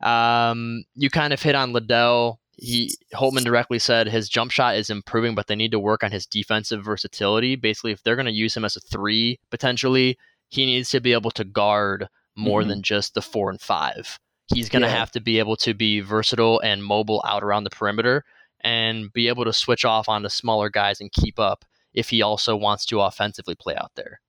Um, 0.00 0.84
you 0.94 1.10
kind 1.10 1.32
of 1.32 1.42
hit 1.42 1.54
on 1.54 1.72
Liddell 1.72 2.40
he 2.52 2.94
Holtmann 3.14 3.44
directly 3.44 3.78
said 3.78 4.06
his 4.06 4.28
jump 4.28 4.50
shot 4.50 4.76
is 4.76 4.90
improving, 4.90 5.34
but 5.34 5.46
they 5.46 5.56
need 5.56 5.72
to 5.72 5.78
work 5.78 6.04
on 6.04 6.10
his 6.10 6.26
defensive 6.26 6.84
versatility. 6.84 7.56
Basically, 7.56 7.92
if 7.92 8.02
they're 8.02 8.16
going 8.16 8.26
to 8.26 8.32
use 8.32 8.56
him 8.56 8.64
as 8.64 8.76
a 8.76 8.80
three 8.80 9.38
potentially, 9.50 10.18
he 10.48 10.66
needs 10.66 10.90
to 10.90 11.00
be 11.00 11.12
able 11.12 11.30
to 11.32 11.44
guard 11.44 12.08
more 12.36 12.60
mm-hmm. 12.60 12.68
than 12.68 12.82
just 12.82 13.14
the 13.14 13.22
four 13.22 13.50
and 13.50 13.60
five. 13.60 14.18
He's 14.54 14.68
going 14.68 14.82
to 14.82 14.88
yeah. 14.88 14.98
have 14.98 15.10
to 15.12 15.20
be 15.20 15.38
able 15.38 15.56
to 15.56 15.72
be 15.72 16.00
versatile 16.00 16.60
and 16.60 16.84
mobile 16.84 17.24
out 17.26 17.42
around 17.42 17.64
the 17.64 17.70
perimeter 17.70 18.24
and 18.60 19.12
be 19.12 19.28
able 19.28 19.44
to 19.44 19.52
switch 19.52 19.84
off 19.84 20.08
onto 20.08 20.28
smaller 20.28 20.68
guys 20.68 21.00
and 21.00 21.10
keep 21.10 21.38
up 21.38 21.64
if 21.94 22.10
he 22.10 22.22
also 22.22 22.54
wants 22.54 22.84
to 22.86 23.00
offensively 23.00 23.54
play 23.54 23.74
out 23.76 23.92
there. 23.96 24.20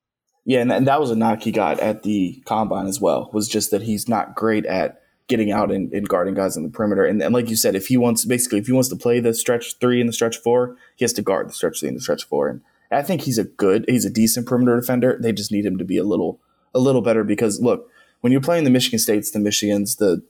Yeah, 0.46 0.60
and, 0.60 0.72
and 0.72 0.88
that 0.88 1.00
was 1.00 1.12
a 1.12 1.16
knock 1.16 1.42
he 1.42 1.52
got 1.52 1.80
at 1.80 2.04
the 2.04 2.42
combine 2.46 2.88
as 2.88 3.00
well. 3.00 3.30
Was 3.34 3.48
just 3.48 3.72
that 3.72 3.82
he's 3.82 4.10
not 4.10 4.36
great 4.36 4.66
at 4.66 5.03
getting 5.28 5.52
out 5.52 5.72
and, 5.72 5.92
and 5.94 6.08
guarding 6.08 6.34
guys 6.34 6.58
on 6.58 6.64
the 6.64 6.70
perimeter. 6.70 7.06
And, 7.06 7.22
and 7.22 7.34
like 7.34 7.50
you 7.50 7.56
said, 7.56 7.76
if 7.76 7.88
he 7.88 7.98
wants 7.98 8.26
basically 8.26 8.60
if 8.60 8.68
he 8.68 8.74
wants 8.74 8.90
to 8.90 8.96
play 8.96 9.20
the 9.20 9.34
stretch 9.34 9.78
three 9.80 10.00
and 10.00 10.10
the 10.10 10.14
stretch 10.14 10.38
four, 10.38 10.76
he 10.96 11.06
has 11.06 11.14
to 11.14 11.22
guard 11.22 11.50
the 11.50 11.54
stretch 11.54 11.80
three 11.80 11.90
and 11.90 11.98
the 11.98 12.02
stretch 12.02 12.26
four. 12.26 12.50
And 12.50 12.62
I 12.92 13.02
think 13.02 13.22
he's 13.22 13.38
a 13.38 13.44
good, 13.44 13.86
he's 13.88 14.06
a 14.06 14.10
decent 14.10 14.48
perimeter 14.48 14.80
defender. 14.80 15.18
They 15.20 15.32
just 15.32 15.52
need 15.52 15.66
him 15.66 15.78
to 15.78 15.86
be 15.86 15.98
a 15.98 16.04
little 16.04 16.40
a 16.76 16.80
little 16.80 17.02
better 17.02 17.24
because 17.24 17.62
look, 17.62 17.90
when 18.22 18.32
you're 18.32 18.42
playing 18.42 18.64
the 18.64 18.70
Michigan 18.70 19.00
States, 19.00 19.32
the 19.32 19.40
Michigans, 19.40 19.98
the 19.98 20.24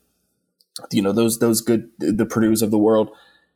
you 0.92 1.02
know 1.02 1.12
those 1.12 1.40
those 1.40 1.62
good 1.62 1.90
the 2.00 2.26
Purdue's 2.26 2.62
of 2.62 2.72
the 2.72 2.78
world, 2.78 3.12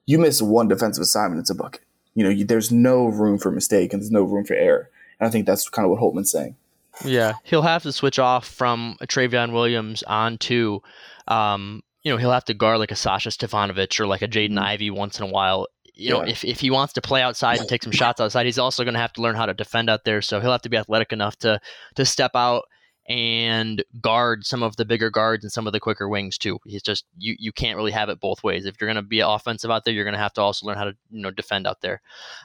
you 0.06 0.17
miss 0.17 0.41
one 0.41 0.67
defensive 0.67 1.02
assignment, 1.02 1.41
it's 1.41 1.50
a 1.50 1.56
bucket. 1.56 1.82
You 2.13 2.23
know, 2.23 2.30
you, 2.30 2.45
there's 2.45 2.71
no 2.71 3.06
room 3.06 3.38
for 3.38 3.52
mistake 3.52 3.93
and 3.93 4.02
there's 4.02 4.12
no 4.12 4.23
room 4.23 4.43
for 4.43 4.56
error. 4.56 4.89
And 5.19 5.28
I 5.28 5.32
think 5.32 5.45
that's 5.45 5.69
kind 5.69 5.86
of 5.86 5.91
what 5.91 6.00
Holtmann's 6.00 6.32
saying. 6.32 6.56
Yeah, 7.05 7.33
he'll 7.43 7.62
have 7.62 7.83
to 7.83 7.91
switch 7.91 8.19
off 8.19 8.47
from 8.47 8.97
Trevion 9.03 9.51
Williams 9.51 10.03
on 10.03 10.38
to, 10.39 10.81
um, 11.27 11.81
you 12.03 12.12
know, 12.12 12.17
he'll 12.17 12.31
have 12.31 12.45
to 12.45 12.53
guard 12.53 12.79
like 12.79 12.91
a 12.91 12.95
Sasha 12.95 13.29
Stefanovic 13.29 13.99
or 13.99 14.07
like 14.07 14.21
a 14.21 14.27
Jaden 14.27 14.57
mm-hmm. 14.57 14.95
Once 14.95 15.19
in 15.19 15.27
a 15.27 15.31
while. 15.31 15.67
You 15.93 16.12
know, 16.12 16.23
yeah. 16.23 16.31
if, 16.31 16.45
if 16.45 16.60
he 16.60 16.69
wants 16.69 16.93
to 16.93 17.01
play 17.01 17.23
outside 17.23 17.60
and 17.60 17.67
take 17.67 17.81
some 17.81 17.91
shots 17.91 18.21
outside, 18.21 18.45
he's 18.45 18.60
also 18.60 18.83
going 18.83 18.93
to 18.93 18.99
have 18.99 19.13
to 19.13 19.21
learn 19.21 19.36
how 19.36 19.47
to 19.47 19.53
defend 19.55 19.89
out 19.89 20.03
there. 20.05 20.21
So 20.21 20.39
he'll 20.39 20.51
have 20.51 20.62
to 20.62 20.69
be 20.69 20.77
athletic 20.77 21.12
enough 21.12 21.36
to 21.38 21.60
to 21.95 22.05
step 22.05 22.31
out 22.36 22.65
and 23.10 23.83
guard 24.01 24.45
some 24.45 24.62
of 24.62 24.75
the 24.75 24.83
bigger 24.83 25.10
guards 25.10 25.43
and 25.43 25.51
some 25.51 25.65
of 25.65 25.73
the 25.73 25.79
quicker 25.79 26.07
wings 26.10 26.38
too. 26.38 26.60
He's 26.65 26.83
just 26.83 27.05
you 27.17 27.36
you 27.39 27.51
can't 27.51 27.77
really 27.77 27.91
have 27.91 28.10
it 28.10 28.19
both 28.19 28.43
ways. 28.43 28.65
If 28.65 28.75
you're 28.79 28.88
going 28.88 29.03
to 29.03 29.07
be 29.07 29.21
offensive 29.21 29.71
out 29.71 29.86
there, 29.86 29.93
you're 29.93 30.03
going 30.03 30.13
to 30.13 30.19
have 30.19 30.33
to 30.33 30.41
also 30.41 30.67
learn 30.67 30.77
how 30.77 30.86
to 30.86 30.95
you 31.10 31.21
know 31.21 31.31
defend 31.31 31.65
out 31.65 31.81
there. 31.81 32.01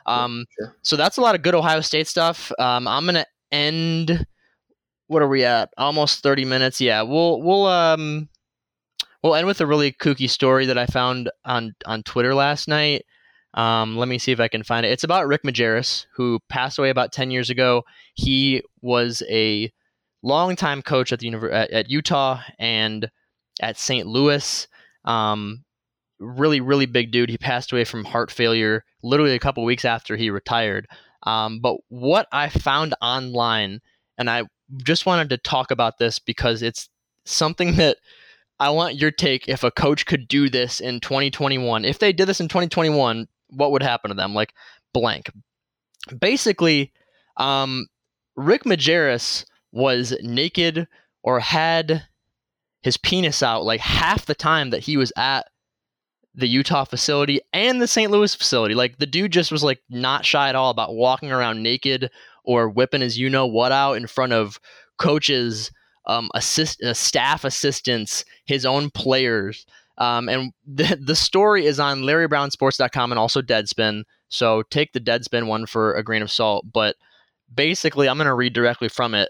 Um, 0.07 0.47
sure. 0.59 0.77
So 0.83 0.97
that's 0.97 1.19
a 1.19 1.21
lot 1.21 1.35
of 1.35 1.43
good 1.43 1.55
Ohio 1.55 1.81
State 1.81 2.07
stuff. 2.07 2.53
Um, 2.59 2.87
I'm 2.87 3.05
going 3.05 3.17
to 3.17 3.27
end 3.51 4.25
what 5.13 5.23
are 5.23 5.29
we 5.29 5.45
at? 5.45 5.71
Almost 5.77 6.23
30 6.23 6.45
minutes. 6.45 6.81
Yeah, 6.81 7.03
we'll 7.03 7.41
we'll 7.43 7.67
um 7.67 8.29
we'll 9.23 9.35
end 9.35 9.47
with 9.47 9.61
a 9.61 9.67
really 9.67 9.93
kooky 9.93 10.29
story 10.29 10.67
that 10.67 10.79
I 10.79 10.87
found 10.87 11.31
on 11.45 11.75
on 11.87 12.03
Twitter 12.03 12.35
last 12.35 12.67
night. 12.67 13.05
Um, 13.55 13.99
let 13.99 14.09
me 14.09 14.19
see 14.19 14.33
if 14.33 14.41
I 14.41 14.49
can 14.49 14.63
find 14.63 14.87
it. 14.87 14.93
It's 14.93 15.05
about 15.05 15.27
Rick 15.27 15.43
Majerus, 15.43 16.07
who 16.15 16.41
passed 16.49 16.79
away 16.79 16.89
about 16.89 17.13
10 17.13 17.31
years 17.31 17.51
ago. 17.51 17.85
He 18.15 18.63
was 18.81 19.23
a 19.29 19.71
longtime 20.23 20.81
coach 20.81 21.13
at 21.13 21.21
the 21.21 21.35
at, 21.53 21.71
at 21.71 21.91
Utah 21.91 22.41
and 22.59 23.11
at 23.61 23.77
St. 23.77 24.07
Louis. 24.07 24.67
Um, 25.05 25.65
really, 26.19 26.61
really 26.61 26.87
big 26.87 27.11
dude. 27.11 27.29
He 27.29 27.37
passed 27.37 27.73
away 27.73 27.85
from 27.85 28.05
heart 28.05 28.31
failure 28.31 28.85
literally 29.03 29.35
a 29.35 29.39
couple 29.39 29.65
weeks 29.65 29.85
after 29.85 30.17
he 30.17 30.31
retired. 30.31 30.87
Um, 31.25 31.61
but 31.61 31.77
what 31.89 32.27
I 32.33 32.49
found 32.49 32.95
online, 33.03 33.81
and 34.17 34.31
I 34.31 34.45
just 34.79 35.07
wanted 35.07 35.31
to 35.31 35.39
talk 35.39 35.71
about 35.71 35.99
this 35.99 36.19
because 36.19 36.63
it's 36.63 36.89
something 37.25 37.77
that 37.77 37.99
I 38.59 38.71
want 38.71 38.97
your 38.97 39.11
take. 39.11 39.49
If 39.49 39.65
a 39.65 39.71
coach 39.71 40.07
could 40.07 40.29
do 40.29 40.49
this 40.49 40.81
in 40.81 41.01
2021, 41.01 41.85
if 41.85 41.99
they 41.99 42.13
did 42.13 42.29
this 42.29 42.41
in 42.41 42.49
2021, 42.49 43.27
what 43.51 43.73
would 43.73 43.83
happen 43.83 44.11
to 44.11 44.15
them? 44.15 44.35
Like 44.35 44.53
blank. 44.93 45.31
Basically, 46.19 46.93
um, 47.37 47.87
Rick 48.37 48.65
Majerus 48.65 49.45
was 49.73 50.17
naked 50.23 50.87
or 51.23 51.41
had 51.41 52.05
his 52.83 52.97
penis 52.97 53.43
out 53.43 53.65
like 53.65 53.81
half 53.81 54.27
the 54.27 54.35
time 54.35 54.71
that 54.71 54.81
he 54.83 54.97
was 54.97 55.13
at 55.17 55.47
the 56.35 56.49
Utah 56.49 56.85
facility 56.85 57.41
and 57.53 57.81
the 57.81 57.87
St. 57.87 58.11
Louis 58.11 58.35
facility. 58.35 58.75
Like 58.75 58.99
the 58.99 59.07
dude 59.07 59.33
just 59.33 59.53
was 59.53 59.63
like 59.63 59.81
not 59.89 60.25
shy 60.25 60.49
at 60.49 60.55
all 60.55 60.71
about 60.71 60.95
walking 60.95 61.31
around 61.31 61.63
naked 61.63 62.11
or 62.45 62.69
whipping 62.69 63.01
his 63.01 63.19
you 63.19 63.31
know 63.31 63.47
what 63.47 63.73
out 63.73 63.95
in 63.95 64.07
front 64.07 64.33
of 64.33 64.59
coaches, 64.99 65.71
um, 66.07 66.31
assist, 66.35 66.83
uh, 66.83 66.95
staff 66.95 67.45
assistants, 67.45 68.25
his 68.45 68.67
own 68.67 68.91
players. 68.91 69.67
Um, 69.99 70.29
and 70.29 70.53
the, 70.67 70.99
the 71.01 71.17
story 71.17 71.67
is 71.67 71.81
on 71.81 72.03
LarryBrownSports.com 72.03 73.13
and 73.13 73.19
also 73.19 73.43
Deadspin. 73.43 74.05
So 74.29 74.63
take 74.63 74.93
the 74.93 75.01
Deadspin 75.01 75.47
one 75.47 75.67
for 75.67 75.95
a 75.95 76.03
grain 76.03 76.23
of 76.23 76.31
salt. 76.31 76.67
But 76.73 76.97
basically, 77.55 78.09
I'm 78.09 78.17
going 78.17 78.27
to 78.27 78.35
read 78.35 78.55
directly 78.55 78.89
from 78.89 79.15
it. 79.15 79.29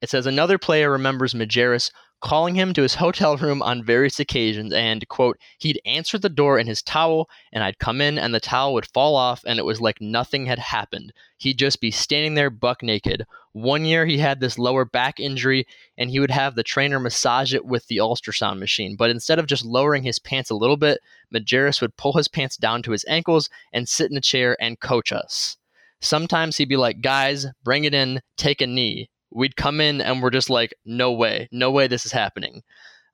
It 0.00 0.10
says 0.10 0.26
another 0.26 0.58
player 0.58 0.90
remembers 0.90 1.34
Majerus 1.34 1.92
calling 2.22 2.54
him 2.54 2.72
to 2.72 2.82
his 2.82 2.94
hotel 2.94 3.36
room 3.36 3.60
on 3.62 3.84
various 3.84 4.20
occasions 4.20 4.72
and 4.72 5.06
quote 5.08 5.36
he'd 5.58 5.80
answer 5.84 6.18
the 6.18 6.28
door 6.28 6.56
in 6.56 6.68
his 6.68 6.80
towel 6.80 7.28
and 7.52 7.64
i'd 7.64 7.78
come 7.80 8.00
in 8.00 8.16
and 8.16 8.32
the 8.32 8.40
towel 8.40 8.72
would 8.72 8.86
fall 8.86 9.16
off 9.16 9.42
and 9.44 9.58
it 9.58 9.64
was 9.64 9.80
like 9.80 10.00
nothing 10.00 10.46
had 10.46 10.58
happened. 10.58 11.12
He'd 11.38 11.58
just 11.58 11.80
be 11.80 11.90
standing 11.90 12.34
there 12.34 12.50
buck 12.50 12.82
naked. 12.82 13.26
One 13.52 13.84
year 13.84 14.06
he 14.06 14.18
had 14.18 14.38
this 14.38 14.58
lower 14.58 14.84
back 14.84 15.18
injury 15.18 15.66
and 15.98 16.10
he 16.10 16.20
would 16.20 16.30
have 16.30 16.54
the 16.54 16.62
trainer 16.62 17.00
massage 17.00 17.52
it 17.52 17.66
with 17.66 17.86
the 17.88 17.96
ultrasound 17.96 18.58
machine 18.60 18.94
but 18.96 19.10
instead 19.10 19.38
of 19.38 19.46
just 19.46 19.64
lowering 19.64 20.04
his 20.04 20.20
pants 20.20 20.50
a 20.50 20.54
little 20.54 20.76
bit 20.76 21.00
majerus 21.34 21.80
would 21.80 21.96
pull 21.96 22.12
his 22.12 22.28
pants 22.28 22.56
down 22.56 22.82
to 22.82 22.92
his 22.92 23.04
ankles 23.08 23.50
and 23.72 23.88
sit 23.88 24.10
in 24.10 24.16
a 24.16 24.20
chair 24.20 24.56
and 24.60 24.80
coach 24.80 25.12
us. 25.12 25.56
Sometimes 26.00 26.56
he'd 26.56 26.68
be 26.68 26.76
like 26.76 27.00
guys 27.00 27.46
bring 27.64 27.82
it 27.84 27.94
in 27.94 28.20
take 28.36 28.60
a 28.60 28.66
knee 28.66 29.08
we'd 29.34 29.56
come 29.56 29.80
in 29.80 30.00
and 30.00 30.22
we're 30.22 30.30
just 30.30 30.50
like, 30.50 30.74
no 30.84 31.12
way, 31.12 31.48
no 31.52 31.70
way 31.70 31.86
this 31.86 32.06
is 32.06 32.12
happening. 32.12 32.62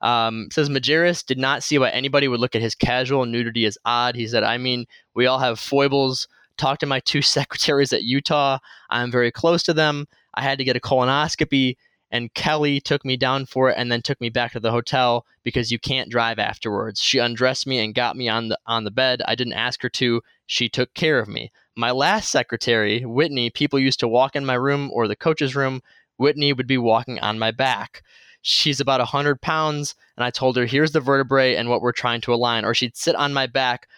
Um, 0.00 0.48
says 0.52 0.68
Majerus 0.68 1.24
did 1.24 1.38
not 1.38 1.62
see 1.62 1.78
why 1.78 1.90
anybody 1.90 2.28
would 2.28 2.40
look 2.40 2.54
at 2.54 2.62
his 2.62 2.74
casual 2.74 3.26
nudity 3.26 3.64
as 3.64 3.78
odd. 3.84 4.14
He 4.14 4.26
said, 4.28 4.44
I 4.44 4.58
mean, 4.58 4.86
we 5.14 5.26
all 5.26 5.38
have 5.38 5.58
foibles. 5.58 6.28
Talk 6.56 6.78
to 6.80 6.86
my 6.86 7.00
two 7.00 7.22
secretaries 7.22 7.92
at 7.92 8.04
Utah. 8.04 8.58
I'm 8.90 9.10
very 9.10 9.32
close 9.32 9.62
to 9.64 9.74
them. 9.74 10.06
I 10.34 10.42
had 10.42 10.58
to 10.58 10.64
get 10.64 10.76
a 10.76 10.80
colonoscopy, 10.80 11.76
and 12.10 12.32
Kelly 12.34 12.80
took 12.80 13.04
me 13.04 13.16
down 13.16 13.44
for 13.46 13.70
it 13.70 13.74
and 13.76 13.90
then 13.90 14.02
took 14.02 14.20
me 14.20 14.28
back 14.28 14.52
to 14.52 14.60
the 14.60 14.70
hotel 14.70 15.26
because 15.42 15.72
you 15.72 15.78
can't 15.78 16.10
drive 16.10 16.38
afterwards. 16.38 17.02
She 17.02 17.18
undressed 17.18 17.66
me 17.66 17.78
and 17.78 17.94
got 17.94 18.16
me 18.16 18.28
on 18.28 18.48
the 18.48 18.58
on 18.66 18.84
the 18.84 18.90
bed. 18.90 19.20
I 19.26 19.34
didn't 19.34 19.54
ask 19.54 19.82
her 19.82 19.88
to. 19.90 20.22
She 20.46 20.68
took 20.68 20.94
care 20.94 21.18
of 21.18 21.28
me. 21.28 21.50
My 21.76 21.90
last 21.90 22.30
secretary, 22.30 23.04
Whitney, 23.04 23.50
people 23.50 23.78
used 23.78 24.00
to 24.00 24.08
walk 24.08 24.36
in 24.36 24.46
my 24.46 24.54
room 24.54 24.90
or 24.92 25.06
the 25.06 25.16
coach's 25.16 25.54
room 25.54 25.82
Whitney 26.18 26.52
would 26.52 26.66
be 26.66 26.78
walking 26.78 27.18
on 27.20 27.38
my 27.38 27.50
back. 27.50 28.02
She's 28.42 28.80
about 28.80 29.00
100 29.00 29.40
pounds, 29.40 29.94
and 30.16 30.24
I 30.24 30.30
told 30.30 30.56
her, 30.56 30.66
here's 30.66 30.92
the 30.92 31.00
vertebrae 31.00 31.56
and 31.56 31.68
what 31.68 31.80
we're 31.80 31.92
trying 31.92 32.20
to 32.22 32.34
align. 32.34 32.64
Or 32.64 32.74
she'd 32.74 32.96
sit 32.96 33.16
on 33.16 33.32
my 33.32 33.46
back. 33.46 33.88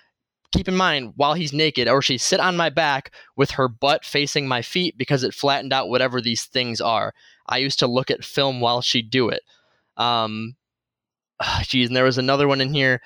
Keep 0.53 0.69
in 0.69 0.77
mind, 0.77 1.13
while 1.17 1.35
he's 1.35 1.53
naked, 1.53 1.89
or 1.89 2.03
she'd 2.03 2.19
sit 2.19 2.41
on 2.41 2.57
my 2.57 2.71
back 2.71 3.13
with 3.37 3.53
her 3.53 3.69
butt 3.69 4.05
facing 4.05 4.49
my 4.49 4.63
feet 4.63 4.97
because 4.99 5.23
it 5.23 5.35
flattened 5.35 5.73
out 5.73 5.89
whatever 5.89 6.21
these 6.21 6.45
things 6.45 6.81
are. 6.81 7.15
I 7.47 7.59
used 7.59 7.79
to 7.81 7.87
look 7.87 8.11
at 8.11 8.25
film 8.25 8.61
while 8.61 8.81
she'd 8.81 9.11
do 9.11 9.29
it. 9.29 9.43
Um, 9.97 10.57
geez, 11.63 11.89
and 11.89 11.97
there 11.97 12.05
was 12.05 12.19
another 12.19 12.49
one 12.49 12.61
in 12.61 12.75
here. 12.75 13.01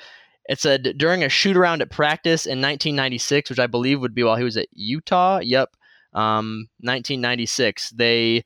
It 0.47 0.61
said 0.61 0.95
during 0.97 1.25
a 1.25 1.29
shoot 1.29 1.57
around 1.57 1.83
at 1.83 1.91
practice 1.91 2.47
in 2.47 2.61
1996, 2.61 3.51
which 3.51 3.59
I 3.59 3.67
believe 3.67 4.01
would 4.01 4.15
be 4.15 4.23
while 4.23 4.37
he 4.37 4.45
was 4.45 4.57
at 4.57 4.69
Utah. 4.73 5.41
Yep, 5.43 5.71
um, 6.13 6.69
1996. 6.81 7.91
They 7.91 8.45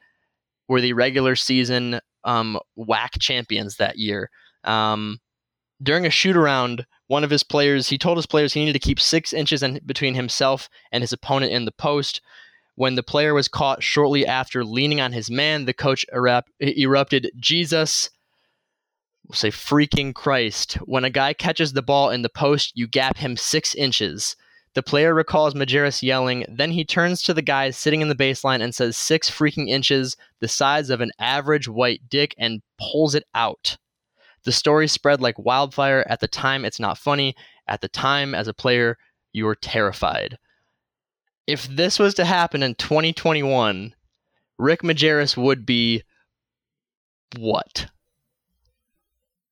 were 0.68 0.80
the 0.80 0.92
regular 0.92 1.34
season 1.34 2.00
um, 2.24 2.58
WAC 2.78 3.18
champions 3.18 3.76
that 3.76 3.98
year. 3.98 4.30
Um, 4.64 5.20
during 5.82 6.06
a 6.06 6.10
shoot 6.10 6.36
around, 6.36 6.86
one 7.06 7.24
of 7.24 7.30
his 7.30 7.42
players, 7.42 7.88
he 7.88 7.98
told 7.98 8.18
his 8.18 8.26
players 8.26 8.52
he 8.52 8.60
needed 8.60 8.74
to 8.74 8.86
keep 8.86 9.00
six 9.00 9.32
inches 9.32 9.62
in 9.62 9.80
between 9.86 10.14
himself 10.14 10.68
and 10.92 11.02
his 11.02 11.12
opponent 11.12 11.52
in 11.52 11.64
the 11.64 11.72
post. 11.72 12.20
When 12.74 12.94
the 12.94 13.02
player 13.02 13.34
was 13.34 13.48
caught 13.48 13.82
shortly 13.82 14.26
after 14.26 14.64
leaning 14.64 15.00
on 15.00 15.12
his 15.12 15.30
man, 15.30 15.64
the 15.64 15.72
coach 15.72 16.04
erupt, 16.12 16.50
erupted, 16.60 17.30
Jesus, 17.36 18.10
we'll 19.26 19.36
say 19.36 19.50
freaking 19.50 20.14
Christ. 20.14 20.74
When 20.84 21.04
a 21.04 21.10
guy 21.10 21.32
catches 21.32 21.72
the 21.72 21.82
ball 21.82 22.10
in 22.10 22.22
the 22.22 22.28
post, 22.28 22.72
you 22.76 22.86
gap 22.86 23.16
him 23.16 23.36
six 23.36 23.74
inches. 23.74 24.36
The 24.78 24.82
player 24.84 25.12
recalls 25.12 25.54
Majerus 25.54 26.04
yelling, 26.04 26.44
then 26.48 26.70
he 26.70 26.84
turns 26.84 27.20
to 27.22 27.34
the 27.34 27.42
guy 27.42 27.70
sitting 27.70 28.00
in 28.00 28.08
the 28.08 28.14
baseline 28.14 28.62
and 28.62 28.72
says, 28.72 28.96
six 28.96 29.28
freaking 29.28 29.68
inches, 29.68 30.16
the 30.38 30.46
size 30.46 30.88
of 30.88 31.00
an 31.00 31.10
average 31.18 31.66
white 31.66 32.02
dick, 32.08 32.32
and 32.38 32.62
pulls 32.78 33.16
it 33.16 33.24
out. 33.34 33.76
The 34.44 34.52
story 34.52 34.86
spread 34.86 35.20
like 35.20 35.36
wildfire. 35.36 36.06
At 36.08 36.20
the 36.20 36.28
time, 36.28 36.64
it's 36.64 36.78
not 36.78 36.96
funny. 36.96 37.34
At 37.66 37.80
the 37.80 37.88
time, 37.88 38.36
as 38.36 38.46
a 38.46 38.54
player, 38.54 38.98
you 39.32 39.46
were 39.46 39.56
terrified. 39.56 40.38
If 41.48 41.66
this 41.66 41.98
was 41.98 42.14
to 42.14 42.24
happen 42.24 42.62
in 42.62 42.76
2021, 42.76 43.96
Rick 44.58 44.82
Majerus 44.82 45.36
would 45.36 45.66
be 45.66 46.04
what? 47.36 47.88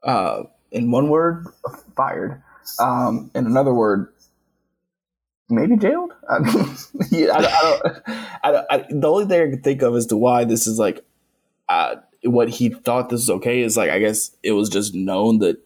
Uh, 0.04 0.44
in 0.70 0.92
one 0.92 1.08
word, 1.08 1.48
fired. 1.96 2.40
Um, 2.78 3.30
in 3.34 3.46
another 3.46 3.74
word, 3.74 4.12
maybe 5.48 5.76
jailed. 5.76 6.12
I 6.28 6.38
mean, 6.40 6.76
yeah, 7.10 7.34
I, 7.34 7.42
don't. 7.42 8.02
I, 8.42 8.50
don't 8.50 8.66
I, 8.70 8.84
the 8.90 9.08
only 9.08 9.26
thing 9.26 9.42
I 9.42 9.50
can 9.50 9.62
think 9.62 9.82
of 9.82 9.94
as 9.94 10.06
to 10.06 10.16
why 10.16 10.44
this 10.44 10.66
is 10.66 10.78
like 10.78 11.04
uh, 11.68 11.96
what 12.24 12.48
he 12.48 12.70
thought 12.70 13.08
this 13.08 13.22
was 13.22 13.30
okay 13.30 13.62
is 13.62 13.76
like 13.76 13.90
I 13.90 13.98
guess 13.98 14.36
it 14.42 14.52
was 14.52 14.68
just 14.68 14.94
known 14.94 15.38
that 15.38 15.58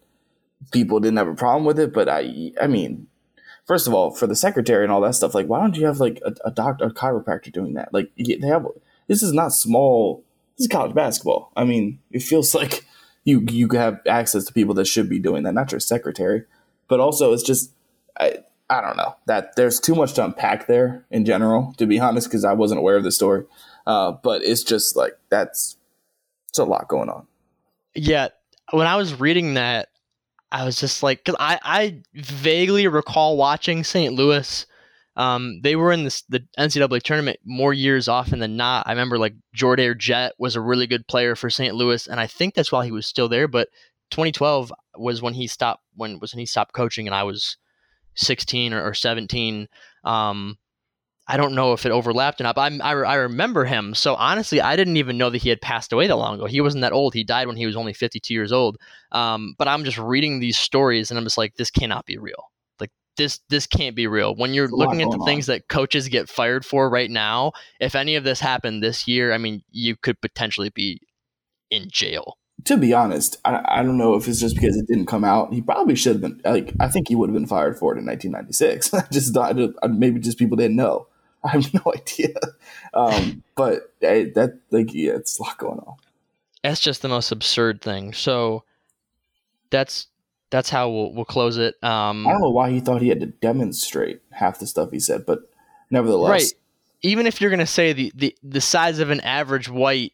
people 0.72 1.00
didn't 1.00 1.18
have 1.18 1.28
a 1.28 1.34
problem 1.34 1.64
with 1.64 1.78
it. 1.78 1.92
But 1.92 2.08
I, 2.08 2.52
I 2.60 2.66
mean, 2.66 3.06
first 3.66 3.86
of 3.86 3.94
all, 3.94 4.10
for 4.10 4.26
the 4.26 4.36
secretary 4.36 4.84
and 4.84 4.92
all 4.92 5.00
that 5.02 5.14
stuff, 5.14 5.34
like 5.34 5.46
why 5.46 5.60
don't 5.60 5.76
you 5.76 5.86
have 5.86 6.00
like 6.00 6.20
a, 6.24 6.34
a 6.44 6.50
doctor, 6.50 6.86
a 6.86 6.90
chiropractor 6.90 7.52
doing 7.52 7.74
that? 7.74 7.92
Like 7.92 8.10
they 8.16 8.46
have 8.46 8.66
this 9.06 9.22
is 9.22 9.32
not 9.32 9.52
small. 9.52 10.24
This 10.56 10.66
is 10.66 10.72
college 10.72 10.94
basketball. 10.94 11.52
I 11.56 11.64
mean, 11.64 12.00
it 12.10 12.22
feels 12.22 12.54
like 12.54 12.84
you 13.24 13.40
you 13.48 13.68
have 13.70 14.00
access 14.06 14.44
to 14.44 14.52
people 14.52 14.74
that 14.74 14.86
should 14.86 15.08
be 15.08 15.18
doing 15.18 15.42
that, 15.44 15.54
not 15.54 15.72
your 15.72 15.80
secretary, 15.80 16.44
but 16.88 17.00
also 17.00 17.32
it's 17.32 17.42
just 17.42 17.72
I 18.18 18.38
I 18.70 18.80
don't 18.80 18.96
know 18.96 19.16
that 19.26 19.56
there's 19.56 19.80
too 19.80 19.96
much 19.96 20.14
to 20.14 20.24
unpack 20.24 20.68
there 20.68 21.04
in 21.10 21.24
general, 21.24 21.74
to 21.78 21.86
be 21.86 21.98
honest, 21.98 22.28
because 22.28 22.44
I 22.44 22.52
wasn't 22.52 22.78
aware 22.78 22.96
of 22.96 23.02
the 23.02 23.10
story. 23.10 23.44
Uh, 23.86 24.12
but 24.12 24.42
it's 24.44 24.62
just 24.62 24.96
like 24.96 25.18
that's 25.28 25.76
it's 26.48 26.58
a 26.58 26.64
lot 26.64 26.88
going 26.88 27.08
on. 27.08 27.26
Yeah, 27.94 28.28
when 28.70 28.86
I 28.86 28.94
was 28.96 29.18
reading 29.18 29.54
that, 29.54 29.88
I 30.52 30.64
was 30.64 30.78
just 30.78 31.02
like, 31.02 31.24
cause 31.24 31.34
I 31.40 31.58
I 31.62 32.02
vaguely 32.14 32.86
recall 32.86 33.36
watching 33.36 33.82
St. 33.82 34.14
Louis. 34.14 34.66
Um, 35.16 35.60
they 35.62 35.74
were 35.74 35.90
in 35.90 36.04
this, 36.04 36.22
the 36.28 36.44
NCAA 36.56 37.02
tournament 37.02 37.40
more 37.44 37.74
years 37.74 38.06
often 38.06 38.38
than 38.38 38.56
not. 38.56 38.86
I 38.86 38.92
remember 38.92 39.18
like 39.18 39.34
Jordair 39.54 39.98
Jett 39.98 40.32
was 40.38 40.54
a 40.54 40.60
really 40.60 40.86
good 40.86 41.06
player 41.08 41.34
for 41.34 41.50
St. 41.50 41.74
Louis, 41.74 42.06
and 42.06 42.20
I 42.20 42.28
think 42.28 42.54
that's 42.54 42.70
while 42.70 42.82
he 42.82 42.92
was 42.92 43.06
still 43.06 43.28
there. 43.28 43.48
But 43.48 43.68
2012 44.12 44.72
was 44.96 45.20
when 45.20 45.34
he 45.34 45.48
stopped 45.48 45.82
when 45.96 46.20
was 46.20 46.32
when 46.32 46.38
he 46.38 46.46
stopped 46.46 46.72
coaching, 46.72 47.08
and 47.08 47.14
I 47.14 47.24
was 47.24 47.56
16 48.14 48.72
or, 48.72 48.88
or 48.88 48.94
17. 48.94 49.68
Um, 50.04 50.58
I 51.30 51.36
don't 51.36 51.54
know 51.54 51.72
if 51.72 51.86
it 51.86 51.92
overlapped 51.92 52.40
or 52.40 52.44
not, 52.44 52.56
but 52.56 52.72
I, 52.72 52.90
I, 52.90 52.92
I, 52.92 53.14
remember 53.14 53.64
him. 53.64 53.94
So 53.94 54.16
honestly, 54.16 54.60
I 54.60 54.74
didn't 54.74 54.96
even 54.96 55.16
know 55.16 55.30
that 55.30 55.42
he 55.42 55.48
had 55.48 55.60
passed 55.60 55.92
away 55.92 56.08
that 56.08 56.16
long 56.16 56.34
ago. 56.34 56.46
He 56.46 56.60
wasn't 56.60 56.82
that 56.82 56.92
old. 56.92 57.14
He 57.14 57.22
died 57.22 57.46
when 57.46 57.56
he 57.56 57.66
was 57.66 57.76
only 57.76 57.92
52 57.92 58.34
years 58.34 58.50
old. 58.50 58.78
Um, 59.12 59.54
but 59.56 59.68
I'm 59.68 59.84
just 59.84 59.96
reading 59.96 60.40
these 60.40 60.56
stories 60.56 61.10
and 61.10 61.18
I'm 61.18 61.24
just 61.24 61.38
like, 61.38 61.54
this 61.54 61.70
cannot 61.70 62.04
be 62.04 62.18
real. 62.18 62.50
Like 62.80 62.90
this, 63.16 63.38
this 63.48 63.68
can't 63.68 63.94
be 63.94 64.08
real. 64.08 64.34
When 64.34 64.54
you're 64.54 64.66
looking 64.66 65.02
at 65.02 65.10
the 65.10 65.22
things 65.24 65.46
that 65.46 65.68
coaches 65.68 66.08
get 66.08 66.28
fired 66.28 66.64
for 66.64 66.90
right 66.90 67.10
now, 67.10 67.52
if 67.78 67.94
any 67.94 68.16
of 68.16 68.24
this 68.24 68.40
happened 68.40 68.82
this 68.82 69.06
year, 69.06 69.32
I 69.32 69.38
mean, 69.38 69.62
you 69.70 69.94
could 69.94 70.20
potentially 70.20 70.70
be 70.70 71.00
in 71.70 71.86
jail. 71.92 72.38
To 72.64 72.76
be 72.76 72.92
honest, 72.92 73.38
I, 73.44 73.62
I 73.66 73.82
don't 73.82 73.98
know 73.98 74.14
if 74.14 74.26
it's 74.26 74.40
just 74.40 74.56
because 74.56 74.76
it 74.76 74.86
didn't 74.86 75.06
come 75.06 75.24
out. 75.24 75.52
He 75.52 75.62
probably 75.62 75.94
should 75.94 76.14
have 76.14 76.20
been 76.20 76.40
like 76.44 76.72
I 76.80 76.88
think 76.88 77.08
he 77.08 77.14
would 77.14 77.28
have 77.28 77.34
been 77.34 77.46
fired 77.46 77.78
for 77.78 77.94
it 77.94 77.98
in 77.98 78.06
1996. 78.06 78.90
just 79.12 79.36
maybe 79.88 80.20
just 80.20 80.38
people 80.38 80.56
didn't 80.56 80.76
know. 80.76 81.06
I 81.44 81.48
have 81.48 81.72
no 81.72 81.80
idea. 81.94 82.34
Um, 82.94 83.42
but 83.54 83.94
that 84.00 84.58
like 84.70 84.92
yeah, 84.94 85.12
it's 85.12 85.38
a 85.38 85.42
lot 85.42 85.58
going 85.58 85.78
on. 85.80 85.96
That's 86.62 86.80
just 86.80 87.02
the 87.02 87.08
most 87.08 87.32
absurd 87.32 87.80
thing. 87.80 88.12
So 88.12 88.64
that's 89.70 90.08
that's 90.50 90.68
how 90.68 90.90
we'll 90.90 91.12
we'll 91.12 91.24
close 91.24 91.56
it. 91.56 91.76
Um, 91.82 92.26
I 92.26 92.32
don't 92.32 92.42
know 92.42 92.50
why 92.50 92.70
he 92.70 92.80
thought 92.80 93.00
he 93.00 93.08
had 93.08 93.20
to 93.20 93.26
demonstrate 93.26 94.20
half 94.30 94.58
the 94.58 94.66
stuff 94.66 94.90
he 94.90 95.00
said, 95.00 95.24
but 95.24 95.40
nevertheless, 95.90 96.30
right. 96.30 96.52
Even 97.02 97.26
if 97.26 97.40
you're 97.40 97.50
gonna 97.50 97.66
say 97.66 97.92
the 97.92 98.12
the, 98.14 98.36
the 98.42 98.60
size 98.60 98.98
of 98.98 99.10
an 99.10 99.20
average 99.20 99.70
white 99.70 100.12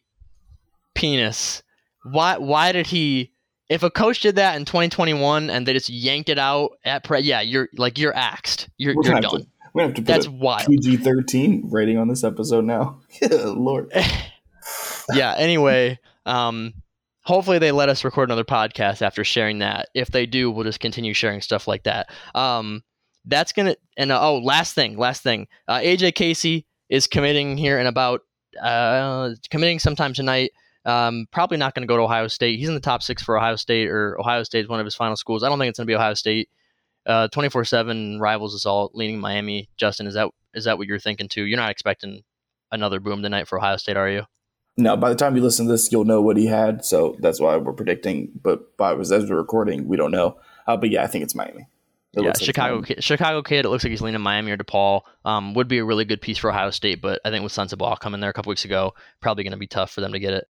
penis, 0.94 1.62
why 2.10 2.38
why 2.38 2.72
did 2.72 2.86
he? 2.86 3.32
If 3.68 3.82
a 3.82 3.90
coach 3.90 4.20
did 4.20 4.36
that 4.36 4.56
in 4.56 4.64
2021 4.64 5.50
and 5.50 5.66
they 5.66 5.72
just 5.72 5.88
yanked 5.88 6.28
it 6.28 6.38
out 6.38 6.78
at 6.84 7.02
pre, 7.02 7.20
yeah, 7.20 7.40
you're 7.40 7.68
like 7.76 7.98
you're 7.98 8.16
axed. 8.16 8.68
You're, 8.78 8.94
you're 8.94 9.20
done. 9.20 9.40
To, 9.40 9.46
we 9.74 9.82
have 9.82 9.94
to 9.94 10.02
put 10.02 10.06
That's 10.06 10.28
wild. 10.28 10.66
PG 10.66 10.98
thirteen 10.98 11.68
rating 11.70 11.98
on 11.98 12.08
this 12.08 12.24
episode 12.24 12.64
now. 12.64 13.00
Lord. 13.30 13.92
yeah. 15.12 15.34
Anyway, 15.36 15.98
um, 16.24 16.74
hopefully 17.22 17.58
they 17.58 17.72
let 17.72 17.88
us 17.88 18.04
record 18.04 18.28
another 18.28 18.44
podcast 18.44 19.02
after 19.02 19.24
sharing 19.24 19.58
that. 19.58 19.88
If 19.94 20.08
they 20.08 20.26
do, 20.26 20.50
we'll 20.50 20.64
just 20.64 20.80
continue 20.80 21.12
sharing 21.12 21.40
stuff 21.40 21.66
like 21.66 21.82
that. 21.82 22.08
Um, 22.34 22.84
that's 23.26 23.52
gonna 23.52 23.76
and 23.96 24.12
uh, 24.12 24.20
oh, 24.22 24.38
last 24.38 24.74
thing, 24.74 24.96
last 24.96 25.22
thing. 25.22 25.48
Uh, 25.66 25.78
AJ 25.78 26.14
Casey 26.14 26.66
is 26.88 27.06
committing 27.06 27.56
here 27.56 27.78
in 27.78 27.86
about 27.86 28.22
uh, 28.62 29.30
committing 29.50 29.78
sometime 29.78 30.12
tonight. 30.12 30.52
Um, 30.86 31.26
probably 31.32 31.58
not 31.58 31.74
going 31.74 31.82
to 31.82 31.88
go 31.88 31.96
to 31.96 32.04
Ohio 32.04 32.28
State. 32.28 32.58
He's 32.58 32.68
in 32.68 32.74
the 32.74 32.80
top 32.80 33.02
six 33.02 33.22
for 33.22 33.36
Ohio 33.36 33.56
State, 33.56 33.88
or 33.88 34.18
Ohio 34.20 34.44
State 34.44 34.64
is 34.64 34.68
one 34.68 34.80
of 34.80 34.86
his 34.86 34.94
final 34.94 35.16
schools. 35.16 35.42
I 35.42 35.48
don't 35.48 35.58
think 35.58 35.68
it's 35.68 35.78
going 35.78 35.86
to 35.86 35.90
be 35.90 35.96
Ohio 35.96 36.14
State. 36.14 36.48
Uh, 37.04 37.28
twenty 37.28 37.48
four 37.48 37.64
seven 37.64 38.18
rivals 38.20 38.54
is 38.54 38.66
all 38.66 38.90
leaning 38.94 39.18
Miami. 39.18 39.68
Justin, 39.76 40.06
is 40.06 40.14
that 40.14 40.28
is 40.54 40.64
that 40.64 40.78
what 40.78 40.86
you're 40.86 40.98
thinking 40.98 41.28
too? 41.28 41.44
You're 41.44 41.58
not 41.58 41.70
expecting 41.70 42.22
another 42.72 43.00
boom 43.00 43.22
tonight 43.22 43.48
for 43.48 43.58
Ohio 43.58 43.76
State, 43.76 43.96
are 43.96 44.08
you? 44.08 44.22
No. 44.76 44.96
By 44.96 45.08
the 45.08 45.14
time 45.16 45.36
you 45.36 45.42
listen 45.42 45.66
to 45.66 45.72
this, 45.72 45.90
you'll 45.90 46.04
know 46.04 46.22
what 46.22 46.36
he 46.36 46.46
had. 46.46 46.84
So 46.84 47.16
that's 47.20 47.40
why 47.40 47.56
we're 47.56 47.72
predicting. 47.72 48.30
But 48.40 48.76
by 48.76 48.94
as 48.94 49.10
we're 49.10 49.36
recording, 49.36 49.88
we 49.88 49.96
don't 49.96 50.10
know. 50.10 50.38
Uh, 50.66 50.76
but 50.76 50.90
yeah, 50.90 51.02
I 51.02 51.06
think 51.06 51.24
it's 51.24 51.34
Miami. 51.34 51.68
It 52.16 52.24
yeah, 52.24 52.32
Chicago 52.40 52.80
kid, 52.82 53.04
Chicago 53.04 53.42
kid. 53.42 53.66
It 53.66 53.68
looks 53.68 53.84
like 53.84 53.90
he's 53.90 54.00
leaning 54.00 54.22
Miami 54.22 54.50
or 54.50 54.56
DePaul. 54.56 55.02
Um, 55.24 55.52
would 55.54 55.68
be 55.68 55.78
a 55.78 55.84
really 55.84 56.04
good 56.04 56.20
piece 56.22 56.38
for 56.38 56.50
Ohio 56.50 56.70
State, 56.70 57.02
but 57.02 57.20
I 57.24 57.30
think 57.30 57.42
with 57.42 57.52
Sensabaugh 57.52 58.00
coming 58.00 58.20
there 58.20 58.30
a 58.30 58.32
couple 58.32 58.50
weeks 58.50 58.64
ago, 58.64 58.94
probably 59.20 59.44
going 59.44 59.52
to 59.52 59.58
be 59.58 59.66
tough 59.66 59.90
for 59.90 60.00
them 60.00 60.12
to 60.12 60.18
get 60.18 60.32
it. 60.32 60.48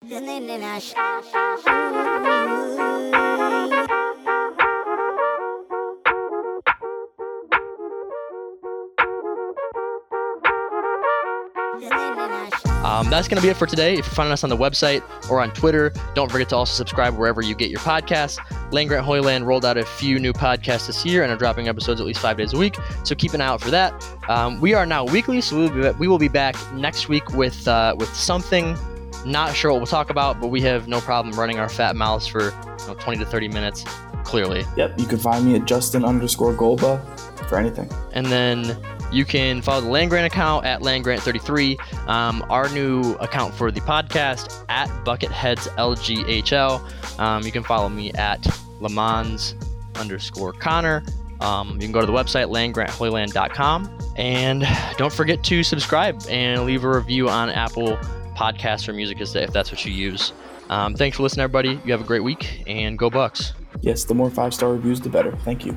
Um, 12.97 13.11
that's 13.11 13.29
going 13.29 13.37
to 13.37 13.43
be 13.43 13.51
it 13.51 13.59
for 13.59 13.67
today. 13.67 13.93
If 13.93 14.07
you're 14.07 14.15
finding 14.15 14.33
us 14.33 14.43
on 14.43 14.49
the 14.49 14.57
website 14.57 15.03
or 15.29 15.43
on 15.43 15.51
Twitter, 15.51 15.93
don't 16.15 16.33
forget 16.33 16.49
to 16.49 16.57
also 16.57 16.73
subscribe 16.73 17.15
wherever 17.15 17.43
you 17.43 17.55
get 17.55 17.69
your 17.69 17.81
podcasts. 17.81 18.39
Land 18.73 18.89
Grant 18.89 19.05
Holy 19.05 19.21
Land 19.21 19.47
rolled 19.47 19.67
out 19.67 19.77
a 19.77 19.85
few 19.85 20.19
new 20.19 20.33
podcasts 20.33 20.87
this 20.87 21.05
year 21.05 21.23
and 21.23 21.31
are 21.31 21.37
dropping 21.37 21.69
episodes 21.69 22.01
at 22.01 22.07
least 22.07 22.21
five 22.21 22.39
days 22.39 22.55
a 22.55 22.57
week. 22.57 22.75
So 23.05 23.15
keep 23.15 23.35
an 23.35 23.43
eye 23.43 23.49
out 23.49 23.61
for 23.61 23.71
that. 23.71 23.93
Um, 24.31 24.63
we 24.63 24.73
are 24.73 24.87
now 24.87 25.05
weekly, 25.05 25.43
so 25.43 25.59
we 25.59 25.69
will 25.69 25.93
be, 25.93 25.99
we 25.99 26.09
will 26.09 26.19
be 26.19 26.29
back 26.29 26.57
next 26.73 27.11
week 27.11 27.35
with 27.35 27.69
uh, 27.69 27.95
with 27.99 28.09
something. 28.15 28.79
Not 29.27 29.55
sure 29.55 29.73
what 29.73 29.81
we'll 29.81 29.87
talk 29.87 30.09
about, 30.09 30.41
but 30.41 30.47
we 30.47 30.63
have 30.63 30.89
no 30.89 31.03
problem 31.03 31.39
running 31.39 31.59
our 31.59 31.69
fat 31.69 31.97
mouths 31.97 32.27
for 32.27 32.45
you 32.45 32.87
know, 32.87 32.95
20 32.95 33.19
to 33.19 33.27
30 33.27 33.49
minutes. 33.49 33.85
Clearly. 34.25 34.65
Yep. 34.77 34.99
You 34.99 35.07
can 35.07 35.19
find 35.19 35.45
me 35.45 35.55
at 35.55 35.67
Justin 35.67 36.03
underscore 36.03 36.55
Golba 36.55 36.99
for 37.47 37.59
anything. 37.59 37.91
And 38.13 38.27
then 38.27 38.77
you 39.13 39.25
can 39.25 39.63
follow 39.63 39.81
the 39.81 39.89
Land 39.89 40.11
Grant 40.11 40.27
account 40.27 40.67
at 40.67 40.83
Land 40.83 41.05
Grant 41.05 41.23
33 41.23 41.79
Um, 42.07 42.45
our 42.51 42.69
new 42.71 43.15
account 43.15 43.55
for 43.55 43.71
the 43.71 43.81
podcast 43.81 44.65
at 44.69 44.89
BucketheadsLGHL. 45.05 47.19
Um, 47.21 47.43
you 47.43 47.53
can 47.53 47.63
follow 47.63 47.89
me 47.89 48.13
at 48.13 48.47
Lemons 48.81 49.55
underscore 49.95 50.53
Connor. 50.53 51.03
Um, 51.41 51.73
you 51.73 51.81
can 51.81 51.93
go 51.93 52.01
to 52.01 52.07
the 52.07 52.13
website 52.13 52.51
landgrantholyland.com 52.51 53.99
and 54.17 54.65
don't 54.97 55.13
forget 55.13 55.43
to 55.45 55.63
subscribe 55.63 56.23
and 56.29 56.65
leave 56.65 56.85
a 56.85 56.91
review 56.91 57.29
on 57.29 57.51
Apple 57.51 57.97
Podcasts 58.35 58.89
or 58.89 58.93
Music 58.93 59.19
if 59.21 59.53
that's 59.53 59.71
what 59.71 59.85
you 59.85 59.93
use. 59.93 60.33
Um, 60.69 60.95
thanks 60.95 61.17
for 61.17 61.23
listening, 61.23 61.45
everybody. 61.45 61.81
You 61.85 61.93
have 61.93 62.01
a 62.01 62.05
great 62.05 62.25
week 62.25 62.65
and 62.67 62.99
go 62.99 63.11
Bucks. 63.11 63.53
Yes, 63.83 64.05
the 64.05 64.15
more 64.15 64.31
five 64.31 64.55
star 64.55 64.73
reviews, 64.73 65.01
the 65.01 65.09
better. 65.09 65.37
Thank 65.45 65.65
you. 65.65 65.77